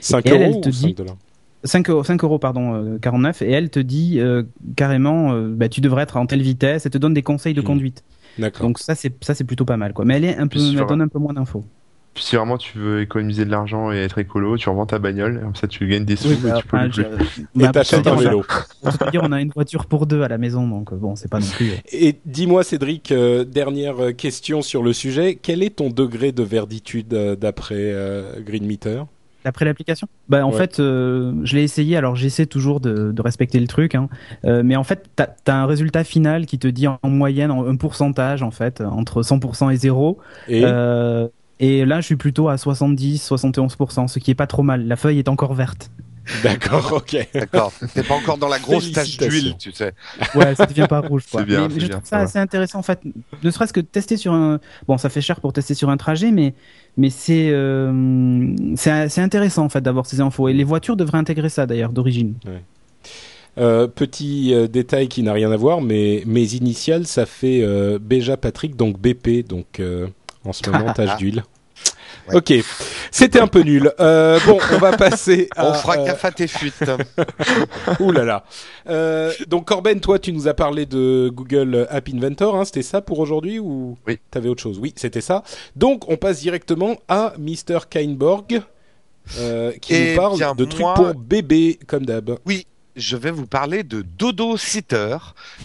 5 0.02 0.26
Et 0.26 0.30
elle, 0.30 0.42
euros 0.42 0.52
elle 0.56 0.62
te 0.62 0.68
ou 0.70 0.72
dit- 0.72 0.82
5 0.82 0.96
dollars 0.98 1.16
5 1.66 1.90
euros, 1.90 2.04
5 2.04 2.24
euros 2.24 2.40
pardon, 2.40 2.74
euh, 2.76 2.98
49 3.02 3.42
et 3.42 3.50
elle 3.52 3.70
te 3.70 3.80
dit 3.80 4.20
euh, 4.20 4.44
carrément 4.76 5.32
euh, 5.34 5.48
bah, 5.50 5.70
tu 5.70 5.80
devrais 5.80 6.04
être 6.04 6.18
en 6.18 6.26
telle 6.26 6.42
vitesse, 6.42 6.86
elle 6.86 6.92
te 6.92 6.98
donne 6.98 7.14
des 7.14 7.22
conseils 7.24 7.54
de 7.54 7.62
Mhm. 7.62 7.68
conduite. 7.68 8.04
Donc 8.66 8.80
ça 8.80 8.96
c'est 8.96 9.14
ça 9.24 9.34
c'est 9.34 9.46
plutôt 9.46 9.64
pas 9.64 9.78
mal 9.78 9.94
quoi. 9.94 10.04
Mais 10.04 10.18
elle 10.18 10.26
est 10.26 10.38
un 10.38 10.48
peu 10.48 10.60
elle 10.60 10.86
donne 10.88 11.02
un 11.02 11.08
peu 11.08 11.20
moins 11.20 11.34
d'infos. 11.34 11.64
Si 12.16 12.36
vraiment 12.36 12.58
tu 12.58 12.78
veux 12.78 13.02
économiser 13.02 13.44
de 13.44 13.50
l'argent 13.50 13.92
et 13.92 13.98
être 13.98 14.20
écolo, 14.20 14.56
tu 14.58 14.70
revends 14.70 14.86
ta 14.86 15.00
bagnole, 15.00 15.40
comme 15.42 15.56
ça 15.56 15.68
tu 15.68 15.88
gagnes 15.88 16.06
des 16.06 16.16
sous 16.16 16.28
Oui, 16.30 16.36
et 16.36 16.48
bah, 16.50 16.54
tu 16.62 16.68
peux 16.68 16.78
plus. 16.78 16.92
je- 16.94 17.02
Et 17.02 17.46
bah, 17.56 17.70
t'achètes 17.70 18.06
un 18.06 18.16
vélo. 18.16 18.46
Pour 18.84 18.98
te 18.98 19.10
dire, 19.10 19.22
on 19.24 19.32
a 19.32 19.42
une 19.42 19.50
voiture 19.50 19.88
pour 19.88 20.06
deux 20.06 20.22
à 20.22 20.28
la 20.28 20.38
maison, 20.38 20.68
donc 20.68 20.94
euh, 20.94 20.96
bon, 20.96 21.16
c'est 21.16 21.30
pas 21.30 21.40
non 21.40 21.48
plus. 21.48 21.72
euh, 21.72 21.76
Et 21.92 22.16
dis-moi, 22.26 22.64
Cédric, 22.64 23.12
euh, 23.12 23.44
dernière 23.46 24.16
question 24.16 24.62
sur 24.62 24.84
le 24.84 24.94
sujet. 24.94 25.40
Quel 25.42 25.64
est 25.64 25.78
ton 25.78 25.90
degré 25.90 26.32
de 26.32 26.44
verditude 26.44 27.14
euh, 27.16 27.36
d'après 27.36 27.76
euh, 27.80 28.34
Green 28.46 28.68
Meter 28.68 29.04
D'après 29.44 29.66
l'application? 29.66 30.08
Bah 30.30 30.46
en 30.46 30.52
Ouais. 30.52 30.58
fait, 30.58 30.80
euh, 30.80 31.34
je 31.44 31.56
l'ai 31.56 31.64
essayé. 31.64 31.98
Alors 31.98 32.16
j'essaie 32.16 32.46
toujours 32.46 32.80
de, 32.80 33.12
de 33.12 33.22
respecter 33.22 33.60
le 33.60 33.68
truc, 33.68 33.94
hein. 33.96 34.08
Euh, 34.46 34.62
mais 34.64 34.76
en 34.78 34.84
fait, 34.86 35.04
t'as 35.18 35.28
as 35.48 35.56
un 35.64 35.66
résultat 35.66 36.04
final 36.06 36.46
qui 36.46 36.60
te 36.60 36.68
dit 36.68 36.88
en, 36.88 36.98
en 37.02 37.10
moyenne 37.10 37.52
en- 37.52 37.66
un 37.68 37.76
pourcentage 37.76 38.42
en 38.44 38.52
fait 38.52 38.80
entre 38.82 39.22
100% 39.24 39.70
et 39.74 39.76
0. 39.78 40.18
Et? 40.48 40.62
Euh, 40.64 41.28
et 41.64 41.86
là, 41.86 42.02
je 42.02 42.06
suis 42.08 42.16
plutôt 42.16 42.50
à 42.50 42.56
70-71%, 42.56 44.08
ce 44.08 44.20
qui 44.20 44.32
est 44.32 44.36
pas 44.36 44.48
trop 44.48 44.64
mal. 44.64 44.86
La 44.86 44.96
feuille 44.96 45.20
est 45.20 45.30
encore 45.30 45.54
verte. 45.54 45.92
d'accord, 46.44 46.94
ok. 46.94 47.28
D'accord. 47.34 47.72
T'es 47.94 48.04
pas 48.04 48.16
encore 48.16 48.38
dans 48.38 48.48
la 48.48 48.60
grosse 48.60 48.92
tache 48.92 49.18
d'huile, 49.18 49.56
tu 49.58 49.72
sais. 49.72 49.94
Ouais, 50.36 50.56
ça 50.56 50.66
devient 50.66 50.88
pas 50.90 51.00
rouge. 51.02 51.24
Quoi. 51.30 51.42
C'est 51.42 51.46
bien, 51.46 51.68
mais 51.68 51.80
je 51.80 51.88
bien, 51.88 51.98
trouve 51.98 52.06
ça 52.06 52.20
assez 52.20 52.40
intéressant 52.40 52.80
en 52.80 52.84
fait. 52.84 53.02
Ne 53.44 53.52
serait-ce 53.52 53.74
que 53.74 53.82
tester 53.82 54.18
sur 54.18 54.34
un. 54.34 54.60
Bon, 54.88 54.98
ça 54.98 55.10
fait 55.10 55.22
cher 55.22 55.42
pour 55.42 55.52
tester 55.54 55.74
sur 55.74 55.90
un 55.90 55.98
trajet, 55.98 56.32
mais 56.32 56.54
mais 56.96 57.10
c'est 57.10 57.50
euh, 57.52 58.56
c'est 58.76 59.22
intéressant 59.22 59.66
en 59.66 59.70
fait 59.70 59.82
d'avoir 59.82 60.06
ces 60.06 60.22
infos. 60.22 60.48
Et 60.48 60.54
les 60.54 60.64
voitures 60.64 60.96
devraient 60.96 61.18
intégrer 61.18 61.50
ça 61.50 61.66
d'ailleurs 61.66 61.92
d'origine. 61.92 62.36
Euh, 63.60 63.88
petit 63.88 64.54
euh, 64.54 64.68
détail 64.68 65.08
qui 65.08 65.22
n'a 65.22 65.34
rien 65.34 65.52
à 65.52 65.58
voir, 65.58 65.82
mais 65.82 66.24
mes 66.26 66.56
initiales, 66.56 67.06
ça 67.06 67.26
fait 67.28 67.62
euh, 67.62 68.00
Béja 68.02 68.36
Patrick, 68.36 68.76
donc 68.76 69.00
BP, 69.00 69.48
donc 69.48 69.80
euh, 69.80 70.08
en 70.44 70.54
ce 70.54 70.68
moment 70.70 70.92
tache 70.96 71.18
d'huile. 71.18 71.44
Ouais. 72.30 72.36
Ok, 72.38 72.54
c'était 73.12 73.40
un 73.40 73.48
peu 73.48 73.62
nul. 73.62 73.92
Euh, 74.00 74.40
bon, 74.46 74.58
on 74.74 74.78
va 74.78 74.96
passer 74.96 75.50
à. 75.58 75.70
On 75.70 75.74
fera 75.74 75.98
euh, 75.98 76.06
gaffe 76.06 76.24
à 76.26 76.32
tes 76.32 76.48
fuites. 76.48 76.84
Ouh 78.00 78.12
là 78.12 78.24
là. 78.24 78.44
Euh, 78.90 79.32
donc 79.48 79.66
Corben, 79.66 80.00
toi, 80.00 80.20
tu 80.20 80.32
nous 80.32 80.48
as 80.48 80.54
parlé 80.54 80.86
de 80.86 81.30
Google 81.34 81.86
App 81.90 82.08
Inventor. 82.14 82.56
Hein, 82.56 82.66
c'était 82.66 82.82
ça 82.82 83.02
pour 83.02 83.20
aujourd'hui 83.20 83.60
ou 83.60 83.98
Oui. 84.08 84.20
T'avais 84.32 84.50
autre 84.50 84.62
chose? 84.64 84.80
Oui, 84.80 84.94
c'était 84.96 85.22
ça. 85.22 85.44
Donc 85.76 86.10
on 86.10 86.16
passe 86.18 86.40
directement 86.40 86.96
à 87.10 87.34
Mr. 87.38 87.80
Kainborg, 87.90 88.62
euh, 89.40 89.72
qui 89.82 89.94
Eh 89.94 90.12
nous 90.12 90.16
parle 90.22 90.38
bien, 90.38 90.56
de 90.56 90.66
trucs 90.66 90.82
moi- 90.82 90.94
pour 90.94 91.14
bébé 91.16 91.78
comme 91.88 92.06
d'hab. 92.06 92.38
Je 92.96 93.18
vais 93.18 93.32
vous 93.32 93.46
parler 93.48 93.84
de 93.84 94.02
Dodo 94.02 94.58
Sitter, 94.58 95.18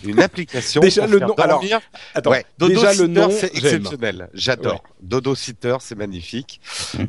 une 0.05 0.21
application 0.29 0.81
Déjà 0.81 1.03
pour 1.03 1.11
le 1.13 1.19
faire 1.19 1.29
nom- 1.29 1.35
alors, 1.35 1.61
dormir. 1.61 1.81
Attends, 2.15 2.31
ouais, 2.31 2.45
Dodo 2.59 2.75
déjà 2.75 2.93
Sitter, 2.93 3.03
le 3.07 3.09
nom, 3.13 3.31
c'est 3.31 3.55
exceptionnel. 3.57 4.29
J'adore. 4.35 4.83
Dodo 5.03 5.35
Sitter, 5.35 5.77
c'est 5.81 5.95
magnifique. 5.97 6.61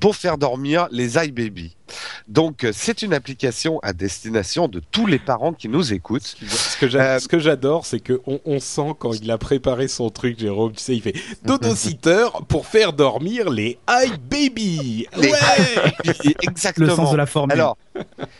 Pour 0.01 0.15
faire 0.15 0.37
dormir 0.37 0.87
les 0.91 1.17
iBaby. 1.17 1.75
Donc, 2.27 2.63
euh, 2.63 2.71
c'est 2.73 3.01
une 3.01 3.13
application 3.13 3.79
à 3.83 3.93
destination 3.93 4.67
de 4.67 4.79
tous 4.91 5.05
les 5.05 5.19
parents 5.19 5.53
qui 5.53 5.69
nous 5.69 5.93
écoutent. 5.93 6.35
Ce 6.47 6.77
que 6.77 6.95
Euh, 6.95 7.19
ce 7.19 7.27
que 7.27 7.39
j'adore, 7.39 7.85
c'est 7.85 7.99
que 7.99 8.21
on, 8.25 8.39
on 8.45 8.59
sent 8.59 8.93
quand 8.99 9.13
il 9.13 9.29
a 9.31 9.37
préparé 9.37 9.87
son 9.87 10.09
truc, 10.09 10.39
Jérôme, 10.39 10.73
tu 10.73 10.83
sais, 10.83 10.95
il 10.95 11.01
fait 11.01 11.15
dodo 11.43 11.75
sitter 11.75 12.27
pour 12.47 12.65
faire 12.65 12.93
dormir 12.93 13.49
les 13.49 13.77
i 13.89 14.11
baby. 14.29 15.07
Les 15.17 15.29
Ouais. 15.29 16.35
Exactement. 16.41 16.87
Le 16.87 16.95
sens 16.95 17.11
de 17.11 17.17
la 17.17 17.25
formule. 17.25 17.53
Alors, 17.53 17.77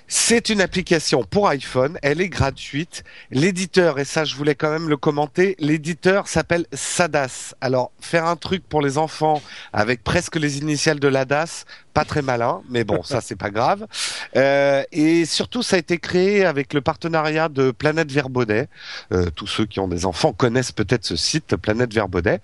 c'est 0.07 0.49
une 0.49 0.62
application 0.62 1.23
pour 1.23 1.47
iPhone, 1.47 1.97
elle 2.01 2.21
est 2.21 2.29
gratuite. 2.29 3.03
L'éditeur, 3.31 3.99
et 3.99 4.05
ça 4.05 4.25
je 4.25 4.35
voulais 4.35 4.55
quand 4.55 4.71
même 4.71 4.89
le 4.89 4.97
commenter, 4.97 5.55
l'éditeur 5.59 6.27
s'appelle 6.27 6.65
Sadas. 6.73 7.53
Alors, 7.62 7.91
faire 7.99 8.25
un 8.25 8.35
truc 8.35 8.63
pour 8.67 8.81
les 8.81 8.97
enfants 8.97 9.41
avec 9.73 10.03
presque 10.03 10.35
les 10.35 10.57
initiales 10.57 10.99
de 10.99 11.07
l'ADAS, 11.07 11.65
pas 11.93 12.06
très 12.06 12.21
malin, 12.21 12.62
mais 12.69 12.84
bon, 12.84 13.04
ça 13.04 13.21
c'est 13.21 13.36
pas 13.36 13.49
grave. 13.49 13.86
Euh, 14.36 14.84
et 14.91 15.25
surtout, 15.25 15.63
ça 15.63 15.75
a 15.75 15.80
été 15.80 15.97
créé 15.97 16.45
avec 16.45 16.73
le 16.73 16.82
partenariat 16.82 17.49
de 17.49 17.71
Planète 17.71 18.12
Verbaudet. 18.12 18.67
Euh, 19.12 19.30
tous 19.32 19.47
ceux 19.47 19.65
qui 19.65 19.80
ont 19.80 19.88
des 19.88 20.06
enfants 20.06 20.34
connaissent 20.34 20.71
peut-être 20.71 21.06
ce 21.06 21.15
site, 21.15 21.56
Planète 21.56 21.93
Verbaudet. 21.93 22.41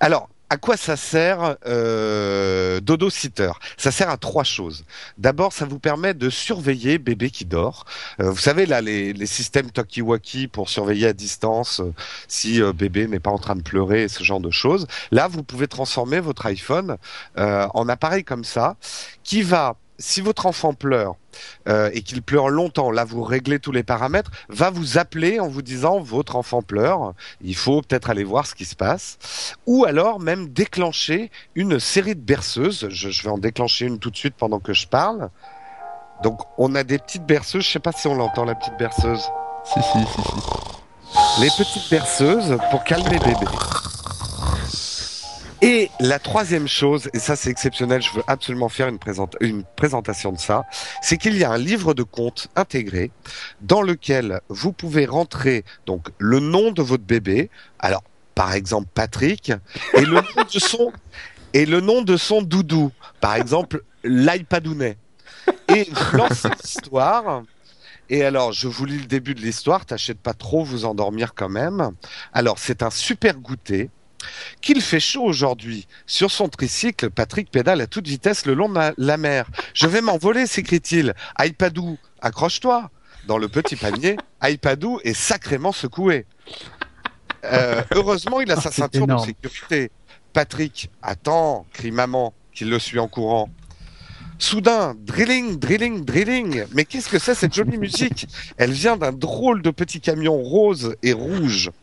Alors, 0.00 0.28
à 0.50 0.56
quoi 0.56 0.76
ça 0.76 0.96
sert 0.96 1.56
euh, 1.66 2.80
Dodo 2.80 3.10
Sitter? 3.10 3.50
Ça 3.76 3.90
sert 3.90 4.08
à 4.08 4.16
trois 4.16 4.44
choses. 4.44 4.84
D'abord, 5.18 5.52
ça 5.52 5.66
vous 5.66 5.78
permet 5.78 6.14
de 6.14 6.30
surveiller 6.30 6.98
bébé 6.98 7.30
qui 7.30 7.44
dort. 7.44 7.84
Euh, 8.20 8.30
vous 8.30 8.38
savez 8.38 8.66
là, 8.66 8.80
les, 8.80 9.12
les 9.12 9.26
systèmes 9.26 9.70
Tokiwaki 9.70 10.48
pour 10.48 10.68
surveiller 10.68 11.08
à 11.08 11.12
distance 11.12 11.80
euh, 11.80 11.92
si 12.28 12.62
euh, 12.62 12.72
bébé 12.72 13.06
n'est 13.06 13.20
pas 13.20 13.30
en 13.30 13.38
train 13.38 13.56
de 13.56 13.62
pleurer, 13.62 14.08
ce 14.08 14.24
genre 14.24 14.40
de 14.40 14.50
choses. 14.50 14.86
Là, 15.10 15.28
vous 15.28 15.42
pouvez 15.42 15.68
transformer 15.68 16.20
votre 16.20 16.46
iPhone 16.46 16.96
euh, 17.36 17.66
en 17.74 17.88
appareil 17.88 18.24
comme 18.24 18.44
ça, 18.44 18.76
qui 19.24 19.42
va, 19.42 19.76
si 19.98 20.20
votre 20.20 20.46
enfant 20.46 20.74
pleure 20.74 21.16
euh, 21.68 21.90
et 21.92 22.02
qu'il 22.02 22.22
pleure 22.22 22.48
longtemps, 22.48 22.90
là 22.90 23.04
vous 23.04 23.22
réglez 23.22 23.58
tous 23.58 23.72
les 23.72 23.82
paramètres, 23.82 24.30
va 24.48 24.70
vous 24.70 24.98
appeler 24.98 25.40
en 25.40 25.48
vous 25.48 25.62
disant 25.62 26.00
votre 26.00 26.36
enfant 26.36 26.62
pleure, 26.62 27.14
il 27.40 27.56
faut 27.56 27.82
peut-être 27.82 28.10
aller 28.10 28.24
voir 28.24 28.46
ce 28.46 28.54
qui 28.54 28.64
se 28.64 28.76
passe, 28.76 29.18
ou 29.66 29.84
alors 29.84 30.20
même 30.20 30.48
déclencher 30.48 31.30
une 31.54 31.80
série 31.80 32.14
de 32.14 32.20
berceuses. 32.20 32.88
Je, 32.90 33.10
je 33.10 33.22
vais 33.22 33.30
en 33.30 33.38
déclencher 33.38 33.86
une 33.86 33.98
tout 33.98 34.10
de 34.10 34.16
suite 34.16 34.34
pendant 34.36 34.60
que 34.60 34.72
je 34.72 34.86
parle. 34.86 35.30
Donc 36.22 36.40
on 36.58 36.74
a 36.74 36.84
des 36.84 36.98
petites 36.98 37.26
berceuses, 37.26 37.64
je 37.64 37.70
sais 37.70 37.78
pas 37.78 37.92
si 37.92 38.06
on 38.06 38.14
l'entend 38.14 38.44
la 38.44 38.54
petite 38.54 38.76
berceuse. 38.78 39.22
Si, 39.64 39.80
si, 39.82 39.98
si, 39.98 40.22
si. 40.22 41.40
Les 41.40 41.48
petites 41.50 41.90
berceuses 41.90 42.58
pour 42.70 42.84
calmer 42.84 43.18
bébé. 43.18 43.46
Et 45.60 45.90
la 45.98 46.20
troisième 46.20 46.68
chose, 46.68 47.10
et 47.14 47.18
ça 47.18 47.34
c'est 47.34 47.50
exceptionnel, 47.50 48.00
je 48.00 48.12
veux 48.12 48.22
absolument 48.28 48.68
faire 48.68 48.86
une, 48.86 48.98
présenta- 48.98 49.36
une 49.40 49.64
présentation 49.64 50.32
de 50.32 50.38
ça, 50.38 50.64
c'est 51.02 51.16
qu'il 51.16 51.36
y 51.36 51.42
a 51.42 51.50
un 51.50 51.58
livre 51.58 51.94
de 51.94 52.04
compte 52.04 52.46
intégré 52.54 53.10
dans 53.60 53.82
lequel 53.82 54.40
vous 54.48 54.72
pouvez 54.72 55.04
rentrer 55.04 55.64
donc 55.84 56.10
le 56.18 56.38
nom 56.38 56.70
de 56.70 56.80
votre 56.80 57.02
bébé, 57.02 57.50
alors 57.80 58.04
par 58.36 58.52
exemple 58.52 58.88
Patrick, 58.94 59.52
et 59.94 60.02
le 60.02 60.20
nom 60.20 60.44
de 60.52 60.58
son 60.60 60.92
et 61.54 61.66
le 61.66 61.80
nom 61.80 62.02
de 62.02 62.16
son 62.16 62.42
doudou, 62.42 62.92
par 63.20 63.34
exemple 63.34 63.82
l'iPadounet. 64.04 64.96
Et 65.68 65.88
vous 65.90 66.18
lancez 66.18 66.48
l'histoire. 66.62 67.42
Et 68.10 68.24
alors, 68.24 68.52
je 68.52 68.68
vous 68.68 68.84
lis 68.86 68.98
le 68.98 69.06
début 69.06 69.34
de 69.34 69.40
l'histoire, 69.40 69.84
t'achètes 69.84 70.20
pas 70.20 70.34
trop 70.34 70.62
vous 70.62 70.84
endormir 70.84 71.34
quand 71.34 71.48
même. 71.48 71.90
Alors, 72.32 72.58
c'est 72.58 72.82
un 72.82 72.90
super 72.90 73.38
goûter. 73.38 73.90
Qu'il 74.60 74.80
fait 74.80 75.00
chaud 75.00 75.22
aujourd'hui. 75.24 75.86
Sur 76.06 76.30
son 76.30 76.48
tricycle, 76.48 77.10
Patrick 77.10 77.50
pédale 77.50 77.80
à 77.80 77.86
toute 77.86 78.06
vitesse 78.08 78.46
le 78.46 78.54
long 78.54 78.68
de 78.68 78.74
la- 78.74 78.92
la 78.98 79.16
mer. 79.16 79.46
Je 79.74 79.86
vais 79.86 80.00
m'envoler, 80.00 80.46
s'écrie-t-il. 80.46 81.14
iPadou, 81.40 81.98
accroche-toi. 82.20 82.90
Dans 83.26 83.38
le 83.38 83.48
petit 83.48 83.76
panier, 83.76 84.16
iPadou 84.42 85.00
est 85.04 85.14
sacrément 85.14 85.72
secoué. 85.72 86.24
Euh, 87.44 87.82
heureusement, 87.92 88.40
il 88.40 88.50
a 88.50 88.56
sa 88.56 88.70
c'est 88.70 88.80
ceinture 88.80 89.06
de 89.06 89.16
sécurité. 89.18 89.90
Patrick, 90.32 90.90
attends, 91.02 91.66
crie 91.72 91.90
maman, 91.92 92.32
qui 92.52 92.64
le 92.64 92.78
suit 92.78 92.98
en 92.98 93.08
courant. 93.08 93.48
Soudain, 94.38 94.94
drilling, 94.98 95.58
drilling, 95.58 96.04
drilling. 96.04 96.64
Mais 96.72 96.84
qu'est-ce 96.84 97.08
que 97.08 97.18
c'est 97.18 97.34
cette 97.34 97.54
jolie 97.54 97.76
musique? 97.76 98.28
Elle 98.56 98.70
vient 98.72 98.96
d'un 98.96 99.12
drôle 99.12 99.62
de 99.62 99.70
petit 99.70 100.00
camion 100.00 100.36
rose 100.36 100.96
et 101.02 101.12
rouge. 101.12 101.70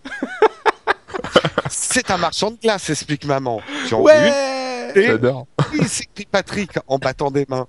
C'est 1.70 2.12
un 2.12 2.18
marchand 2.18 2.52
de 2.52 2.58
glace, 2.58 2.90
explique 2.90 3.26
maman. 3.26 3.62
Tu 3.88 3.94
en 3.94 4.02
Ouais. 4.02 4.28
une 4.96 5.02
Et- 5.02 5.08
J'adore. 5.08 5.48
oui, 5.74 5.88
s'écrie 5.88 6.26
Patrick 6.30 6.72
en 6.88 6.98
battant 6.98 7.32
des 7.32 7.46
mains. 7.50 7.68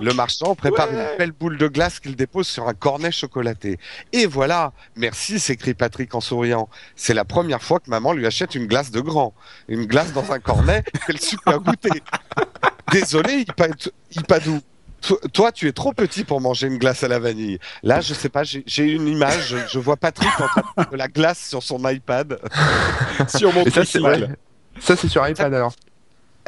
Le 0.00 0.12
marchand 0.14 0.54
prépare 0.54 0.88
Ouais. 0.92 0.94
une 1.12 1.18
belle 1.18 1.32
boule 1.32 1.58
de 1.58 1.66
glace 1.66 1.98
qu'il 1.98 2.14
dépose 2.14 2.46
sur 2.46 2.68
un 2.68 2.74
cornet 2.74 3.10
chocolaté. 3.10 3.78
Et 4.12 4.26
voilà, 4.26 4.72
merci, 4.94 5.40
s'écrie 5.40 5.74
Patrick 5.74 6.14
en 6.14 6.20
souriant. 6.20 6.68
C'est 6.94 7.14
la 7.14 7.24
première 7.24 7.60
fois 7.62 7.80
que 7.80 7.90
maman 7.90 8.12
lui 8.12 8.26
achète 8.26 8.54
une 8.54 8.66
glace 8.68 8.92
de 8.92 9.00
grand. 9.00 9.34
Une 9.66 9.86
glace 9.86 10.12
dans 10.12 10.30
un 10.30 10.38
cornet 10.38 10.84
qu'elle 11.06 11.20
super 11.20 11.58
goûter. 11.58 12.00
Désolé, 12.92 13.44
Ipa- 13.44 13.90
Ipadou. 14.12 14.60
To- 15.02 15.20
Toi, 15.32 15.52
tu 15.52 15.68
es 15.68 15.72
trop 15.72 15.92
petit 15.92 16.24
pour 16.24 16.40
manger 16.40 16.66
une 16.66 16.78
glace 16.78 17.02
à 17.04 17.08
la 17.08 17.18
vanille. 17.18 17.58
Là, 17.82 18.00
je 18.00 18.14
sais 18.14 18.28
pas, 18.28 18.42
j'ai 18.44 18.84
une 18.84 19.06
image, 19.06 19.48
je, 19.48 19.56
je 19.70 19.78
vois 19.78 19.96
Patrick 19.96 20.28
en 20.40 20.46
train 20.48 20.90
de 20.90 20.96
la 20.96 21.08
glace 21.08 21.46
sur 21.48 21.62
son 21.62 21.78
iPad. 21.88 22.38
Sur 23.36 23.52
mon 23.52 23.64
Et 23.64 23.70
ça, 23.70 23.84
c'est. 23.84 24.00
Ça, 24.80 24.94
c'est 24.96 25.08
sur 25.08 25.26
iPad 25.26 25.52
alors. 25.54 25.72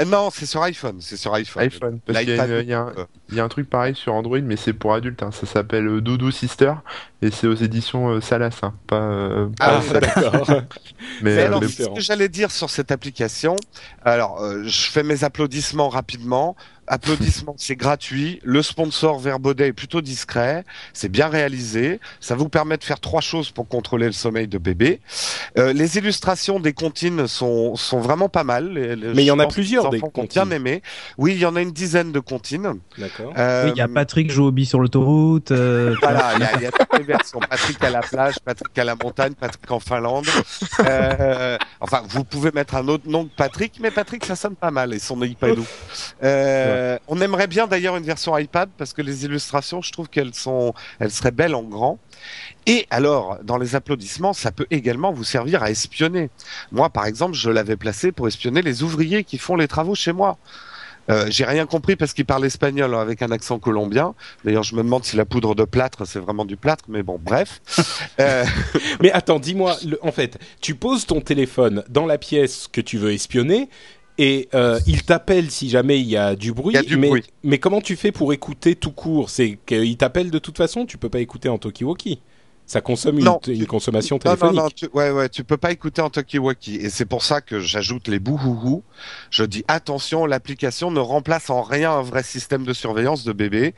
Euh, 0.01 0.05
non, 0.05 0.29
c'est 0.33 0.47
sur 0.47 0.63
iPhone, 0.63 0.99
c'est 1.01 1.17
sur 1.17 1.35
iPhone. 1.35 1.63
iPhone. 1.63 1.99
Parce 2.07 2.19
qu'il 2.21 2.29
y, 2.29 2.33
a 2.33 2.35
L'iPad, 2.45 2.51
une- 2.51 2.63
il 2.63 2.69
y 2.71 2.75
a 2.75 2.81
un- 2.83 2.89
euh, 2.99 3.05
il 3.31 3.35
y 3.37 3.41
a 3.41 3.45
un 3.45 3.49
truc 3.49 3.69
pareil 3.69 3.97
sur 3.97 4.15
Android, 4.15 4.39
mais 4.39 4.57
c'est 4.57 4.73
pour 4.73 4.95
adultes. 4.95 5.23
hein. 5.25 5.31
Ça 5.33 5.45
s'appelle 5.47 5.89
euh, 5.89 6.01
Dodo 6.01 6.31
Sister 6.31 6.73
et 7.21 7.31
c'est 7.33 7.47
aux 7.49 7.55
éditions 7.57 8.09
euh, 8.11 8.21
Salas, 8.21 8.57
hein. 8.63 8.75
pas. 8.87 8.97
euh, 9.01 9.49
Ah, 9.59 9.81
pas- 9.81 9.83
Ah, 9.97 10.01
d'accord. 10.01 10.47
mais, 10.51 10.63
Mais 11.23 11.39
euh, 11.39 11.47
alors, 11.47 11.65
ce 11.65 11.89
que 11.89 12.01
j'allais 12.01 12.29
dire 12.29 12.51
sur 12.53 12.71
cette 12.71 12.93
application, 12.93 13.57
alors 14.05 14.41
euh, 14.43 14.63
je 14.65 14.91
fais 14.91 15.03
mes 15.03 15.25
applaudissements 15.25 15.89
rapidement. 15.89 16.55
Applaudissements, 16.91 17.55
c'est 17.59 17.77
gratuit. 17.77 18.41
Le 18.45 18.63
sponsor 18.63 19.19
Verbaudet 19.19 19.69
est 19.69 19.73
plutôt 19.73 20.01
discret. 20.01 20.65
C'est 20.93 21.09
bien 21.11 21.29
réalisé. 21.29 22.01
Ça 22.21 22.35
vous 22.35 22.49
permet 22.49 22.77
de 22.79 22.85
faire 22.85 22.99
trois 23.01 23.21
choses 23.21 23.51
pour 23.51 23.69
contrôler 23.69 24.07
le 24.07 24.13
sommeil 24.13 24.49
de 24.49 24.59
bébé. 24.59 25.01
Euh, 25.59 25.73
les 25.73 25.99
illustrations 25.99 26.61
des 26.61 26.73
comptines 26.73 27.27
sont, 27.27 27.77
sont 27.77 28.01
vraiment 28.01 28.29
pas 28.29 28.45
mal. 28.45 28.73
Les- 28.73 28.97
les- 28.97 29.15
Mais 29.15 29.23
il 29.23 29.27
y 29.27 29.31
en 29.31 29.39
a 29.39 29.47
plusieurs, 29.47 29.85
les 29.91 29.99
des 29.99 30.01
comptines. 30.01 30.27
bien 30.45 30.51
aimé. 30.51 30.83
Oui, 31.19 31.33
il 31.35 31.39
y 31.41 31.47
en 31.47 31.57
a 31.57 31.61
une 31.61 31.73
dizaine 31.73 32.11
de 32.13 32.21
comptines. 32.21 32.79
D'accord. 32.97 33.33
Euh, 33.37 33.67
Oui, 33.67 33.73
il 33.75 33.79
y 33.79 33.83
a 33.83 33.89
Patrick 33.89 34.31
joue 34.31 34.47
au 34.47 34.51
bi 34.53 34.65
sur 34.67 34.81
l'autoroute. 34.81 35.51
euh, 35.51 35.95
Voilà, 36.03 36.33
il 36.37 36.41
y 36.41 36.45
a, 36.45 36.57
il 36.57 36.63
y 36.63 36.67
a 36.67 36.71
toutes 36.71 36.99
les 36.99 37.05
versions. 37.05 37.41
Patrick 37.41 37.83
à 37.85 37.91
la 37.91 38.01
plage, 38.01 38.37
Patrick 38.45 38.79
à 38.79 38.85
la 38.85 38.95
montagne, 38.95 39.35
Patrick 39.35 39.71
en 39.71 39.81
Finlande. 39.81 40.27
Euh, 40.81 41.59
enfin, 41.81 42.03
vous 42.09 42.25
pouvez 42.25 42.51
mettre 42.53 42.75
un 42.77 42.89
autre 42.89 43.05
nom 43.09 43.25
que 43.27 43.35
Patrick, 43.37 43.75
mais 43.81 43.91
Patrick, 43.91 44.25
ça 44.25 44.37
sonne 44.37 44.57
pas 44.57 44.71
mal 44.71 44.95
et 44.95 44.99
son 44.99 45.23
iPadou. 45.23 45.67
Euh, 46.23 46.78
on 47.09 47.21
aimerait 47.21 47.47
bien 47.47 47.67
d'ailleurs 47.67 47.97
une 47.97 48.05
version 48.05 48.37
iPad 48.37 48.69
parce 48.77 48.93
que 48.93 49.03
les 49.03 49.25
illustrations, 49.25 49.83
je 49.83 49.93
trouve 49.93 50.09
qu'elles 50.09 50.35
sont, 50.35 50.75
elles 50.99 51.11
seraient 51.11 51.31
belles 51.31 51.55
en 51.55 51.63
grand. 51.63 51.99
Et 52.67 52.87
alors, 52.91 53.39
dans 53.43 53.57
les 53.57 53.75
applaudissements, 53.75 54.33
ça 54.33 54.53
peut 54.53 54.67
également 54.71 55.13
vous 55.13 55.25
servir 55.25 55.63
à 55.63 55.71
espionner. 55.71 56.31
Moi, 56.73 56.91
par 56.91 57.07
exemple, 57.07 57.35
je 57.35 57.51
l'avais 57.51 57.77
placé 57.77 58.13
pour 58.13 58.29
espionner 58.29 58.63
les 58.63 58.83
ouvriers 58.83 59.25
qui 59.25 59.39
font 59.39 59.57
les 59.57 59.69
travaux 59.69 59.95
chez 59.95 60.13
moi. 60.13 60.39
Euh, 61.11 61.27
j'ai 61.31 61.45
rien 61.45 61.65
compris 61.65 61.97
parce 61.97 62.13
qu'il 62.13 62.27
parle 62.27 62.45
espagnol 62.45 62.95
hein, 62.95 63.01
avec 63.01 63.23
un 63.23 63.31
accent 63.31 63.59
colombien. 63.59 64.15
D'ailleurs, 64.45 64.63
je 64.63 64.75
me 64.75 64.83
demande 64.83 65.05
si 65.05 65.17
la 65.17 65.25
poudre 65.25 65.55
de 65.55 65.65
plâtre, 65.65 66.07
c'est 66.07 66.19
vraiment 66.19 66.45
du 66.45 66.57
plâtre, 66.57 66.85
mais 66.89 67.03
bon, 67.03 67.19
bref. 67.21 67.61
Euh, 68.21 68.45
Mais 69.01 69.13
attends, 69.13 69.39
dis-moi, 69.39 69.77
en 70.03 70.11
fait, 70.11 70.39
tu 70.61 70.75
poses 70.75 71.07
ton 71.07 71.21
téléphone 71.21 71.85
dans 71.89 72.05
la 72.05 72.19
pièce 72.19 72.67
que 72.67 72.81
tu 72.81 72.99
veux 72.99 73.13
espionner 73.13 73.69
et 74.19 74.49
euh, 74.55 74.81
il 74.87 75.05
t'appelle 75.05 75.51
si 75.51 75.71
jamais 75.71 76.01
il 76.01 76.09
y 76.09 76.17
a 76.17 76.35
du 76.35 76.53
bruit. 76.53 76.75
Il 76.75 76.77
y 76.77 76.81
a 76.81 76.83
du 76.83 76.97
mais, 76.97 77.09
bruit. 77.09 77.25
mais 77.45 77.59
comment 77.59 77.81
tu 77.81 77.97
fais 77.97 78.13
pour 78.13 78.33
écouter 78.33 78.75
tout 78.75 78.91
court? 78.91 79.31
C'est 79.31 79.59
qu'il 79.65 79.97
t'appelle 79.97 80.31
de 80.31 80.39
toute 80.39 80.57
façon? 80.57 80.87
Tu 80.87 80.99
peux 80.99 81.09
pas 81.09 81.21
écouter 81.21 81.49
en 81.49 81.59
talkie-walkie 81.59 82.19
Ça 82.69 82.83
consomme 82.83 83.19
une, 83.19 83.25
Non, 83.25 83.41
une 83.47 83.61
tu- 83.61 83.67
consommation 83.67 84.17
Non, 84.23 84.31
non, 84.31 84.37
téléphonique. 84.37 84.61
non, 84.63 84.69
tu, 84.69 84.87
ouais, 84.93 85.11
ouais, 85.11 85.29
tu 85.31 85.43
peux 85.43 85.57
pas 85.57 85.73
écouter 85.73 86.03
en 86.03 86.11
talkie-walkie. 86.11 86.77
Et 86.77 86.91
c'est 86.91 87.07
pour 87.07 87.25
ça 87.25 87.41
que 87.41 87.61
j'ajoute 87.61 88.09
les 88.09 88.19
bouhouhou. 88.19 88.83
Je 89.31 89.43
dis 89.45 89.65
attention, 89.69 90.27
l'application 90.27 90.91
ne 90.91 91.01
remplace 91.01 91.49
en 91.49 91.63
rien 91.63 91.93
un 91.93 92.03
vrai 92.03 92.23
système 92.23 92.65
de 92.65 92.75
surveillance 92.75 93.25
de 93.25 93.33
bébé. 93.33 93.75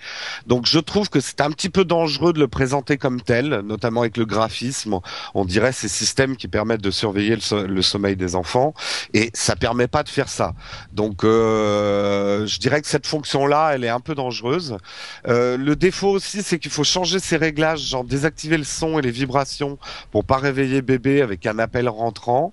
Donc 0.49 0.67
je 0.67 0.81
trouve 0.81 1.09
que 1.09 1.21
c'est 1.21 1.41
un 1.41 1.53
petit 1.53 1.69
peu 1.69 1.85
dangereux 1.85 2.33
de 2.33 2.41
le 2.41 2.49
présenter 2.49 2.97
comme 2.99 3.21
tel, 3.21 3.61
notamment 3.65 4.01
avec 4.01 4.17
le 4.17 4.25
graphisme. 4.27 4.99
On 5.35 5.45
dirait 5.45 5.71
ces 5.73 5.87
systèmes 5.89 6.37
qui 6.37 6.49
permettent 6.49 6.83
de 6.83 6.91
surveiller 6.91 7.37
le, 7.37 7.41
so- 7.41 7.67
le 7.67 7.83
sommeil 7.83 8.17
des 8.17 8.35
enfants. 8.35 8.75
Et 9.15 9.31
ça 9.35 9.55
permet 9.55 9.87
pas 9.87 10.03
de 10.03 10.09
faire 10.09 10.29
ça. 10.29 10.53
Donc 10.93 11.23
euh, 11.23 12.45
je 12.47 12.59
dirais 12.59 12.81
que 12.83 12.89
cette 12.89 13.07
fonction-là, 13.07 13.71
elle 13.75 13.85
est 13.85 13.89
un 13.89 14.01
peu 14.01 14.17
dangereuse. 14.17 14.77
Euh, 15.29 15.57
le 15.57 15.77
défaut 15.77 16.09
aussi, 16.11 16.43
c'est 16.43 16.59
qu'il 16.59 16.73
faut 16.73 16.83
changer 16.83 17.21
ses 17.21 17.37
réglages, 17.37 17.81
genre 17.83 18.03
désactiver 18.03 18.59
le 18.59 18.65
et 18.99 19.03
les 19.03 19.11
vibrations 19.11 19.79
pour 20.11 20.25
pas 20.25 20.37
réveiller 20.37 20.83
bébé 20.83 21.23
avec 21.23 21.47
un 21.47 21.59
appel 21.59 21.89
rentrant. 21.89 22.53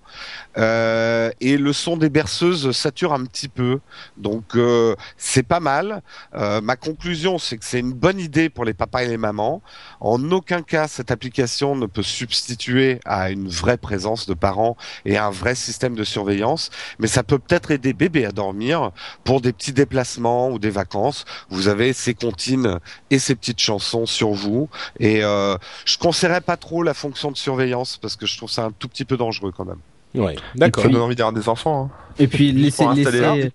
Euh, 0.57 1.31
et 1.39 1.57
le 1.57 1.73
son 1.73 1.97
des 1.97 2.09
berceuses 2.09 2.71
sature 2.71 3.13
un 3.13 3.23
petit 3.25 3.47
peu. 3.47 3.79
Donc 4.17 4.55
euh, 4.55 4.95
c'est 5.17 5.43
pas 5.43 5.59
mal. 5.59 6.01
Euh, 6.35 6.61
ma 6.61 6.75
conclusion, 6.75 7.37
c'est 7.37 7.57
que 7.57 7.65
c'est 7.65 7.79
une 7.79 7.93
bonne 7.93 8.19
idée 8.19 8.49
pour 8.49 8.65
les 8.65 8.73
papas 8.73 9.03
et 9.03 9.07
les 9.07 9.17
mamans. 9.17 9.61
En 9.99 10.31
aucun 10.31 10.61
cas, 10.61 10.87
cette 10.87 11.11
application 11.11 11.75
ne 11.75 11.85
peut 11.85 12.03
substituer 12.03 12.99
à 13.05 13.29
une 13.31 13.47
vraie 13.47 13.77
présence 13.77 14.27
de 14.27 14.33
parents 14.33 14.75
et 15.05 15.17
un 15.17 15.29
vrai 15.29 15.55
système 15.55 15.95
de 15.95 16.03
surveillance. 16.03 16.69
Mais 16.99 17.07
ça 17.07 17.23
peut 17.23 17.39
peut-être 17.39 17.71
aider 17.71 17.93
bébé 17.93 18.25
à 18.25 18.31
dormir 18.31 18.91
pour 19.23 19.41
des 19.41 19.53
petits 19.53 19.73
déplacements 19.73 20.49
ou 20.49 20.59
des 20.59 20.69
vacances. 20.69 21.25
Vous 21.49 21.67
avez 21.67 21.93
ces 21.93 22.13
comptines 22.13 22.79
et 23.09 23.19
ces 23.19 23.35
petites 23.35 23.59
chansons 23.61 24.05
sur 24.05 24.31
vous. 24.31 24.69
Et 24.99 25.21
je 25.21 25.97
conseillerais 26.17 26.41
pas 26.41 26.57
trop 26.57 26.83
la 26.83 26.93
fonction 26.93 27.31
de 27.31 27.37
surveillance 27.37 27.97
parce 27.97 28.15
que 28.15 28.25
je 28.25 28.37
trouve 28.37 28.49
ça 28.49 28.65
un 28.65 28.71
tout 28.71 28.87
petit 28.87 29.05
peu 29.05 29.17
dangereux 29.17 29.51
quand 29.55 29.65
même. 29.65 29.79
Ouais, 30.15 30.35
d'accord. 30.55 30.83
Ça 30.83 30.89
donne 30.89 31.01
envie 31.01 31.15
d'avoir 31.15 31.33
des 31.33 31.47
enfants. 31.49 31.91
hein. 31.91 32.13
Et 32.19 32.27
puis 32.27 32.51
laisser, 32.51 32.85
laisser- 32.95 33.51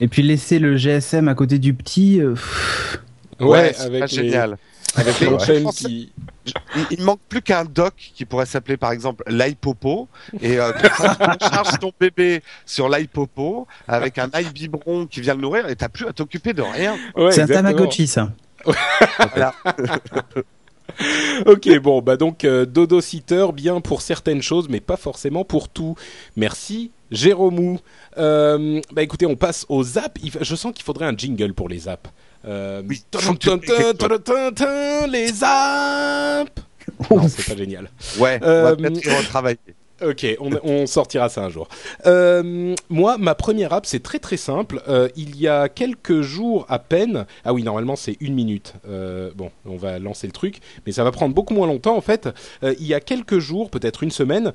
et 0.00 0.08
puis 0.08 0.22
laisser 0.22 0.58
le 0.58 0.76
GSM 0.76 1.28
à 1.28 1.34
côté 1.34 1.58
du 1.58 1.72
petit. 1.74 2.20
euh, 2.20 2.34
Ouais, 3.38 3.72
c'est 3.74 3.84
avec 3.84 4.00
pas 4.00 4.06
les, 4.06 4.12
génial. 4.12 4.58
avec 4.96 5.14
qui. 5.74 6.10
Il, 6.46 6.52
il 6.90 7.02
manque 7.04 7.20
plus 7.28 7.42
qu'un 7.42 7.64
dock 7.64 7.94
qui 7.96 8.24
pourrait 8.24 8.46
s'appeler 8.46 8.76
par 8.76 8.90
exemple 8.92 9.22
l'iPopo 9.28 10.08
et 10.40 10.58
euh, 10.58 10.72
tu 10.72 11.48
charges 11.48 11.78
ton 11.78 11.92
bébé 12.00 12.42
sur 12.66 12.88
l'iPopo 12.88 13.68
avec 13.86 14.18
un 14.18 14.28
iBiberon 14.34 15.06
qui 15.06 15.20
vient 15.20 15.34
le 15.34 15.42
nourrir 15.42 15.68
et 15.68 15.76
t'as 15.76 15.88
plus 15.90 16.06
à 16.08 16.12
t'occuper 16.12 16.54
de 16.54 16.62
rien. 16.62 16.96
Ouais, 17.14 17.30
c'est 17.30 17.42
un. 17.42 17.46
Tamagotchi 17.46 18.06
ça. 18.06 18.32
Voilà. 18.64 19.54
Ok, 21.46 21.68
bon, 21.78 22.02
bah 22.02 22.16
donc 22.16 22.44
euh, 22.44 22.66
Dodo 22.66 23.00
Sitter, 23.00 23.46
bien 23.54 23.80
pour 23.80 24.02
certaines 24.02 24.42
choses, 24.42 24.68
mais 24.68 24.80
pas 24.80 24.96
forcément 24.96 25.44
pour 25.44 25.68
tout. 25.68 25.94
Merci, 26.36 26.90
Jérôme. 27.10 27.78
Euh, 28.18 28.80
bah 28.92 29.02
écoutez, 29.02 29.26
on 29.26 29.36
passe 29.36 29.64
aux 29.68 29.98
apps. 29.98 30.20
Je 30.40 30.54
sens 30.54 30.72
qu'il 30.74 30.84
faudrait 30.84 31.06
un 31.06 31.16
jingle 31.16 31.54
pour 31.54 31.68
les 31.68 31.88
apps. 31.88 32.10
Euh, 32.46 32.82
Oui, 32.88 33.02
les 35.10 35.44
apps. 35.44 36.52
Non, 37.10 37.28
c'est 37.28 37.46
pas 37.46 37.56
génial. 37.56 37.90
Ouais, 38.18 38.38
on 38.42 38.46
Euh, 38.46 38.62
va 38.62 38.76
peut-être 38.76 39.04
y 39.04 39.10
retravailler. 39.10 39.58
Ok, 40.02 40.26
on, 40.40 40.86
sortira 40.86 41.28
ça 41.28 41.44
un 41.44 41.50
jour. 41.50 41.68
Euh, 42.06 42.74
moi, 42.88 43.18
ma 43.18 43.34
première 43.34 43.72
app, 43.72 43.84
c'est 43.84 44.02
très 44.02 44.18
très 44.18 44.36
simple. 44.36 44.82
Euh, 44.88 45.08
il 45.16 45.38
y 45.38 45.46
a 45.46 45.68
quelques 45.68 46.22
jours 46.22 46.64
à 46.68 46.78
peine, 46.78 47.26
ah 47.44 47.52
oui, 47.52 47.62
normalement 47.62 47.96
c'est 47.96 48.16
une 48.20 48.34
minute. 48.34 48.74
Euh, 48.88 49.30
bon, 49.34 49.50
on 49.66 49.76
va 49.76 49.98
lancer 49.98 50.26
le 50.26 50.32
truc, 50.32 50.60
mais 50.86 50.92
ça 50.92 51.04
va 51.04 51.12
prendre 51.12 51.34
beaucoup 51.34 51.54
moins 51.54 51.66
longtemps 51.66 51.96
en 51.96 52.00
fait. 52.00 52.28
Il 52.62 52.86
y 52.86 52.94
a 52.94 53.00
quelques 53.00 53.38
jours, 53.38 53.70
peut-être 53.70 54.02
une 54.02 54.10
semaine, 54.10 54.52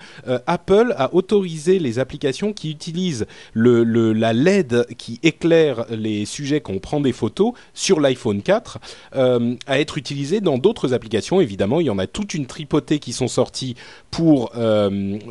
Apple 0.48 0.94
a 0.98 1.14
autorisé 1.14 1.80
les 1.80 2.00
applications 2.00 2.54
qui 2.54 2.72
utilisent 2.72 3.26
la 3.54 4.34
LED 4.34 4.88
qui 4.98 5.20
éclaire 5.24 5.86
les 5.90 6.26
sujets 6.26 6.62
qu'on 6.62 6.80
prend 6.80 7.00
des 7.00 7.14
photos 7.14 7.54
sur 7.74 8.00
l'iPhone 8.00 8.42
4 8.42 8.80
euh, 9.16 9.56
à 9.68 9.80
être 9.80 9.98
utilisées 9.98 10.42
dans 10.42 10.58
d'autres 10.58 10.94
applications. 10.94 11.42
Évidemment, 11.42 11.80
il 11.80 11.88
y 11.88 11.90
en 11.90 12.00
a 12.00 12.08
toute 12.08 12.34
une 12.34 12.46
tripotée 12.46 13.00
qui 13.00 13.14
sont 13.14 13.28
sorties 13.28 13.76
pour 14.12 14.52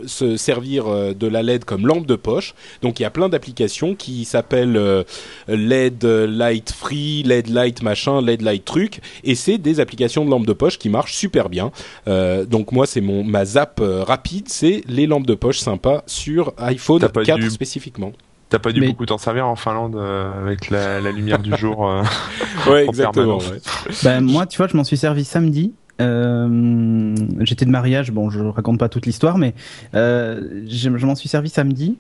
se 0.07 0.37
servir 0.37 0.87
euh, 0.87 1.15
de 1.15 1.27
la 1.27 1.43
LED 1.43 1.65
comme 1.65 1.87
lampe 1.87 2.07
de 2.07 2.17
poche. 2.17 2.55
Donc 2.83 3.01
il 3.01 3.03
y 3.03 3.07
a 3.07 3.11
plein 3.11 3.29
d'applications 3.29 3.95
qui 3.95 4.25
s'appellent 4.25 4.77
euh, 4.77 5.03
LED 5.49 6.05
Light 6.05 6.73
Free, 6.73 7.23
LED 7.23 7.49
Light 7.49 7.83
machin, 7.83 8.21
LED 8.21 8.43
Light 8.43 8.65
truc, 8.65 9.01
et 9.25 9.35
c'est 9.35 9.59
des 9.59 9.81
applications 9.81 10.25
de 10.25 10.31
lampe 10.31 10.47
de 10.47 10.53
poche 10.53 10.79
qui 10.79 10.89
marchent 10.89 11.15
super 11.15 11.49
bien. 11.49 11.71
Euh, 12.09 12.45
donc 12.45 12.73
moi 12.73 12.87
c'est 12.87 13.01
mon 13.01 13.25
ma 13.25 13.45
zap 13.45 13.81
rapide, 13.83 14.49
c'est 14.49 14.83
les 14.89 15.07
lampes 15.07 15.27
de 15.27 15.35
poche 15.35 15.59
sympas 15.59 16.03
sur 16.07 16.53
iPhone 16.59 17.01
T'as 17.01 17.09
pas 17.09 17.25
4 17.25 17.39
dû- 17.41 17.51
spécifiquement. 17.51 18.13
T'as 18.51 18.59
pas 18.59 18.73
dû 18.73 18.81
Mais- 18.81 18.89
beaucoup 18.89 19.07
t'en 19.07 19.19
servir 19.19 19.47
en 19.49 19.57
Finlande 19.57 19.97
euh, 19.97 20.31
avec 20.45 20.71
la, 20.71 21.01
la 21.01 21.11
lumière 21.11 21.39
du 21.41 21.57
jour. 21.57 21.89
euh. 21.89 22.03
Ouais, 22.71 22.85
En 22.87 22.91
exactement. 22.91 23.39
ouais. 23.39 23.61
Ben, 24.05 24.21
moi, 24.21 24.47
tu 24.47 24.59
vois, 24.59 24.69
je 24.69 24.77
m'en 24.77 24.85
suis 24.85 24.97
servi 24.97 25.25
samedi. 25.25 25.73
Euh, 26.01 27.15
J'étais 27.41 27.65
de 27.65 27.71
mariage, 27.71 28.11
bon, 28.11 28.31
je 28.31 28.41
raconte 28.41 28.79
pas 28.79 28.89
toute 28.89 29.07
l'histoire, 29.07 29.39
mais 29.39 29.55
euh, 29.95 30.63
je, 30.69 30.97
je 30.97 31.07
m'en 31.07 31.15
suis 31.15 31.29
servi 31.29 31.49
samedi. 31.49 31.99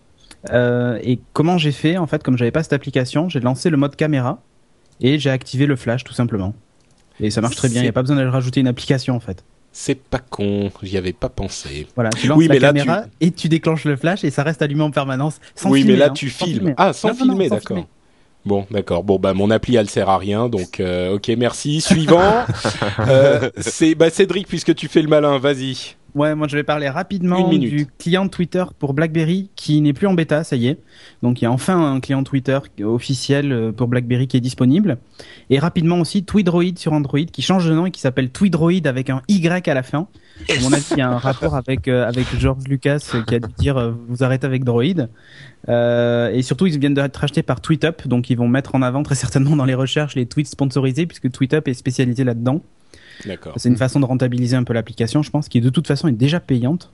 Euh, 0.51 0.99
et 1.03 1.21
comment 1.33 1.59
j'ai 1.59 1.73
fait 1.73 1.97
En 1.97 2.07
fait, 2.07 2.23
comme 2.23 2.37
j'avais 2.37 2.51
pas 2.51 2.63
cette 2.63 2.73
application, 2.73 3.29
j'ai 3.29 3.41
lancé 3.41 3.71
le 3.71 3.77
mode 3.77 3.97
caméra 3.97 4.41
et 5.01 5.19
j'ai 5.19 5.31
activé 5.31 5.67
le 5.67 5.77
flash 5.77 6.05
tout 6.05 6.13
simplement. 6.13 6.55
Et 7.21 7.31
ça 7.31 7.41
marche 7.41 7.57
très 7.57 7.69
bien. 7.69 7.81
Il 7.81 7.85
n'y 7.85 7.89
a 7.89 7.93
pas 7.93 8.03
besoin 8.03 8.17
de 8.17 8.27
rajouter 8.27 8.61
une 8.61 8.67
application 8.69 9.15
en 9.15 9.21
fait. 9.21 9.45
C'est 9.73 9.99
pas 9.99 10.19
con, 10.21 10.71
j'y 10.83 10.97
avais 10.97 11.13
pas 11.13 11.29
pensé. 11.29 11.89
Voilà, 11.97 12.11
tu 12.11 12.29
lances 12.29 12.39
Oui, 12.39 12.47
la 12.47 12.55
mais 12.55 12.61
là, 12.61 12.69
caméra 12.69 13.05
et 13.21 13.33
tu 13.33 13.49
déclenches 13.49 13.85
le 13.85 13.97
flash 13.97 14.23
et 14.23 14.31
ça 14.31 14.43
reste 14.45 14.63
allumé 14.63 14.83
en 14.83 14.91
permanence. 14.91 15.41
Sans 15.57 15.71
oui, 15.71 15.81
filmer, 15.81 15.95
mais 15.95 15.99
là 15.99 16.07
hein, 16.07 16.13
tu 16.15 16.29
filmes. 16.29 16.75
Ah, 16.77 16.93
sans 16.93 17.09
Non, 17.09 17.15
non, 17.15 17.25
non, 17.27 17.33
filmer, 17.33 17.49
d'accord. 17.49 17.87
Bon, 18.45 18.67
d'accord. 18.71 19.05
Bon, 19.05 19.19
bah 19.19 19.33
mon 19.33 19.51
appli 19.51 19.77
elle 19.77 19.89
sert 19.89 20.09
à 20.11 20.19
rien, 20.19 20.49
donc 20.49 20.79
euh, 20.81 21.15
ok, 21.15 21.29
merci. 21.39 21.81
Suivant, 21.81 22.45
Euh, 23.09 23.51
c'est 23.59 23.95
bah 23.95 24.11
Cédric 24.11 24.47
puisque 24.47 24.75
tu 24.75 24.89
fais 24.89 25.03
le 25.03 25.09
malin, 25.09 25.39
vas-y. 25.39 25.97
Ouais, 26.15 26.35
moi 26.35 26.47
je 26.47 26.57
vais 26.57 26.63
parler 26.63 26.89
rapidement 26.89 27.49
du 27.49 27.87
client 27.99 28.29
Twitter 28.29 28.65
pour 28.79 28.95
BlackBerry 28.95 29.51
qui 29.57 29.81
n'est 29.81 29.93
plus 29.93 30.07
en 30.07 30.15
bêta, 30.15 30.45
ça 30.45 30.57
y 30.57 30.69
est. 30.69 30.79
Donc 31.23 31.41
il 31.41 31.45
y 31.45 31.47
a 31.47 31.51
enfin 31.51 31.95
un 31.95 32.01
client 32.01 32.23
Twitter 32.23 32.59
officiel 32.83 33.53
euh, 33.53 33.73
pour 33.73 33.89
BlackBerry 33.89 34.29
qui 34.29 34.37
est 34.37 34.41
disponible. 34.41 34.99
Et 35.51 35.59
rapidement 35.59 35.99
aussi 35.99 36.25
Tweedroid 36.25 36.77
sur 36.77 36.93
Android 36.93 37.25
qui 37.33 37.43
change 37.43 37.69
de 37.69 37.75
nom 37.75 37.87
et 37.87 37.91
qui 37.91 38.01
s'appelle 38.01 38.31
Tweedroid 38.31 38.87
avec 38.87 39.11
un 39.11 39.23
Y 39.29 39.69
à 39.69 39.75
la 39.75 39.83
fin. 39.83 40.09
À 40.49 40.61
mon 40.61 40.73
avis, 40.73 40.87
il 40.93 40.99
y 40.99 41.01
a 41.01 41.09
un 41.09 41.19
rapport 41.19 41.55
avec 41.55 41.87
euh, 41.89 42.07
avec 42.07 42.27
George 42.39 42.65
Lucas 42.69 43.13
qui 43.27 43.35
a 43.35 43.39
dû 43.39 43.53
dire 43.59 43.77
euh, 43.77 43.93
vous 44.09 44.25
arrêtez 44.25 44.47
avec 44.47 44.65
Droid. 44.65 45.09
Euh, 45.69 46.31
et 46.31 46.43
surtout, 46.43 46.67
ils 46.67 46.79
viennent 46.79 46.95
d'être 46.95 47.17
rachetés 47.17 47.43
par 47.43 47.61
TweetUp, 47.61 48.07
donc 48.07 48.31
ils 48.31 48.37
vont 48.37 48.49
mettre 48.49 48.75
en 48.75 48.83
avant 48.83 49.03
très 49.03 49.15
certainement 49.15 49.57
dans 49.57 49.65
les 49.65 49.75
recherches 49.75 50.15
les 50.15 50.27
tweets 50.27 50.49
sponsorisés 50.49 51.07
puisque 51.07 51.31
TweetUp 51.31 51.69
est 51.69 51.75
spécialisé 51.75 52.25
là-dedans. 52.25 52.61
D'accord. 53.27 53.53
C'est 53.57 53.69
une 53.69 53.77
façon 53.77 54.01
de 54.01 54.05
rentabiliser 54.07 54.57
un 54.57 54.65
peu 54.65 54.73
l'application, 54.73 55.23
je 55.23 55.31
pense, 55.31 55.49
qui 55.49 55.61
de 55.61 55.71
toute 55.71 55.87
façon 55.87 56.09
est 56.09 56.13
déjà 56.13 56.41
payante. 56.41 56.91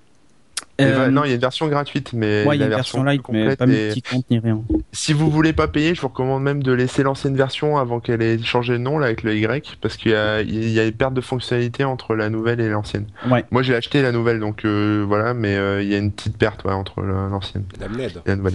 Et 0.79 0.85
Euh, 0.85 0.97
va- 0.97 1.11
non, 1.11 1.25
il 1.25 1.29
y 1.29 1.33
a 1.33 1.35
une 1.35 1.41
version 1.41 1.69
gratuite, 1.69 2.13
mais 2.15 2.45
ouais, 2.47 2.57
il 2.57 2.61
y 2.61 2.63
a 2.63 2.67
la 2.67 2.73
une 2.73 2.77
version 2.77 3.01
plus 3.01 3.07
light, 3.07 3.21
mais 3.31 3.41
complète 3.41 3.59
pas 3.59 3.67
est- 3.67 3.87
multi-compte 3.87 4.25
ni 4.31 4.39
rien. 4.39 4.63
Si 4.93 5.13
vous 5.13 5.31
voulez 5.31 5.53
pas 5.53 5.69
payer, 5.69 5.95
je 5.95 6.01
vous 6.01 6.09
recommande 6.09 6.43
même 6.43 6.63
de 6.63 6.73
laisser 6.73 7.03
l'ancienne 7.03 7.37
version 7.37 7.77
avant 7.77 8.01
qu'elle 8.01 8.23
ait 8.23 8.39
changé 8.43 8.75
de 8.75 8.79
nom 8.79 8.99
là 8.99 9.07
avec 9.07 9.23
le 9.23 9.37
Y, 9.37 9.77
parce 9.83 9.97
qu'il 9.99 10.13
y 10.13 10.15
a, 10.15 10.41
il 10.41 10.71
y 10.71 10.81
a 10.81 10.87
une 10.87 10.93
perte 10.93 11.13
de 11.13 11.21
fonctionnalité 11.21 11.85
entre 11.85 12.15
la 12.15 12.31
nouvelle 12.31 12.61
et 12.61 12.69
l'ancienne. 12.71 13.07
Ouais. 13.31 13.45
Moi 13.51 13.63
j'ai 13.63 13.75
acheté 13.75 14.01
la 14.01 14.11
nouvelle, 14.13 14.41
donc 14.41 14.65
euh, 14.65 15.05
voilà, 15.07 15.35
mais 15.35 15.55
euh, 15.57 15.83
il 15.83 15.89
y 15.89 15.95
a 15.95 15.99
une 15.99 16.13
petite 16.13 16.39
perte 16.39 16.65
ouais, 16.65 16.73
entre 16.73 17.03
la- 17.03 17.29
l'ancienne 17.29 17.65
et 17.79 18.29
la 18.31 18.37
nouvelle. 18.37 18.55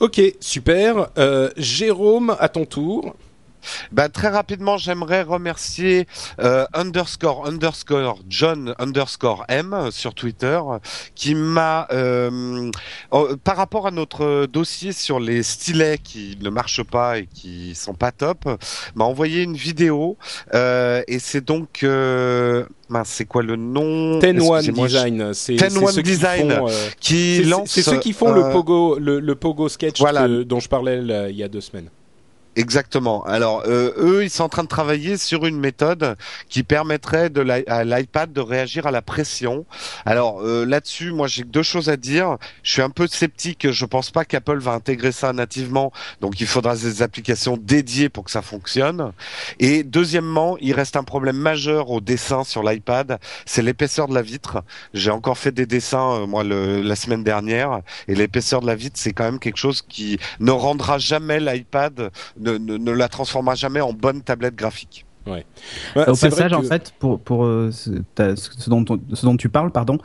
Ok, 0.00 0.20
super. 0.40 1.08
Euh, 1.16 1.48
Jérôme, 1.56 2.36
à 2.38 2.50
ton 2.50 2.66
tour. 2.66 3.16
Bah, 3.92 4.08
très 4.08 4.28
rapidement, 4.28 4.76
j'aimerais 4.78 5.22
remercier 5.22 6.06
euh, 6.40 6.66
underscore 6.74 7.46
underscore 7.46 8.20
John 8.28 8.74
underscore 8.78 9.44
M 9.48 9.88
sur 9.90 10.14
Twitter 10.14 10.60
qui 11.14 11.34
m'a 11.34 11.86
euh, 11.92 12.70
oh, 13.10 13.28
par 13.42 13.56
rapport 13.56 13.86
à 13.86 13.90
notre 13.90 14.46
dossier 14.46 14.92
sur 14.92 15.20
les 15.20 15.42
stylets 15.42 15.98
qui 15.98 16.38
ne 16.40 16.50
marchent 16.50 16.82
pas 16.84 17.18
et 17.18 17.26
qui 17.26 17.74
sont 17.74 17.94
pas 17.94 18.12
top, 18.12 18.44
m'a 18.94 19.04
envoyé 19.04 19.42
une 19.42 19.56
vidéo 19.56 20.16
euh, 20.54 21.02
et 21.08 21.18
c'est 21.18 21.44
donc 21.44 21.82
euh, 21.82 22.64
c'est 23.04 23.24
quoi 23.24 23.42
le 23.42 23.56
nom? 23.56 24.18
Ten 24.20 24.40
One 24.40 24.62
Design. 24.66 25.34
C'est 25.34 25.56
Ten 25.56 25.76
One 25.78 25.92
ceux 25.92 26.02
qui 26.02 26.10
Design. 26.10 26.52
font, 26.52 26.68
euh, 26.68 26.88
qui 27.00 27.42
lance 27.44 27.70
C'est 27.70 27.82
ceux 27.82 27.98
qui 27.98 28.12
font 28.12 28.32
le 28.32 28.44
euh, 28.44 28.52
pogo, 28.52 28.98
le, 28.98 29.20
le 29.20 29.34
pogo 29.34 29.68
sketch 29.68 29.98
voilà. 29.98 30.28
dont 30.28 30.60
je 30.60 30.68
parlais 30.68 31.00
là, 31.00 31.28
il 31.28 31.36
y 31.36 31.42
a 31.42 31.48
deux 31.48 31.60
semaines. 31.60 31.90
Exactement. 32.56 33.22
Alors 33.24 33.64
euh, 33.66 33.92
eux, 33.98 34.24
ils 34.24 34.30
sont 34.30 34.44
en 34.44 34.48
train 34.48 34.62
de 34.62 34.68
travailler 34.68 35.18
sur 35.18 35.44
une 35.44 35.58
méthode 35.58 36.16
qui 36.48 36.62
permettrait 36.62 37.28
de 37.28 37.42
l'iPad 37.42 38.32
de 38.32 38.40
réagir 38.40 38.86
à 38.86 38.90
la 38.90 39.02
pression. 39.02 39.66
Alors 40.06 40.40
euh, 40.40 40.64
là-dessus, 40.64 41.12
moi 41.12 41.26
j'ai 41.28 41.44
deux 41.44 41.62
choses 41.62 41.90
à 41.90 41.98
dire. 41.98 42.38
Je 42.62 42.72
suis 42.72 42.80
un 42.80 42.88
peu 42.88 43.06
sceptique. 43.08 43.70
Je 43.70 43.84
pense 43.84 44.10
pas 44.10 44.24
qu'Apple 44.24 44.56
va 44.58 44.72
intégrer 44.72 45.12
ça 45.12 45.34
nativement, 45.34 45.92
donc 46.22 46.40
il 46.40 46.46
faudra 46.46 46.74
des 46.74 47.02
applications 47.02 47.58
dédiées 47.58 48.08
pour 48.08 48.24
que 48.24 48.30
ça 48.30 48.40
fonctionne. 48.40 49.12
Et 49.60 49.82
deuxièmement, 49.82 50.56
il 50.58 50.72
reste 50.72 50.96
un 50.96 51.04
problème 51.04 51.36
majeur 51.36 51.90
au 51.90 52.00
dessin 52.00 52.42
sur 52.42 52.62
l'iPad, 52.62 53.18
c'est 53.44 53.60
l'épaisseur 53.60 54.08
de 54.08 54.14
la 54.14 54.22
vitre. 54.22 54.64
J'ai 54.94 55.10
encore 55.10 55.36
fait 55.36 55.52
des 55.52 55.66
dessins 55.66 56.22
euh, 56.22 56.26
moi 56.26 56.42
le, 56.42 56.80
la 56.80 56.96
semaine 56.96 57.22
dernière, 57.22 57.82
et 58.08 58.14
l'épaisseur 58.14 58.62
de 58.62 58.66
la 58.66 58.76
vitre, 58.76 58.98
c'est 58.98 59.12
quand 59.12 59.24
même 59.24 59.40
quelque 59.40 59.58
chose 59.58 59.82
qui 59.82 60.18
ne 60.40 60.52
rendra 60.52 60.96
jamais 60.96 61.38
l'iPad 61.38 62.10
ne, 62.46 62.90
la 62.92 63.08
transformera 63.08 63.54
jamais 63.54 63.80
en 63.80 63.92
bonne 63.92 64.22
tablette 64.22 64.56
graphique. 64.56 65.04
Ouais. 65.26 65.44
Au 65.96 66.14
passage, 66.14 66.52
en 66.52 66.62
fait, 66.62 66.94
pour, 67.00 67.18
pour 67.18 67.46
euh, 67.46 67.72
ce, 67.72 67.90
dont, 68.70 68.84
ce 69.12 69.26
dont 69.26 69.36
tu 69.36 69.48
parles, 69.48 69.72
pardon, 69.72 69.98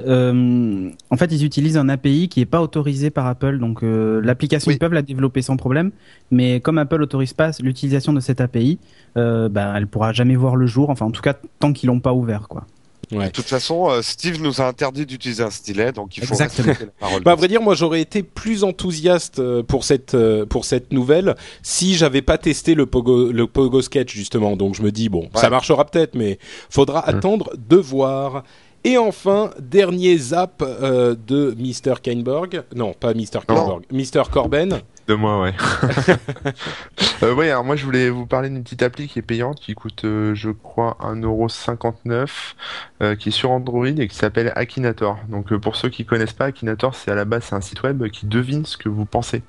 euh, 0.00 0.90
en 1.10 1.16
fait, 1.16 1.30
ils 1.32 1.44
utilisent 1.44 1.76
un 1.76 1.88
API 1.88 2.28
qui 2.28 2.40
n'est 2.40 2.46
pas 2.46 2.60
autorisé 2.60 3.10
par 3.10 3.26
Apple. 3.26 3.58
Donc, 3.58 3.82
euh, 3.82 4.20
l'application, 4.22 4.70
ils 4.70 4.78
peuvent 4.78 4.92
la 4.92 5.02
développer 5.02 5.42
sans 5.42 5.56
problème. 5.56 5.92
Mais 6.30 6.60
comme 6.60 6.78
Apple 6.78 6.98
n'autorise 6.98 7.32
pas 7.32 7.50
l'utilisation 7.60 8.12
de 8.12 8.20
cette 8.20 8.40
API, 8.40 8.78
euh, 9.16 9.48
bah, 9.48 9.72
elle 9.76 9.86
pourra 9.86 10.12
jamais 10.12 10.36
voir 10.36 10.56
le 10.56 10.66
jour. 10.66 10.90
Enfin, 10.90 11.06
en 11.06 11.10
tout 11.10 11.22
cas, 11.22 11.34
tant 11.60 11.72
qu'ils 11.72 11.88
l'ont 11.88 12.00
pas 12.00 12.12
ouvert, 12.12 12.48
quoi. 12.48 12.66
De 13.10 13.28
toute 13.28 13.46
façon, 13.46 13.90
euh, 13.90 14.02
Steve 14.02 14.40
nous 14.42 14.60
a 14.60 14.66
interdit 14.66 15.06
d'utiliser 15.06 15.42
un 15.42 15.50
stylet, 15.50 15.92
donc 15.92 16.16
il 16.16 16.24
faut 16.24 16.34
Exactement. 16.34 16.68
la 16.78 16.86
parole. 16.98 17.22
Bah, 17.22 17.32
à 17.32 17.34
vrai 17.34 17.48
dire, 17.48 17.62
moi, 17.62 17.74
j'aurais 17.74 18.00
été 18.00 18.22
plus 18.22 18.64
enthousiaste 18.64 19.38
euh, 19.38 19.62
pour 19.62 19.84
cette 19.84 20.14
euh, 20.14 20.46
pour 20.46 20.64
cette 20.64 20.92
nouvelle 20.92 21.34
si 21.62 21.94
j'avais 21.94 22.22
pas 22.22 22.38
testé 22.38 22.74
le 22.74 22.86
Pogo 22.86 23.32
le 23.32 23.46
Pogo 23.46 23.82
Sketch 23.82 24.14
justement. 24.14 24.56
Donc 24.56 24.74
je 24.74 24.82
me 24.82 24.90
dis 24.90 25.08
bon, 25.08 25.28
ça 25.34 25.50
marchera 25.50 25.84
peut-être, 25.84 26.14
mais 26.14 26.38
faudra 26.70 27.00
mmh. 27.00 27.16
attendre 27.16 27.50
de 27.56 27.76
voir. 27.76 28.44
Et 28.86 28.98
enfin, 28.98 29.50
dernier 29.58 30.18
zap 30.18 30.62
de 30.62 31.56
Mr. 31.58 32.02
Kainborg. 32.02 32.64
Non, 32.74 32.92
pas 32.92 33.14
Mr. 33.14 33.40
Kainborg. 33.48 33.84
Mr. 33.90 34.24
Corben. 34.30 34.82
De 35.06 35.14
moi, 35.14 35.42
ouais. 35.42 35.52
euh, 37.22 37.34
ouais, 37.34 37.50
alors 37.50 37.62
moi 37.62 37.76
je 37.76 37.84
voulais 37.84 38.08
vous 38.08 38.24
parler 38.24 38.48
d'une 38.48 38.62
petite 38.62 38.82
appli 38.82 39.06
qui 39.06 39.18
est 39.18 39.22
payante, 39.22 39.60
qui 39.60 39.74
coûte, 39.74 40.06
euh, 40.06 40.34
je 40.34 40.48
crois, 40.48 40.96
1,59€, 41.02 42.54
euh, 43.02 43.14
qui 43.14 43.28
est 43.28 43.32
sur 43.32 43.50
Android 43.50 43.86
et 43.86 44.08
qui 44.08 44.16
s'appelle 44.16 44.50
Akinator. 44.56 45.18
Donc 45.28 45.52
euh, 45.52 45.58
pour 45.58 45.76
ceux 45.76 45.90
qui 45.90 46.06
connaissent 46.06 46.32
pas, 46.32 46.46
Akinator, 46.46 46.94
c'est 46.94 47.10
à 47.10 47.14
la 47.14 47.26
base 47.26 47.44
c'est 47.44 47.54
un 47.54 47.60
site 47.60 47.82
web 47.82 48.08
qui 48.08 48.24
devine 48.24 48.64
ce 48.64 48.78
que 48.78 48.88
vous 48.88 49.04
pensez. 49.04 49.42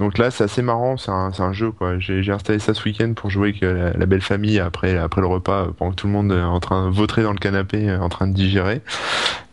Donc 0.00 0.18
là, 0.18 0.32
c'est 0.32 0.42
assez 0.42 0.62
marrant, 0.62 0.96
c'est 0.96 1.12
un, 1.12 1.30
un, 1.38 1.52
jeu 1.52 1.70
quoi. 1.70 2.00
J'ai 2.00 2.32
installé 2.32 2.58
ça 2.58 2.74
ce 2.74 2.82
week-end 2.82 3.12
pour 3.14 3.30
jouer 3.30 3.50
avec 3.50 3.60
la, 3.60 4.06
belle 4.06 4.20
famille 4.20 4.58
après 4.58 4.96
après 4.98 5.20
le 5.20 5.28
repas, 5.28 5.68
pendant 5.76 5.92
que 5.92 5.96
tout 5.96 6.08
le 6.08 6.12
monde 6.12 6.32
est 6.32 6.42
en 6.42 6.58
train 6.58 6.88
de 6.88 6.94
vautrer 6.94 7.22
dans 7.22 7.32
le 7.32 7.38
canapé, 7.38 7.94
en 7.94 8.08
train 8.08 8.26
de 8.26 8.34
digérer. 8.34 8.82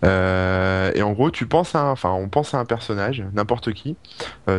Et 0.06 1.02
en 1.02 1.12
gros, 1.12 1.32
tu 1.32 1.46
penses 1.46 1.76
à, 1.76 1.86
enfin, 1.86 2.12
on 2.12 2.30
pense 2.30 2.54
à 2.54 2.60
un 2.60 2.66
personnage, 2.66 3.24
n'importe 3.34 3.74
qui. 3.74 3.96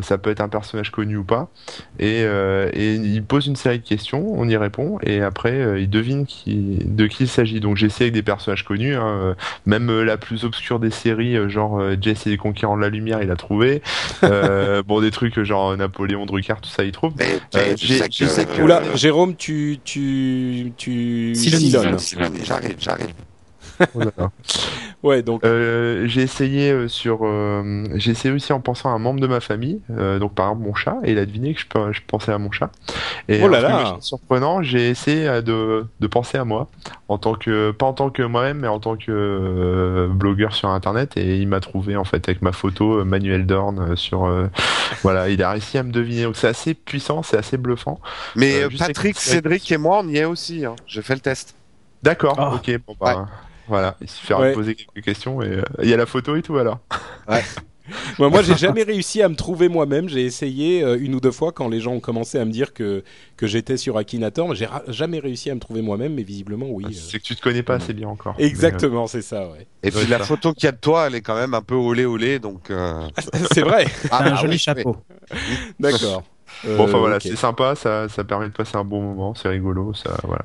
ça 0.03 0.19
peut 0.19 0.31
être 0.31 0.41
un 0.41 0.49
personnage 0.49 0.91
connu 0.91 1.17
ou 1.17 1.25
pas. 1.25 1.49
Et, 1.99 2.23
euh, 2.25 2.71
et, 2.73 2.95
il 2.95 3.25
pose 3.25 3.47
une 3.47 3.57
série 3.57 3.79
de 3.79 3.85
questions, 3.85 4.33
on 4.35 4.49
y 4.49 4.57
répond, 4.57 4.99
et 5.03 5.23
après 5.23 5.53
euh, 5.53 5.81
il 5.81 5.89
devine 5.89 6.27
qui, 6.27 6.79
de 6.85 7.07
qui 7.07 7.25
il 7.25 7.29
s'agit. 7.29 7.61
Donc 7.61 7.77
j'ai 7.77 7.87
essayé 7.87 8.07
avec 8.07 8.15
des 8.15 8.23
personnages 8.23 8.65
connus, 8.65 8.95
hein, 8.95 9.07
euh, 9.07 9.35
même 9.65 10.03
la 10.03 10.17
plus 10.17 10.45
obscure 10.45 10.79
des 10.79 10.91
séries, 10.91 11.37
genre 11.49 11.83
Jesse 12.01 12.27
et 12.27 12.31
les 12.31 12.37
conquérants 12.37 12.77
de 12.77 12.83
la 12.83 12.89
lumière, 12.89 13.23
il 13.23 13.31
a 13.31 13.37
trouvé. 13.37 13.83
bon, 14.87 15.01
des 15.01 15.11
trucs 15.11 15.41
genre 15.43 15.77
Napoléon, 15.77 16.27
Drucker, 16.27 16.55
tout 16.61 16.69
ça, 16.69 16.85
il 16.85 16.93
trouve. 16.93 17.15
Oula, 18.63 18.83
Jérôme, 18.95 19.37
tu 19.37 19.79
tu 19.85 20.73
tu 20.77 21.35
J'arrive, 22.45 22.77
j'arrive. 22.79 23.15
Oh 23.95 24.01
ouais, 25.03 25.23
donc 25.23 25.45
euh, 25.45 26.07
j'ai 26.07 26.23
essayé 26.23 26.71
euh, 26.71 26.89
sur, 26.89 27.21
euh, 27.23 27.85
j'ai 27.95 28.13
essayé 28.13 28.35
aussi 28.35 28.53
en 28.53 28.61
pensant 28.61 28.91
à 28.91 28.93
un 28.93 28.99
membre 28.99 29.21
de 29.21 29.27
ma 29.27 29.41
famille, 29.41 29.81
donc 29.89 30.35
par 30.35 30.49
exemple 30.49 30.67
mon 30.67 30.75
chat, 30.75 30.97
et 31.05 31.13
il 31.13 31.19
a 31.19 31.27
deviné 31.27 31.55
que 31.55 31.61
je, 31.61 31.93
je 31.93 32.01
pensais 32.07 32.33
à 32.33 32.39
mon 32.39 32.51
chat. 32.51 32.71
Et 33.29 33.41
oh 33.43 33.49
là 33.49 33.61
là. 33.61 33.97
surprenant, 34.01 34.63
j'ai 34.63 34.89
essayé 34.89 35.43
de, 35.43 35.87
de 36.01 36.07
penser 36.07 36.39
à 36.39 36.45
moi 36.45 36.69
en 37.09 37.19
tant 37.19 37.35
que, 37.35 37.71
pas 37.71 37.87
en 37.87 37.93
tant 37.93 38.11
que 38.11 38.23
moi-même, 38.23 38.59
mais 38.59 38.69
en 38.69 38.81
tant 38.81 38.97
que 38.97 40.09
blogueur 40.13 40.55
sur 40.55 40.69
internet, 40.69 41.17
et 41.17 41.39
il 41.39 41.49
m'a 41.49 41.61
trouvé 41.61 41.97
en 41.97 42.05
fait 42.05 42.29
avec 42.29 42.43
ma 42.43 42.53
photo 42.53 43.05
Manuel 43.05 43.47
Dorn 43.47 43.97
sur, 43.97 44.29
voilà, 45.03 45.29
il 45.29 45.43
a 45.43 45.51
réussi 45.51 45.79
à 45.79 45.83
me 45.83 45.93
deviner. 45.93 46.25
Donc 46.25 46.37
c'est 46.37 46.49
assez 46.49 46.75
puissant, 46.75 47.23
c'est 47.23 47.37
assez 47.37 47.57
bluffant. 47.57 48.01
Mais 48.35 48.63
Patrick, 48.79 49.19
Cédric 49.19 49.71
et 49.71 49.77
moi, 49.77 50.01
on 50.03 50.09
y 50.09 50.19
est 50.19 50.25
aussi. 50.25 50.65
Hein. 50.65 50.77
J'ai 50.87 51.03
fait 51.03 51.15
le 51.15 51.21
test. 51.21 51.55
D'accord, 52.03 52.37
ah. 52.39 52.55
ok, 52.55 52.71
bon 52.87 52.95
bah. 53.01 53.27
Voilà, 53.69 53.97
il 54.01 54.09
suffit 54.09 54.33
de 54.33 54.55
poser 54.55 54.75
quelques 54.75 55.05
questions 55.05 55.43
et 55.43 55.49
euh, 55.49 55.63
il 55.83 55.89
y 55.89 55.95
a 55.95 55.97
la 55.97 56.07
photo 56.07 56.37
et 56.37 56.43
tout 56.43 56.57
alors. 56.59 56.79
Ouais. 57.29 57.43
moi, 58.31 58.43
j'ai 58.43 58.57
jamais 58.57 58.85
réussi 58.85 59.21
à 59.21 59.29
me 59.29 59.35
trouver 59.35 59.69
moi-même. 59.69 60.09
J'ai 60.09 60.25
essayé 60.25 60.83
euh, 60.85 60.97
une 61.01 61.15
ou 61.15 61.21
deux 61.21 61.33
fois 61.33 61.51
quand 61.51 61.69
les 61.69 61.81
gens 61.81 61.93
ont 61.93 62.01
commencé 62.01 62.39
à 62.39 62.45
me 62.45 62.53
dire 62.53 62.73
que 62.73 63.03
que 63.37 63.49
j'étais 63.49 63.77
sur 63.77 63.97
Akinator, 63.97 64.49
mais 64.49 64.55
j'ai 64.55 64.69
jamais 64.89 65.19
réussi 65.19 65.51
à 65.51 65.55
me 65.57 65.61
trouver 65.61 65.83
moi-même. 65.83 66.15
Mais 66.15 66.23
visiblement, 66.23 66.67
oui. 66.69 66.85
Ah, 66.87 66.91
euh. 66.91 66.95
C'est 66.95 67.19
que 67.19 67.25
tu 67.25 67.35
te 67.35 67.43
connais 67.43 67.65
pas 67.65 67.75
assez 67.75 67.95
bien 67.95 68.09
encore. 68.09 68.37
Exactement, 68.39 69.09
c'est 69.09 69.23
ça, 69.23 69.49
ouais. 69.49 69.67
Et 69.83 69.91
puis 69.91 70.07
la 70.07 70.21
photo 70.21 70.53
qu'il 70.53 70.65
y 70.65 70.69
a 70.69 70.73
de 70.73 70.77
toi, 70.79 71.09
elle 71.09 71.17
est 71.17 71.21
quand 71.21 71.37
même 71.37 71.55
un 71.55 71.63
peu 71.63 71.75
olé 71.75 72.05
olé, 72.05 72.39
donc. 72.39 72.71
Ah, 72.79 73.09
c'est 73.53 73.63
vrai. 73.63 73.87
Ah, 74.11 74.25
un 74.25 74.31
bah 74.31 74.37
joli 74.37 74.59
chapeau. 74.59 74.97
D'accord. 75.81 76.23
bon, 76.65 76.85
enfin 76.85 76.99
voilà, 76.99 77.19
c'est 77.19 77.37
sympa, 77.37 77.75
ça, 77.75 78.09
ça 78.09 78.25
permet 78.25 78.47
de 78.47 78.53
passer 78.53 78.77
un 78.77 78.85
bon 78.85 79.03
moment, 79.03 79.35
c'est 79.35 79.49
rigolo, 79.49 79.95
ça, 79.95 80.17
voilà. 80.25 80.45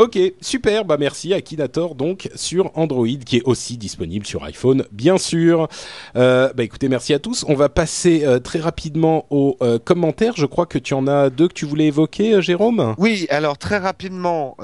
Ok, 0.00 0.18
super, 0.40 0.86
bah 0.86 0.96
merci 0.98 1.34
Akinator 1.34 1.94
donc 1.94 2.30
sur 2.34 2.70
Android 2.74 3.06
qui 3.06 3.36
est 3.36 3.42
aussi 3.44 3.76
disponible 3.76 4.24
sur 4.24 4.42
iPhone 4.44 4.86
bien 4.92 5.18
sûr. 5.18 5.68
Euh, 6.16 6.50
bah 6.54 6.62
écoutez, 6.62 6.88
merci 6.88 7.12
à 7.12 7.18
tous. 7.18 7.44
On 7.48 7.54
va 7.54 7.68
passer 7.68 8.24
euh, 8.24 8.38
très 8.38 8.60
rapidement 8.60 9.26
aux 9.28 9.58
euh, 9.60 9.78
commentaires. 9.78 10.32
Je 10.38 10.46
crois 10.46 10.64
que 10.64 10.78
tu 10.78 10.94
en 10.94 11.06
as 11.06 11.28
deux 11.28 11.48
que 11.48 11.52
tu 11.52 11.66
voulais 11.66 11.88
évoquer, 11.88 12.32
euh, 12.32 12.40
Jérôme? 12.40 12.94
Oui, 12.96 13.26
alors 13.28 13.58
très 13.58 13.76
rapidement, 13.76 14.56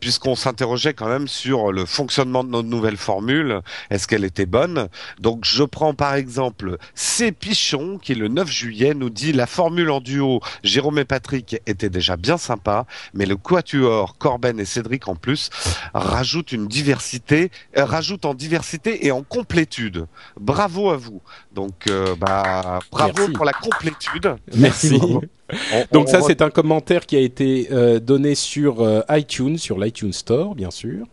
puisqu'on 0.00 0.34
s'interrogeait 0.34 0.92
quand 0.92 1.06
même 1.06 1.28
sur 1.28 1.70
le 1.70 1.84
fonctionnement 1.84 2.42
de 2.42 2.48
notre 2.48 2.68
nouvelle 2.68 2.96
formule, 2.96 3.60
est-ce 3.90 4.08
qu'elle 4.08 4.24
était 4.24 4.44
bonne? 4.44 4.88
Donc 5.20 5.44
je 5.44 5.62
prends 5.62 5.94
par 5.94 6.16
exemple 6.16 6.78
C 6.96 7.30
Pichon 7.30 8.00
qui 8.02 8.16
le 8.16 8.26
9 8.26 8.50
juillet 8.50 8.92
nous 8.92 9.10
dit 9.10 9.32
la 9.32 9.46
formule 9.46 9.90
en 9.92 10.00
duo 10.00 10.40
Jérôme 10.64 10.98
et 10.98 11.04
Patrick 11.04 11.60
était 11.68 11.90
déjà 11.90 12.16
bien 12.16 12.38
sympa, 12.38 12.86
mais 13.14 13.24
le 13.24 13.36
quatuor 13.36 14.15
Corben 14.18 14.58
et 14.60 14.64
Cédric 14.64 15.08
en 15.08 15.14
plus, 15.14 15.50
rajoutent 15.94 16.52
une 16.52 16.66
diversité, 16.66 17.50
euh, 17.76 17.84
rajoutent 17.84 18.24
en 18.24 18.34
diversité 18.34 19.06
et 19.06 19.12
en 19.12 19.22
complétude. 19.22 20.06
Bravo 20.40 20.90
à 20.90 20.96
vous. 20.96 21.20
Donc, 21.54 21.86
euh, 21.88 22.14
bah, 22.16 22.80
bravo 22.90 23.28
pour 23.32 23.44
la 23.44 23.52
complétude. 23.52 24.36
Merci. 24.56 25.00
Donc 25.92 26.08
ça, 26.08 26.20
c'est 26.22 26.42
un 26.42 26.50
commentaire 26.50 27.06
qui 27.06 27.16
a 27.16 27.20
été 27.20 27.68
euh, 27.70 28.00
donné 28.00 28.34
sur 28.34 29.04
iTunes, 29.10 29.58
sur 29.58 29.78
l'iTunes 29.78 30.12
Store, 30.12 30.54
bien 30.54 30.70
sûr. 30.70 31.06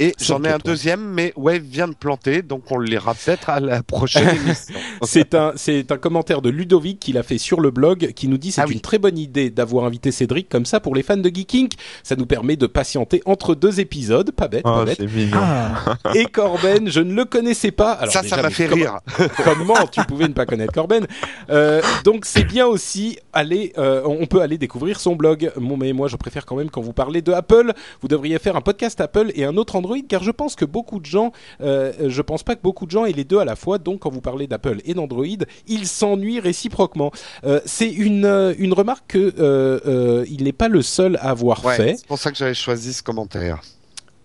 Et 0.00 0.14
j'en 0.18 0.42
ai 0.44 0.48
un 0.48 0.56
deuxième, 0.56 1.02
mais 1.02 1.34
Wave 1.36 1.60
vient 1.60 1.86
de 1.86 1.94
planter, 1.94 2.40
donc 2.40 2.62
on 2.70 2.78
le 2.78 2.86
lira 2.86 3.12
peut-être 3.12 3.50
à 3.50 3.60
la 3.60 3.82
prochaine 3.82 4.28
émission. 4.34 4.74
c'est 5.02 5.34
un, 5.34 5.52
c'est 5.56 5.92
un 5.92 5.98
commentaire 5.98 6.40
de 6.40 6.48
Ludovic 6.48 6.98
qu'il 6.98 7.18
a 7.18 7.22
fait 7.22 7.36
sur 7.36 7.60
le 7.60 7.70
blog, 7.70 8.12
qui 8.16 8.26
nous 8.26 8.38
dit 8.38 8.50
c'est 8.50 8.62
ah 8.62 8.66
une 8.66 8.80
très 8.80 8.96
bonne 8.96 9.18
idée 9.18 9.50
d'avoir 9.50 9.84
invité 9.84 10.10
Cédric 10.10 10.48
comme 10.48 10.64
ça 10.64 10.80
pour 10.80 10.94
les 10.94 11.02
fans 11.02 11.18
de 11.18 11.28
Geeking. 11.28 11.68
Ça 12.02 12.16
nous 12.16 12.24
permet 12.24 12.56
de 12.56 12.66
patienter 12.66 13.20
entre 13.26 13.54
deux 13.54 13.78
épisodes, 13.78 14.30
pas 14.30 14.48
bête, 14.48 14.62
pas 14.62 14.80
oh, 14.80 14.84
bête. 14.86 15.02
Ah. 15.34 15.98
Et 16.14 16.24
Corben, 16.24 16.88
je 16.90 17.00
ne 17.00 17.12
le 17.12 17.26
connaissais 17.26 17.70
pas. 17.70 17.92
Alors 17.92 18.10
ça, 18.10 18.22
ça 18.22 18.40
m'a 18.40 18.48
fait 18.48 18.68
rire. 18.68 19.00
Comment 19.44 19.86
tu 19.92 20.02
pouvais 20.04 20.28
ne 20.28 20.32
pas 20.32 20.46
connaître 20.46 20.72
Corben 20.72 21.06
euh, 21.50 21.82
Donc 22.04 22.24
c'est 22.24 22.44
bien 22.44 22.64
aussi 22.66 23.18
aller, 23.34 23.74
euh, 23.76 24.00
on 24.06 24.24
peut 24.24 24.40
aller 24.40 24.56
découvrir 24.56 24.98
son 24.98 25.14
blog. 25.14 25.52
Bon, 25.56 25.76
mais 25.76 25.92
moi 25.92 26.08
je 26.08 26.16
préfère 26.16 26.46
quand 26.46 26.56
même 26.56 26.70
quand 26.70 26.80
vous 26.80 26.94
parlez 26.94 27.20
de 27.20 27.32
Apple, 27.32 27.74
vous 28.00 28.08
devriez 28.08 28.38
faire 28.38 28.56
un 28.56 28.62
podcast 28.62 28.98
Apple 29.02 29.30
et 29.34 29.44
un 29.44 29.58
autre 29.58 29.76
Android 29.90 30.06
car 30.08 30.22
je 30.22 30.30
pense 30.30 30.54
que 30.54 30.64
beaucoup 30.64 31.00
de 31.00 31.06
gens, 31.06 31.32
euh, 31.60 31.92
je 32.08 32.22
pense 32.22 32.42
pas 32.42 32.54
que 32.54 32.62
beaucoup 32.62 32.86
de 32.86 32.90
gens 32.90 33.04
aient 33.04 33.12
les 33.12 33.24
deux 33.24 33.38
à 33.38 33.44
la 33.44 33.56
fois. 33.56 33.78
Donc 33.78 34.00
quand 34.00 34.10
vous 34.10 34.20
parlez 34.20 34.46
d'Apple 34.46 34.80
et 34.84 34.94
d'Android, 34.94 35.24
ils 35.66 35.86
s'ennuient 35.86 36.40
réciproquement. 36.40 37.10
Euh, 37.44 37.60
c'est 37.64 37.90
une 37.90 38.24
euh, 38.24 38.54
une 38.58 38.72
remarque 38.72 39.04
que 39.08 39.34
euh, 39.38 40.24
il 40.28 40.44
n'est 40.44 40.52
pas 40.52 40.68
le 40.68 40.82
seul 40.82 41.16
à 41.16 41.30
avoir 41.30 41.60
fait. 41.60 41.96
C'est 41.96 42.06
pour 42.06 42.18
ça 42.18 42.30
que 42.30 42.36
j'avais 42.36 42.54
choisi 42.54 42.92
ce 42.92 43.02
commentaire. 43.02 43.60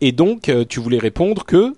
Et 0.02 0.12
donc 0.12 0.52
tu 0.70 0.80
voulais 0.80 1.00
répondre 1.00 1.46
que 1.46 1.74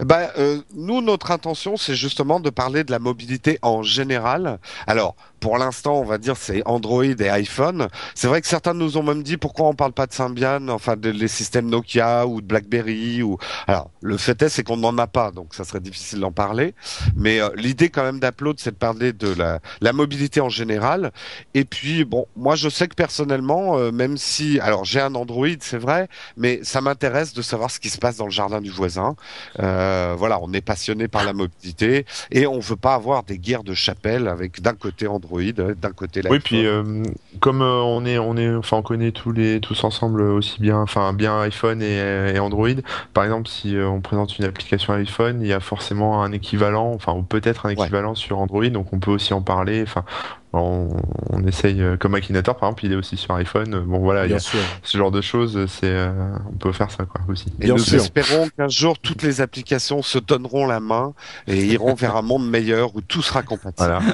bah, 0.00 0.30
euh, 0.38 0.60
nous, 0.74 1.00
notre 1.02 1.30
intention, 1.30 1.76
c'est 1.76 1.94
justement 1.94 2.40
de 2.40 2.50
parler 2.50 2.84
de 2.84 2.90
la 2.90 2.98
mobilité 2.98 3.58
en 3.62 3.82
général. 3.82 4.58
Alors, 4.86 5.16
pour 5.40 5.56
l'instant, 5.58 5.94
on 5.94 6.04
va 6.04 6.18
dire, 6.18 6.36
c'est 6.36 6.62
Android 6.66 7.04
et 7.04 7.28
iPhone. 7.30 7.88
C'est 8.14 8.28
vrai 8.28 8.40
que 8.40 8.46
certains 8.46 8.74
nous 8.74 8.98
ont 8.98 9.02
même 9.02 9.22
dit 9.22 9.38
pourquoi 9.38 9.68
on 9.68 9.74
parle 9.74 9.92
pas 9.92 10.06
de 10.06 10.12
Symbian, 10.12 10.68
enfin 10.68 10.96
des 10.96 11.28
systèmes 11.28 11.68
Nokia 11.68 12.26
ou 12.26 12.40
de 12.40 12.46
BlackBerry 12.46 13.22
ou. 13.22 13.38
Alors, 13.66 13.90
le 14.02 14.16
fait 14.18 14.40
est, 14.42 14.48
c'est 14.50 14.62
qu'on 14.62 14.76
n'en 14.76 14.96
a 14.98 15.06
pas, 15.06 15.30
donc 15.30 15.54
ça 15.54 15.64
serait 15.64 15.80
difficile 15.80 16.20
d'en 16.20 16.32
parler. 16.32 16.74
Mais 17.16 17.40
euh, 17.40 17.48
l'idée 17.56 17.88
quand 17.88 18.02
même 18.02 18.20
d'Upload, 18.20 18.60
c'est 18.60 18.72
de 18.72 18.76
parler 18.76 19.12
de 19.12 19.32
la, 19.32 19.60
la 19.80 19.92
mobilité 19.92 20.40
en 20.40 20.50
général. 20.50 21.10
Et 21.54 21.64
puis, 21.64 22.04
bon, 22.04 22.26
moi, 22.36 22.54
je 22.54 22.68
sais 22.68 22.86
que 22.86 22.94
personnellement, 22.94 23.78
euh, 23.78 23.90
même 23.90 24.18
si, 24.18 24.60
alors 24.60 24.84
j'ai 24.84 25.00
un 25.00 25.14
Android, 25.14 25.46
c'est 25.60 25.78
vrai, 25.78 26.08
mais 26.36 26.60
ça 26.62 26.82
m'intéresse 26.82 27.32
de 27.32 27.42
savoir 27.42 27.70
ce 27.70 27.80
qui 27.80 27.88
se 27.88 27.98
passe 27.98 28.16
dans 28.16 28.26
le 28.26 28.30
jardin 28.30 28.60
du 28.60 28.70
voisin. 28.70 29.16
Euh, 29.58 29.79
voilà, 30.16 30.38
on 30.42 30.52
est 30.52 30.60
passionné 30.60 31.08
par 31.08 31.24
la 31.24 31.32
mobilité 31.32 32.04
et 32.30 32.46
on 32.46 32.58
veut 32.58 32.76
pas 32.76 32.94
avoir 32.94 33.22
des 33.22 33.38
guerres 33.38 33.64
de 33.64 33.74
chapelle 33.74 34.28
avec 34.28 34.60
d'un 34.60 34.74
côté 34.74 35.06
Android, 35.06 35.40
d'un 35.42 35.92
côté 35.92 36.22
Oui, 36.28 36.40
puis 36.40 36.66
euh, 36.66 37.02
comme 37.40 37.62
euh, 37.62 37.80
on 37.82 38.04
est, 38.04 38.18
on 38.18 38.36
est, 38.36 38.54
enfin, 38.54 38.78
on 38.78 38.82
connaît 38.82 39.12
tous 39.12 39.32
les, 39.32 39.60
tous 39.60 39.84
ensemble 39.84 40.22
aussi 40.22 40.60
bien, 40.60 40.78
enfin, 40.78 41.12
bien 41.12 41.40
iPhone 41.40 41.82
et, 41.82 42.38
Android. 42.38 42.68
Par 43.12 43.24
exemple, 43.24 43.48
si 43.48 43.76
euh, 43.76 43.88
on 43.88 44.00
présente 44.00 44.38
une 44.38 44.44
application 44.44 44.94
iPhone, 44.94 45.40
il 45.40 45.48
y 45.48 45.52
a 45.52 45.60
forcément 45.60 46.22
un 46.22 46.32
équivalent, 46.32 46.92
enfin, 46.94 47.12
ou 47.12 47.22
peut-être 47.22 47.66
un 47.66 47.70
équivalent 47.70 48.14
sur 48.14 48.38
Android, 48.38 48.68
donc 48.68 48.92
on 48.92 48.98
peut 48.98 49.10
aussi 49.10 49.34
en 49.34 49.42
parler. 49.42 49.82
Enfin, 49.82 50.04
on, 50.52 50.88
on, 51.30 51.46
essaye, 51.46 51.80
euh, 51.80 51.96
comme 51.96 52.14
Akinator 52.14 52.56
par 52.56 52.68
exemple, 52.68 52.86
il 52.86 52.92
est 52.92 52.96
aussi 52.96 53.16
sur 53.16 53.34
iPhone. 53.34 53.84
Bon 53.86 54.00
voilà, 54.00 54.26
il 54.26 54.32
y 54.32 54.34
a 54.34 54.40
ce 54.40 54.98
genre 54.98 55.10
de 55.10 55.20
choses, 55.20 55.66
c'est, 55.66 55.86
euh, 55.86 56.10
on 56.48 56.56
peut 56.56 56.72
faire 56.72 56.90
ça 56.90 57.04
quoi 57.04 57.20
aussi. 57.28 57.46
Et 57.60 57.68
nous 57.68 57.94
espérons 57.94 58.48
qu'un 58.56 58.68
jour 58.68 58.98
toutes 58.98 59.22
les 59.22 59.40
applications 59.40 60.02
se 60.02 60.18
donneront 60.18 60.66
la 60.66 60.80
main 60.80 61.14
et 61.46 61.66
iront 61.66 61.94
vers 61.94 62.16
un 62.16 62.22
monde 62.22 62.48
meilleur 62.48 62.96
où 62.96 63.00
tout 63.00 63.22
sera 63.22 63.42
compatible. 63.42 63.76
Voilà. 63.78 64.00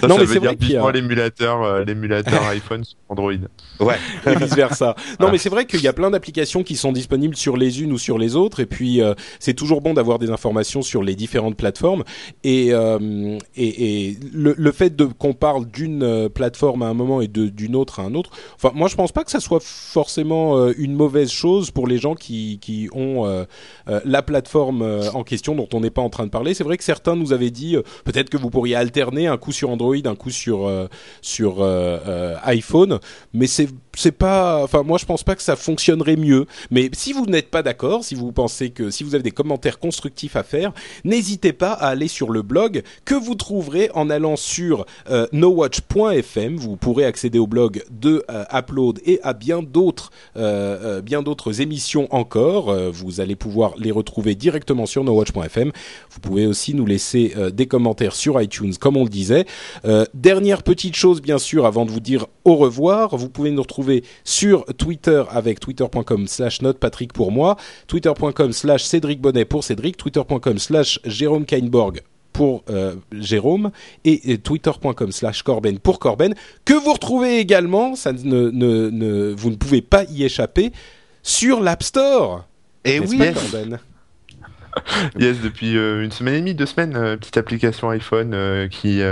Ça, 0.00 0.08
non, 0.08 0.16
ça 0.16 0.20
mais 0.20 0.26
veut 0.26 0.40
dire 0.40 0.54
vivement 0.58 0.86
a... 0.88 0.92
l'émulateur, 0.92 1.62
euh, 1.62 1.84
l'émulateur 1.84 2.42
iPhone 2.48 2.82
sur 2.82 2.98
Android. 3.08 3.32
Ouais. 3.82 3.96
Et 4.26 4.36
vice 4.36 4.54
versa. 4.54 4.94
Non, 5.20 5.30
mais 5.30 5.38
c'est 5.38 5.50
vrai 5.50 5.66
qu'il 5.66 5.82
y 5.82 5.88
a 5.88 5.92
plein 5.92 6.10
d'applications 6.10 6.62
qui 6.62 6.76
sont 6.76 6.92
disponibles 6.92 7.36
sur 7.36 7.56
les 7.56 7.82
unes 7.82 7.92
ou 7.92 7.98
sur 7.98 8.18
les 8.18 8.36
autres, 8.36 8.60
et 8.60 8.66
puis 8.66 9.00
c'est 9.38 9.54
toujours 9.54 9.80
bon 9.80 9.94
d'avoir 9.94 10.18
des 10.18 10.30
informations 10.30 10.82
sur 10.82 11.02
les 11.02 11.14
différentes 11.14 11.56
plateformes. 11.56 12.04
Et 12.44 12.72
et, 13.56 14.08
et 14.08 14.18
le, 14.32 14.54
le 14.56 14.72
fait 14.72 14.94
de 14.94 15.04
qu'on 15.04 15.34
parle 15.34 15.66
d'une 15.66 16.02
euh, 16.02 16.28
plateforme 16.28 16.82
à 16.82 16.86
un 16.86 16.94
moment 16.94 17.20
et 17.20 17.28
d'une 17.28 17.76
autre 17.76 18.00
à 18.00 18.04
un 18.04 18.14
autre. 18.14 18.30
Enfin, 18.54 18.72
moi, 18.74 18.88
je 18.88 18.96
pense 18.96 19.12
pas 19.12 19.24
que 19.24 19.30
ça 19.30 19.40
soit 19.40 19.62
forcément 19.62 20.56
euh, 20.56 20.72
une 20.78 20.94
mauvaise 20.94 21.30
chose 21.30 21.70
pour 21.70 21.86
les 21.86 21.98
gens 21.98 22.14
qui, 22.14 22.58
qui 22.60 22.88
ont 22.92 23.26
euh, 23.26 23.44
la 24.04 24.22
plateforme 24.22 24.82
en 25.14 25.24
question 25.24 25.54
dont 25.54 25.68
on 25.72 25.80
n'est 25.80 25.90
pas 25.90 26.02
en 26.02 26.10
train 26.10 26.24
de 26.24 26.30
parler. 26.30 26.54
C'est 26.54 26.64
vrai 26.64 26.76
que 26.76 26.84
certains 26.84 27.16
nous 27.16 27.32
avaient 27.32 27.50
dit 27.50 27.76
peut-être 28.04 28.30
que 28.30 28.36
vous 28.36 28.50
pourriez 28.50 28.74
alterner 28.74 29.26
un 29.26 29.36
coup 29.36 29.52
sur 29.52 29.70
Android, 29.70 29.96
un 30.04 30.14
coup 30.14 30.30
sur 30.30 30.70
sur 31.20 31.66
iPhone, 32.44 32.98
mais 33.32 33.46
c'est 33.46 33.68
c'est 33.94 34.12
pas 34.12 34.62
enfin 34.62 34.82
moi 34.82 34.98
je 34.98 35.04
pense 35.04 35.22
pas 35.22 35.34
que 35.34 35.42
ça 35.42 35.56
fonctionnerait 35.56 36.16
mieux. 36.16 36.46
Mais 36.70 36.90
si 36.92 37.12
vous 37.12 37.26
n'êtes 37.26 37.50
pas 37.50 37.62
d'accord 37.62 38.04
si 38.04 38.14
vous 38.14 38.32
pensez 38.32 38.70
que 38.70 38.90
si 38.90 39.04
vous 39.04 39.14
avez 39.14 39.22
des 39.22 39.30
commentaires 39.30 39.78
constructifs 39.78 40.36
à 40.36 40.42
faire 40.42 40.72
n'hésitez 41.04 41.52
pas 41.52 41.72
à 41.72 41.88
aller 41.88 42.08
sur 42.08 42.30
le 42.30 42.42
blog 42.42 42.82
que 43.04 43.14
vous 43.14 43.34
trouverez 43.34 43.90
en 43.94 44.10
allant 44.10 44.36
sur 44.36 44.86
euh, 45.10 45.26
nowatch.fm 45.32 46.56
vous 46.56 46.76
pourrez 46.76 47.04
accéder 47.04 47.38
au 47.38 47.46
blog 47.46 47.84
de 47.90 48.24
euh, 48.30 48.44
Upload 48.52 49.00
et 49.04 49.20
à 49.22 49.32
bien 49.32 49.62
d'autres 49.62 50.10
euh, 50.36 50.98
euh 50.98 51.02
bien 51.02 51.22
d'autres 51.22 51.60
émissions 51.60 52.08
encore. 52.10 52.74
Vous 52.92 53.20
allez 53.20 53.36
pouvoir 53.36 53.74
les 53.78 53.90
retrouver 53.90 54.34
directement 54.34 54.86
sur 54.86 55.04
nowatch.fm 55.04 55.72
vous 56.10 56.20
pouvez 56.20 56.46
aussi 56.46 56.74
nous 56.74 56.86
laisser 56.86 57.34
des 57.52 57.66
commentaires 57.66 58.14
sur 58.14 58.40
iTunes 58.40 58.74
comme 58.78 58.96
on 58.96 59.04
le 59.04 59.10
disait. 59.10 59.46
Dernière 60.14 60.62
petite 60.62 60.96
chose 60.96 61.20
bien 61.20 61.38
sûr 61.38 61.66
avant 61.66 61.84
de 61.84 61.90
vous 61.90 62.00
dire 62.00 62.26
au 62.44 62.56
revoir 62.56 63.16
vous 63.16 63.28
pouvez 63.28 63.50
nous 63.52 63.62
retrouver 63.62 64.04
sur 64.24 64.64
Twitter 64.76 65.24
avec 65.30 65.60
twitter.com 65.60 66.26
slash 66.26 66.62
notepatrick 66.62 67.12
pour 67.12 67.32
moi, 67.32 67.56
twitter.com 67.86 68.52
slash 68.52 68.84
Cédric 68.84 69.20
Bonnet 69.20 69.44
pour 69.44 69.64
Cédric, 69.64 69.96
twitter.com 69.96 70.58
slash 70.58 70.98
Jérôme 71.04 71.44
Kainborg 71.44 72.02
pour 72.32 72.64
euh, 72.70 72.94
Jérôme 73.12 73.70
et, 74.04 74.38
twitter.com 74.38 75.12
slash 75.12 75.42
Corben 75.42 75.78
pour 75.78 75.98
Corben 75.98 76.34
que 76.64 76.74
vous 76.74 76.92
retrouvez 76.92 77.38
également, 77.38 77.94
ça 77.94 78.12
ne, 78.12 78.50
ne, 78.50 78.90
ne, 78.90 79.34
vous 79.36 79.50
ne 79.50 79.56
pouvez 79.56 79.82
pas 79.82 80.04
y 80.04 80.24
échapper, 80.24 80.72
sur 81.22 81.60
l'App 81.60 81.82
Store. 81.82 82.46
Et 82.84 82.98
oui, 82.98 83.18
Corben? 83.32 83.78
yes, 85.18 85.40
depuis 85.40 85.76
euh, 85.76 86.02
une 86.02 86.10
semaine 86.10 86.34
et 86.34 86.40
demie, 86.40 86.54
deux 86.54 86.66
semaines, 86.66 86.96
euh, 86.96 87.16
petite 87.16 87.36
application 87.36 87.90
iPhone 87.90 88.32
euh, 88.34 88.68
qui 88.68 89.02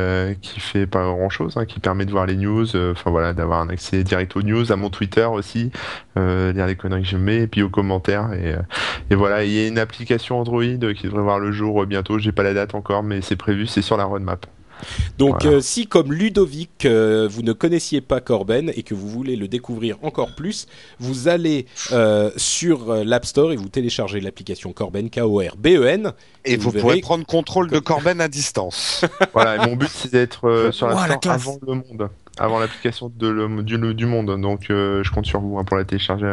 qui 0.41 0.61
fait 0.61 0.87
pas 0.87 1.05
grand 1.05 1.31
chose, 1.31 1.57
hein, 1.57 1.67
qui 1.67 1.81
permet 1.81 2.07
de 2.07 2.11
voir 2.11 2.27
les 2.27 2.37
news, 2.37 2.65
enfin 2.77 3.11
voilà, 3.11 3.33
d'avoir 3.33 3.61
un 3.61 3.69
accès 3.69 4.03
direct 4.05 4.37
aux 4.37 4.43
news, 4.43 4.73
à 4.73 4.77
mon 4.77 4.91
Twitter 4.91 5.25
aussi, 5.25 5.71
lire 6.17 6.67
les 6.67 6.77
conneries 6.77 7.03
que 7.03 7.09
je 7.09 7.17
mets, 7.17 7.43
et 7.43 7.47
puis 7.47 7.63
aux 7.63 7.69
commentaires 7.69 8.33
et 8.33 8.55
et 9.11 9.15
voilà, 9.15 9.45
il 9.45 9.53
y 9.53 9.65
a 9.65 9.67
une 9.69 9.79
application 9.79 10.41
Android 10.41 10.63
qui 10.65 11.03
devrait 11.05 11.23
voir 11.23 11.39
le 11.39 11.53
jour 11.53 11.85
bientôt. 11.87 12.19
J'ai 12.19 12.33
pas 12.33 12.43
la 12.43 12.55
date 12.55 12.75
encore, 12.75 13.03
mais 13.03 13.21
c'est 13.21 13.37
prévu, 13.37 13.67
c'est 13.67 13.83
sur 13.83 13.97
la 13.97 14.05
roadmap. 14.05 14.47
Donc 15.19 15.45
euh, 15.45 15.61
si 15.61 15.87
comme 15.87 16.13
Ludovic 16.13 16.85
euh, 16.85 17.29
vous 17.31 17.43
ne 17.43 17.53
connaissiez 17.53 18.01
pas 18.01 18.21
Corben 18.21 18.71
et 18.75 18.83
que 18.83 18.95
vous 18.95 19.09
voulez 19.09 19.37
le 19.37 19.49
découvrir 19.49 19.97
encore 20.03 20.35
plus, 20.35 20.67
vous 20.99 21.29
allez 21.29 21.67
euh, 21.93 22.31
sur 22.37 22.95
l'App 23.05 23.25
Store 23.25 23.53
et 23.53 23.57
vous 23.57 23.69
téléchargez 23.69 24.21
l'application 24.21 24.73
Corben 24.73 25.11
K 25.11 25.19
O 25.19 25.41
R 25.41 25.57
B 25.57 25.69
E 25.69 25.87
N 25.87 26.13
et, 26.45 26.57
vous, 26.57 26.73
pourrez 26.73 27.01
prendre 27.01 27.27
contrôle 27.27 27.71
de 27.71 27.79
Corben 27.79 28.21
à 28.21 28.29
distance. 28.29 29.05
voilà, 29.35 29.57
et 29.63 29.69
mon 29.69 29.77
but 29.77 29.91
c'est 29.91 30.13
d'être 30.13 30.71
sur 30.73 30.89
l'App 30.89 31.23
Store 31.23 31.33
avant 31.33 31.59
le 31.67 31.75
monde 31.75 32.09
avant 32.39 32.59
l'application 32.59 33.13
du, 33.15 33.95
du, 33.95 34.07
monde. 34.07 34.41
Donc 34.41 34.67
je 34.69 35.11
compte 35.11 35.27
sur 35.27 35.41
vous 35.41 35.59
hein, 35.59 35.65
pour 35.65 35.77
la 35.77 35.85
télécharger 35.85 36.27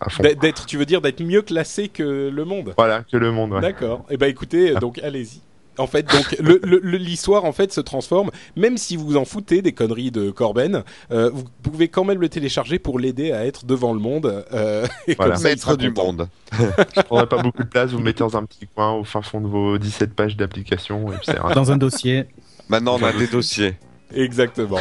à, 0.00 0.10
fond. 0.10 0.22
D'être, 0.22 0.66
tu 0.66 0.76
veux 0.76 0.86
dire 0.86 1.00
d'être 1.00 1.22
mieux 1.22 1.42
classé 1.42 1.88
que 1.88 2.28
le 2.28 2.44
monde 2.44 2.74
Voilà, 2.76 3.04
que 3.04 3.16
le 3.16 3.30
monde. 3.30 3.52
Ouais. 3.52 3.60
D'accord. 3.60 4.04
Et 4.10 4.14
eh 4.14 4.16
ben 4.16 4.26
écoutez, 4.28 4.74
donc 4.80 4.98
allez-y. 4.98 5.40
En 5.78 5.86
fait, 5.86 6.06
donc 6.06 6.36
l'histoire 6.82 7.44
en 7.44 7.52
fait 7.52 7.72
se 7.72 7.80
transforme. 7.80 8.30
Même 8.56 8.76
si 8.76 8.96
vous 8.96 9.16
en 9.16 9.24
foutez 9.24 9.62
des 9.62 9.72
conneries 9.72 10.10
de 10.10 10.30
Corben, 10.30 10.84
euh, 11.10 11.30
vous 11.32 11.44
pouvez 11.62 11.88
quand 11.88 12.04
même 12.04 12.20
le 12.20 12.28
télécharger 12.28 12.78
pour 12.78 12.98
l'aider 12.98 13.32
à 13.32 13.46
être 13.46 13.64
devant 13.64 13.92
le 13.94 14.00
monde. 14.00 14.44
Euh, 14.52 14.86
et 15.06 15.14
voilà. 15.14 15.36
comme 15.36 15.56
ça, 15.56 15.76
du 15.76 15.90
monde. 15.90 16.28
Je 16.96 17.00
prendrai 17.02 17.26
pas 17.26 17.42
beaucoup 17.42 17.62
de 17.62 17.68
place. 17.68 17.90
Vous 17.90 18.00
mettez 18.00 18.20
dans 18.20 18.36
un 18.36 18.44
petit 18.44 18.66
coin 18.66 18.92
au 18.92 19.04
fin 19.04 19.22
fond 19.22 19.40
de 19.40 19.48
vos 19.48 19.78
17 19.78 20.14
pages 20.14 20.36
d'application. 20.36 21.06
Dans 21.54 21.72
un 21.72 21.76
dossier. 21.76 22.26
Maintenant, 22.68 22.98
on 23.00 23.04
a 23.04 23.12
des 23.12 23.26
dossiers. 23.26 23.74
Exactement. 24.14 24.78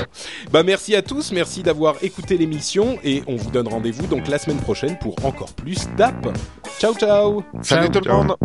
Bah 0.52 0.64
merci 0.64 0.96
à 0.96 1.02
tous, 1.02 1.32
merci 1.32 1.64
d'avoir 1.64 1.96
écouté 2.02 2.38
l'émission 2.38 2.98
et 3.04 3.24
on 3.28 3.36
vous 3.36 3.52
donne 3.52 3.68
rendez-vous 3.68 4.08
donc 4.08 4.28
la 4.28 4.38
semaine 4.38 4.60
prochaine 4.60 4.98
pour 5.00 5.16
encore 5.26 5.54
plus 5.54 5.88
d'app. 5.98 6.38
Ciao 6.80 6.94
ciao. 6.96 7.44
Salut 7.62 7.90
tout 7.90 8.02
le 8.04 8.12
monde. 8.12 8.36